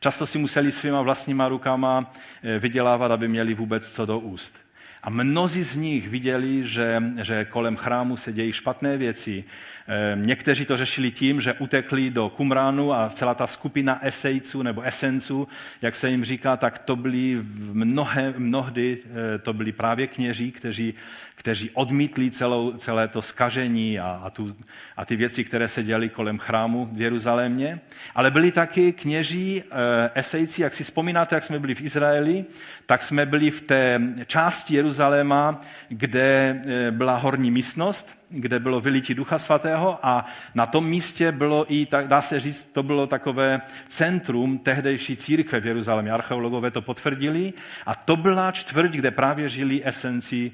Často 0.00 0.26
si 0.26 0.38
museli 0.38 0.70
svýma 0.70 1.02
vlastníma 1.02 1.48
rukama 1.48 2.12
eh, 2.42 2.58
vydělávat, 2.58 3.12
aby 3.12 3.28
měli 3.28 3.54
vůbec 3.54 3.88
co 3.88 4.06
do 4.06 4.18
úst. 4.18 4.58
A 5.02 5.10
mnozí 5.10 5.62
z 5.62 5.76
nich 5.76 6.08
viděli, 6.08 6.66
že, 6.66 7.02
že 7.22 7.44
kolem 7.44 7.76
chrámu 7.76 8.16
se 8.16 8.32
dějí 8.32 8.52
špatné 8.52 8.96
věci. 8.96 9.44
Eh, 9.88 10.16
někteří 10.16 10.64
to 10.64 10.76
řešili 10.76 11.10
tím, 11.10 11.40
že 11.40 11.52
utekli 11.52 12.10
do 12.10 12.28
Kumránu 12.28 12.92
a 12.92 13.08
celá 13.08 13.34
ta 13.34 13.46
skupina 13.46 14.04
esejců 14.04 14.62
nebo 14.62 14.82
esenců, 14.82 15.48
jak 15.82 15.96
se 15.96 16.10
jim 16.10 16.24
říká, 16.24 16.56
tak 16.56 16.78
to 16.78 16.96
byli 16.96 17.38
mnohé, 17.72 18.34
mnohdy 18.36 18.98
eh, 19.04 19.38
to 19.38 19.52
byli 19.52 19.72
právě 19.72 20.06
kněží, 20.06 20.52
kteří, 20.52 20.94
kteří 21.34 21.70
odmítli 21.70 22.30
celou, 22.30 22.72
celé 22.72 23.08
to 23.08 23.22
skažení 23.22 23.98
a, 23.98 24.20
a, 24.24 24.30
tu, 24.30 24.56
a 24.96 25.04
ty 25.04 25.16
věci, 25.16 25.44
které 25.44 25.68
se 25.68 25.82
děly 25.82 26.08
kolem 26.08 26.38
chrámu 26.38 26.88
v 26.92 27.00
Jeruzalémě. 27.00 27.80
Ale 28.14 28.30
byli 28.30 28.52
taky 28.52 28.92
kněží, 28.92 29.62
eh, 29.62 30.10
esejci, 30.14 30.62
jak 30.62 30.74
si 30.74 30.84
vzpomínáte, 30.84 31.34
jak 31.34 31.44
jsme 31.44 31.58
byli 31.58 31.74
v 31.74 31.80
Izraeli, 31.80 32.44
tak 32.86 33.02
jsme 33.02 33.26
byli 33.26 33.50
v 33.50 33.60
té 33.60 34.00
části 34.26 34.74
Jeruzaléma, 34.74 35.60
kde 35.88 36.60
byla 36.90 37.16
horní 37.16 37.50
místnost, 37.50 38.21
kde 38.32 38.58
bylo 38.58 38.80
vylití 38.80 39.14
Ducha 39.14 39.38
Svatého 39.38 39.98
a 40.02 40.26
na 40.54 40.66
tom 40.66 40.86
místě 40.86 41.32
bylo 41.32 41.72
i, 41.72 41.86
dá 42.06 42.22
se 42.22 42.40
říct, 42.40 42.64
to 42.64 42.82
bylo 42.82 43.06
takové 43.06 43.60
centrum 43.88 44.58
tehdejší 44.58 45.16
církve 45.16 45.60
v 45.60 45.66
Jeruzalémě. 45.66 46.12
Archeologové 46.12 46.70
to 46.70 46.82
potvrdili 46.82 47.52
a 47.86 47.94
to 47.94 48.16
byla 48.16 48.52
čtvrť, 48.52 48.90
kde 48.90 49.10
právě 49.10 49.48
žili 49.48 49.82
esenci 49.84 50.52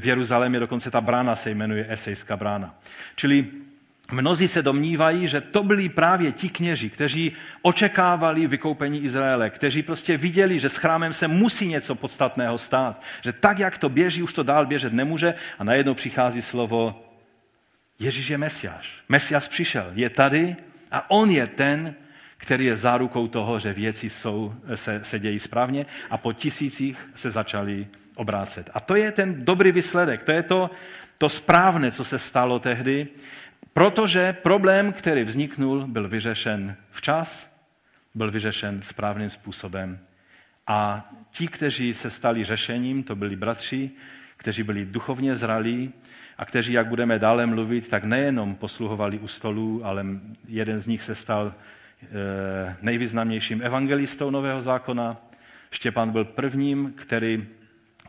v 0.00 0.06
Jeruzalémě, 0.06 0.60
dokonce 0.60 0.90
ta 0.90 1.00
brána 1.00 1.36
se 1.36 1.50
jmenuje 1.50 1.86
Esejská 1.88 2.36
brána. 2.36 2.74
Čili 3.16 3.46
Mnozí 4.12 4.48
se 4.48 4.62
domnívají, 4.62 5.28
že 5.28 5.40
to 5.40 5.62
byli 5.62 5.88
právě 5.88 6.32
ti 6.32 6.48
kněži, 6.48 6.90
kteří 6.90 7.32
očekávali 7.62 8.46
vykoupení 8.46 9.02
Izraele, 9.02 9.50
kteří 9.50 9.82
prostě 9.82 10.16
viděli, 10.16 10.58
že 10.58 10.68
s 10.68 10.76
chrámem 10.76 11.12
se 11.12 11.28
musí 11.28 11.68
něco 11.68 11.94
podstatného 11.94 12.58
stát, 12.58 13.02
že 13.22 13.32
tak, 13.32 13.58
jak 13.58 13.78
to 13.78 13.88
běží, 13.88 14.22
už 14.22 14.32
to 14.32 14.42
dál 14.42 14.66
běžet 14.66 14.92
nemůže 14.92 15.34
a 15.58 15.64
najednou 15.64 15.94
přichází 15.94 16.42
slovo 16.42 17.09
Ježíš 18.00 18.30
je 18.30 18.38
Mesiáš. 18.38 18.94
Mesiáš 19.08 19.48
přišel, 19.48 19.90
je 19.94 20.10
tady 20.10 20.56
a 20.90 21.10
on 21.10 21.30
je 21.30 21.46
ten, 21.46 21.94
který 22.36 22.64
je 22.64 22.76
zárukou 22.76 23.28
toho, 23.28 23.58
že 23.58 23.72
věci 23.72 24.10
jsou, 24.10 24.54
se, 24.74 25.00
se 25.04 25.18
dějí 25.18 25.38
správně 25.38 25.86
a 26.10 26.18
po 26.18 26.32
tisících 26.32 27.10
se 27.14 27.30
začali 27.30 27.86
obrácet. 28.14 28.70
A 28.74 28.80
to 28.80 28.96
je 28.96 29.12
ten 29.12 29.44
dobrý 29.44 29.72
výsledek, 29.72 30.22
to 30.22 30.32
je 30.32 30.42
to, 30.42 30.70
to 31.18 31.28
správné, 31.28 31.92
co 31.92 32.04
se 32.04 32.18
stalo 32.18 32.58
tehdy, 32.58 33.08
protože 33.72 34.32
problém, 34.32 34.92
který 34.92 35.24
vzniknul, 35.24 35.86
byl 35.86 36.08
vyřešen 36.08 36.76
včas, 36.90 37.56
byl 38.14 38.30
vyřešen 38.30 38.82
správným 38.82 39.30
způsobem. 39.30 39.98
A 40.66 41.10
ti, 41.30 41.48
kteří 41.48 41.94
se 41.94 42.10
stali 42.10 42.44
řešením, 42.44 43.02
to 43.02 43.16
byli 43.16 43.36
bratři, 43.36 43.90
kteří 44.36 44.62
byli 44.62 44.84
duchovně 44.84 45.36
zralí, 45.36 45.92
a 46.40 46.44
kteří, 46.44 46.72
jak 46.72 46.86
budeme 46.86 47.18
dále 47.18 47.46
mluvit, 47.46 47.88
tak 47.88 48.04
nejenom 48.04 48.54
posluhovali 48.54 49.18
u 49.18 49.28
stolů, 49.28 49.80
ale 49.84 50.06
jeden 50.48 50.78
z 50.78 50.86
nich 50.86 51.02
se 51.02 51.14
stal 51.14 51.52
eh, 52.02 52.76
nejvýznamnějším 52.82 53.62
evangelistou 53.62 54.30
Nového 54.30 54.62
zákona. 54.62 55.16
Štěpán 55.70 56.10
byl 56.10 56.24
prvním, 56.24 56.92
který, 56.96 57.46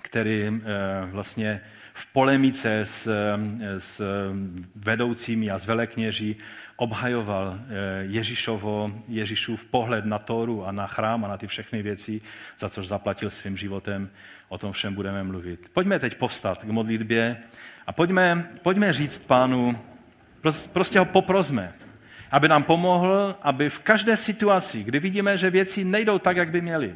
který 0.02 0.48
eh, 0.48 0.62
vlastně 1.06 1.62
v 1.94 2.14
polemice 2.14 2.80
s, 2.80 3.10
s 3.78 4.02
vedoucími 4.76 5.50
a 5.50 5.58
s 5.58 5.66
velekněží 5.66 6.36
obhajoval 6.76 7.60
eh, 7.60 8.04
Ježíšovo, 8.04 8.92
Ježíšův 9.08 9.66
pohled 9.66 10.06
na 10.06 10.20
Tóru 10.20 10.66
a 10.66 10.72
na 10.72 10.88
chrám 10.88 11.26
a 11.26 11.28
na 11.28 11.38
ty 11.38 11.48
všechny 11.48 11.82
věci, 11.82 12.22
za 12.60 12.70
což 12.70 12.88
zaplatil 12.88 13.30
svým 13.30 13.58
životem. 13.58 14.10
O 14.50 14.58
tom 14.58 14.72
všem 14.72 14.94
budeme 14.94 15.24
mluvit. 15.24 15.70
Pojďme 15.74 16.00
teď 16.00 16.16
povstat 16.16 16.58
k 16.58 16.70
modlitbě 16.70 17.38
a 17.92 17.94
pojďme, 17.94 18.50
pojďme 18.62 18.94
říct 18.94 19.20
pánu, 19.20 19.80
prostě 20.74 21.00
ho 21.00 21.06
poprosme, 21.06 21.74
aby 22.32 22.48
nám 22.48 22.64
pomohl, 22.64 23.36
aby 23.42 23.70
v 23.70 23.80
každé 23.80 24.18
situaci, 24.18 24.84
kdy 24.84 25.00
vidíme, 25.00 25.38
že 25.38 25.50
věci 25.50 25.84
nejdou 25.84 26.20
tak, 26.20 26.38
jak 26.38 26.50
by 26.50 26.62
měly, 26.62 26.96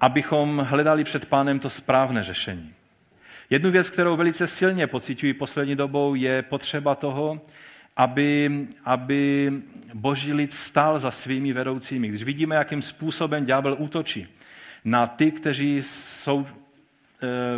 abychom 0.00 0.66
hledali 0.68 1.04
před 1.04 1.26
pánem 1.26 1.58
to 1.58 1.70
správné 1.70 2.22
řešení. 2.22 2.74
Jednu 3.50 3.70
věc, 3.70 3.90
kterou 3.90 4.16
velice 4.16 4.46
silně 4.46 4.86
pocituji 4.86 5.34
poslední 5.34 5.76
dobou, 5.76 6.14
je 6.14 6.42
potřeba 6.42 6.94
toho, 6.94 7.40
aby, 7.96 8.50
aby 8.84 9.52
boží 9.94 10.32
lid 10.32 10.52
stál 10.52 10.98
za 10.98 11.10
svými 11.10 11.52
vedoucími. 11.52 12.08
Když 12.08 12.22
vidíme, 12.22 12.54
jakým 12.54 12.82
způsobem 12.82 13.44
ďábel 13.44 13.76
útočí 13.78 14.26
na 14.84 15.06
ty, 15.06 15.30
kteří 15.30 15.82
jsou 15.82 16.46
e, 16.46 16.46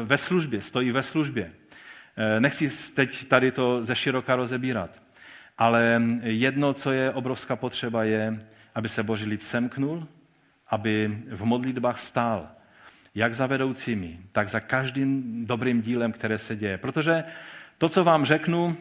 ve 0.05 0.19
službě, 0.19 0.63
stojí 0.63 0.91
ve 0.91 1.03
službě. 1.03 1.53
E, 2.17 2.41
nechci 2.41 2.93
teď 2.95 3.29
tady 3.29 3.53
to 3.53 3.83
ze 3.83 3.97
široka 3.97 4.37
rozebírat, 4.37 4.91
ale 5.59 6.03
jedno, 6.23 6.75
co 6.75 6.93
je 6.93 7.11
obrovská 7.11 7.57
potřeba, 7.57 8.05
je, 8.05 8.39
aby 8.75 8.89
se 8.89 9.03
boží 9.03 9.27
lid 9.27 9.43
semknul, 9.43 10.07
aby 10.69 11.19
v 11.31 11.45
modlitbách 11.45 11.99
stál, 11.99 12.49
jak 13.15 13.35
za 13.35 13.47
vedoucími, 13.47 14.19
tak 14.33 14.49
za 14.49 14.61
každým 14.61 15.43
dobrým 15.47 15.83
dílem, 15.83 16.13
které 16.13 16.39
se 16.39 16.57
děje. 16.57 16.79
Protože 16.79 17.25
to, 17.79 17.89
co 17.89 18.05
vám 18.05 18.25
řeknu, 18.25 18.77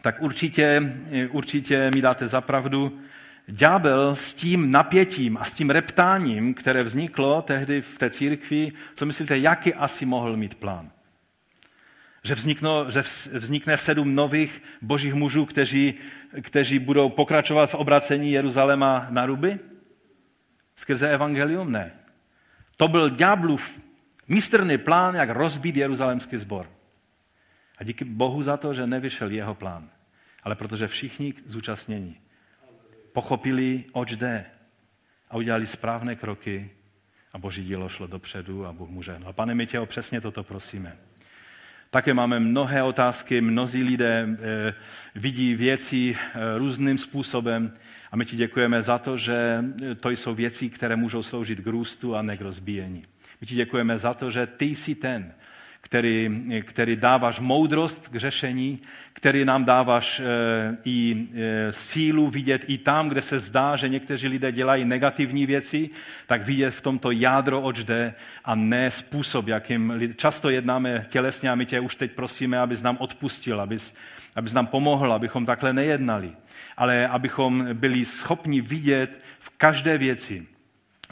tak 0.00 0.22
určitě, 0.22 0.92
určitě 1.30 1.90
mi 1.94 2.02
dáte 2.02 2.28
za 2.28 2.40
pravdu. 2.40 2.98
Ďábel 3.46 4.16
s 4.16 4.34
tím 4.34 4.70
napětím 4.70 5.36
a 5.36 5.44
s 5.44 5.52
tím 5.52 5.70
reptáním, 5.70 6.54
které 6.54 6.82
vzniklo 6.82 7.42
tehdy 7.42 7.80
v 7.80 7.98
té 7.98 8.10
církvi, 8.10 8.72
co 8.94 9.06
myslíte, 9.06 9.38
jaký 9.38 9.74
asi 9.74 10.06
mohl 10.06 10.36
mít 10.36 10.54
plán? 10.54 10.90
Že, 12.22 12.34
vznikno, 12.34 12.90
že 12.90 13.02
vznikne 13.38 13.76
sedm 13.76 14.14
nových 14.14 14.62
božích 14.82 15.14
mužů, 15.14 15.46
kteří, 15.46 15.94
kteří 16.42 16.78
budou 16.78 17.08
pokračovat 17.08 17.66
v 17.66 17.74
obracení 17.74 18.32
Jeruzaléma 18.32 19.06
na 19.10 19.26
ruby? 19.26 19.58
Skrze 20.76 21.10
evangelium? 21.10 21.72
Ne. 21.72 21.92
To 22.76 22.88
byl 22.88 23.10
ďáblův 23.10 23.80
mistrný 24.28 24.78
plán, 24.78 25.14
jak 25.14 25.30
rozbít 25.30 25.76
jeruzalémský 25.76 26.36
sbor. 26.36 26.70
A 27.78 27.84
díky 27.84 28.04
Bohu 28.04 28.42
za 28.42 28.56
to, 28.56 28.74
že 28.74 28.86
nevyšel 28.86 29.30
jeho 29.30 29.54
plán, 29.54 29.90
ale 30.42 30.54
protože 30.54 30.88
všichni 30.88 31.34
zúčastnění 31.46 32.16
pochopili, 33.12 33.84
oč 33.92 34.16
jde 34.16 34.44
a 35.30 35.36
udělali 35.36 35.66
správné 35.66 36.16
kroky 36.16 36.70
a 37.32 37.38
boží 37.38 37.64
dílo 37.64 37.88
šlo 37.88 38.06
dopředu 38.06 38.66
a 38.66 38.72
Bůh 38.72 38.88
mu 38.88 39.02
žehnal. 39.02 39.32
Pane, 39.32 39.54
my 39.54 39.66
tě 39.66 39.80
o 39.80 39.86
přesně 39.86 40.20
toto 40.20 40.44
prosíme. 40.44 40.96
Také 41.92 42.14
máme 42.14 42.40
mnohé 42.40 42.82
otázky, 42.82 43.40
mnozí 43.40 43.82
lidé 43.82 44.24
e, 44.24 44.74
vidí 45.14 45.54
věci 45.54 46.16
e, 46.16 46.58
různým 46.58 46.98
způsobem 46.98 47.72
a 48.12 48.16
my 48.16 48.24
ti 48.24 48.36
děkujeme 48.36 48.82
za 48.82 48.98
to, 48.98 49.16
že 49.16 49.64
to 50.00 50.10
jsou 50.10 50.34
věci, 50.34 50.70
které 50.70 50.96
můžou 50.96 51.22
sloužit 51.22 51.60
k 51.60 51.66
růstu 51.66 52.16
a 52.16 52.22
ne 52.22 52.36
k 52.36 52.40
rozbíjení. 52.40 53.04
My 53.40 53.46
ti 53.46 53.54
děkujeme 53.54 53.98
za 53.98 54.14
to, 54.14 54.30
že 54.30 54.46
ty 54.46 54.64
jsi 54.64 54.94
ten, 54.94 55.34
který, 55.82 56.30
který 56.62 56.96
dáváš 56.96 57.40
moudrost 57.40 58.08
k 58.08 58.16
řešení, 58.16 58.80
který 59.12 59.44
nám 59.44 59.64
dáváš 59.64 60.20
e, 60.20 60.24
i 60.84 61.26
e, 61.34 61.72
sílu 61.72 62.30
vidět 62.30 62.64
i 62.66 62.78
tam, 62.78 63.08
kde 63.08 63.22
se 63.22 63.38
zdá, 63.38 63.76
že 63.76 63.88
někteří 63.88 64.28
lidé 64.28 64.52
dělají 64.52 64.84
negativní 64.84 65.46
věci, 65.46 65.90
tak 66.26 66.44
vidět 66.44 66.70
v 66.70 66.80
tomto 66.80 67.10
jádro, 67.10 67.62
oč 67.62 67.84
jde 67.84 68.14
a 68.44 68.54
ne 68.54 68.90
způsob, 68.90 69.48
jakým 69.48 70.14
často 70.16 70.50
jednáme 70.50 71.06
tělesně 71.10 71.50
a 71.50 71.54
my 71.54 71.66
tě 71.66 71.80
už 71.80 71.96
teď 71.96 72.12
prosíme, 72.12 72.58
abys 72.58 72.82
nám 72.82 72.96
odpustil, 73.00 73.60
abys, 73.60 73.94
abys 74.36 74.52
nám 74.52 74.66
pomohl, 74.66 75.12
abychom 75.12 75.46
takhle 75.46 75.72
nejednali, 75.72 76.32
ale 76.76 77.08
abychom 77.08 77.68
byli 77.72 78.04
schopni 78.04 78.60
vidět 78.60 79.20
v 79.38 79.50
každé 79.50 79.98
věci, 79.98 80.46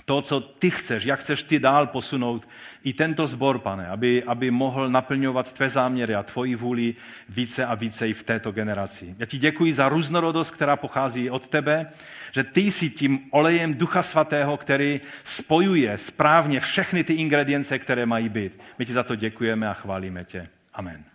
to, 0.04 0.22
co 0.22 0.40
ty 0.40 0.70
chceš, 0.70 1.04
jak 1.04 1.20
chceš 1.20 1.42
ty 1.42 1.58
dál 1.58 1.86
posunout 1.86 2.48
i 2.84 2.92
tento 2.92 3.26
zbor, 3.26 3.58
pane, 3.58 3.88
aby, 3.88 4.22
aby 4.22 4.50
mohl 4.50 4.90
naplňovat 4.90 5.52
tvé 5.52 5.70
záměry 5.70 6.14
a 6.14 6.22
tvoji 6.22 6.54
vůli 6.54 6.94
více 7.28 7.66
a 7.66 7.74
více 7.74 8.08
i 8.08 8.12
v 8.12 8.22
této 8.22 8.52
generaci. 8.52 9.14
Já 9.18 9.26
ti 9.26 9.38
děkuji 9.38 9.72
za 9.72 9.88
různorodost, 9.88 10.50
která 10.50 10.76
pochází 10.76 11.30
od 11.30 11.48
tebe, 11.48 11.92
že 12.32 12.44
ty 12.44 12.60
jsi 12.60 12.90
tím 12.90 13.20
olejem 13.30 13.74
Ducha 13.74 14.02
Svatého, 14.02 14.56
který 14.56 15.00
spojuje 15.24 15.98
správně 15.98 16.60
všechny 16.60 17.04
ty 17.04 17.14
ingredience, 17.14 17.78
které 17.78 18.06
mají 18.06 18.28
být. 18.28 18.60
My 18.78 18.86
ti 18.86 18.92
za 18.92 19.02
to 19.02 19.14
děkujeme 19.14 19.68
a 19.68 19.74
chválíme 19.74 20.24
tě. 20.24 20.48
Amen. 20.74 21.09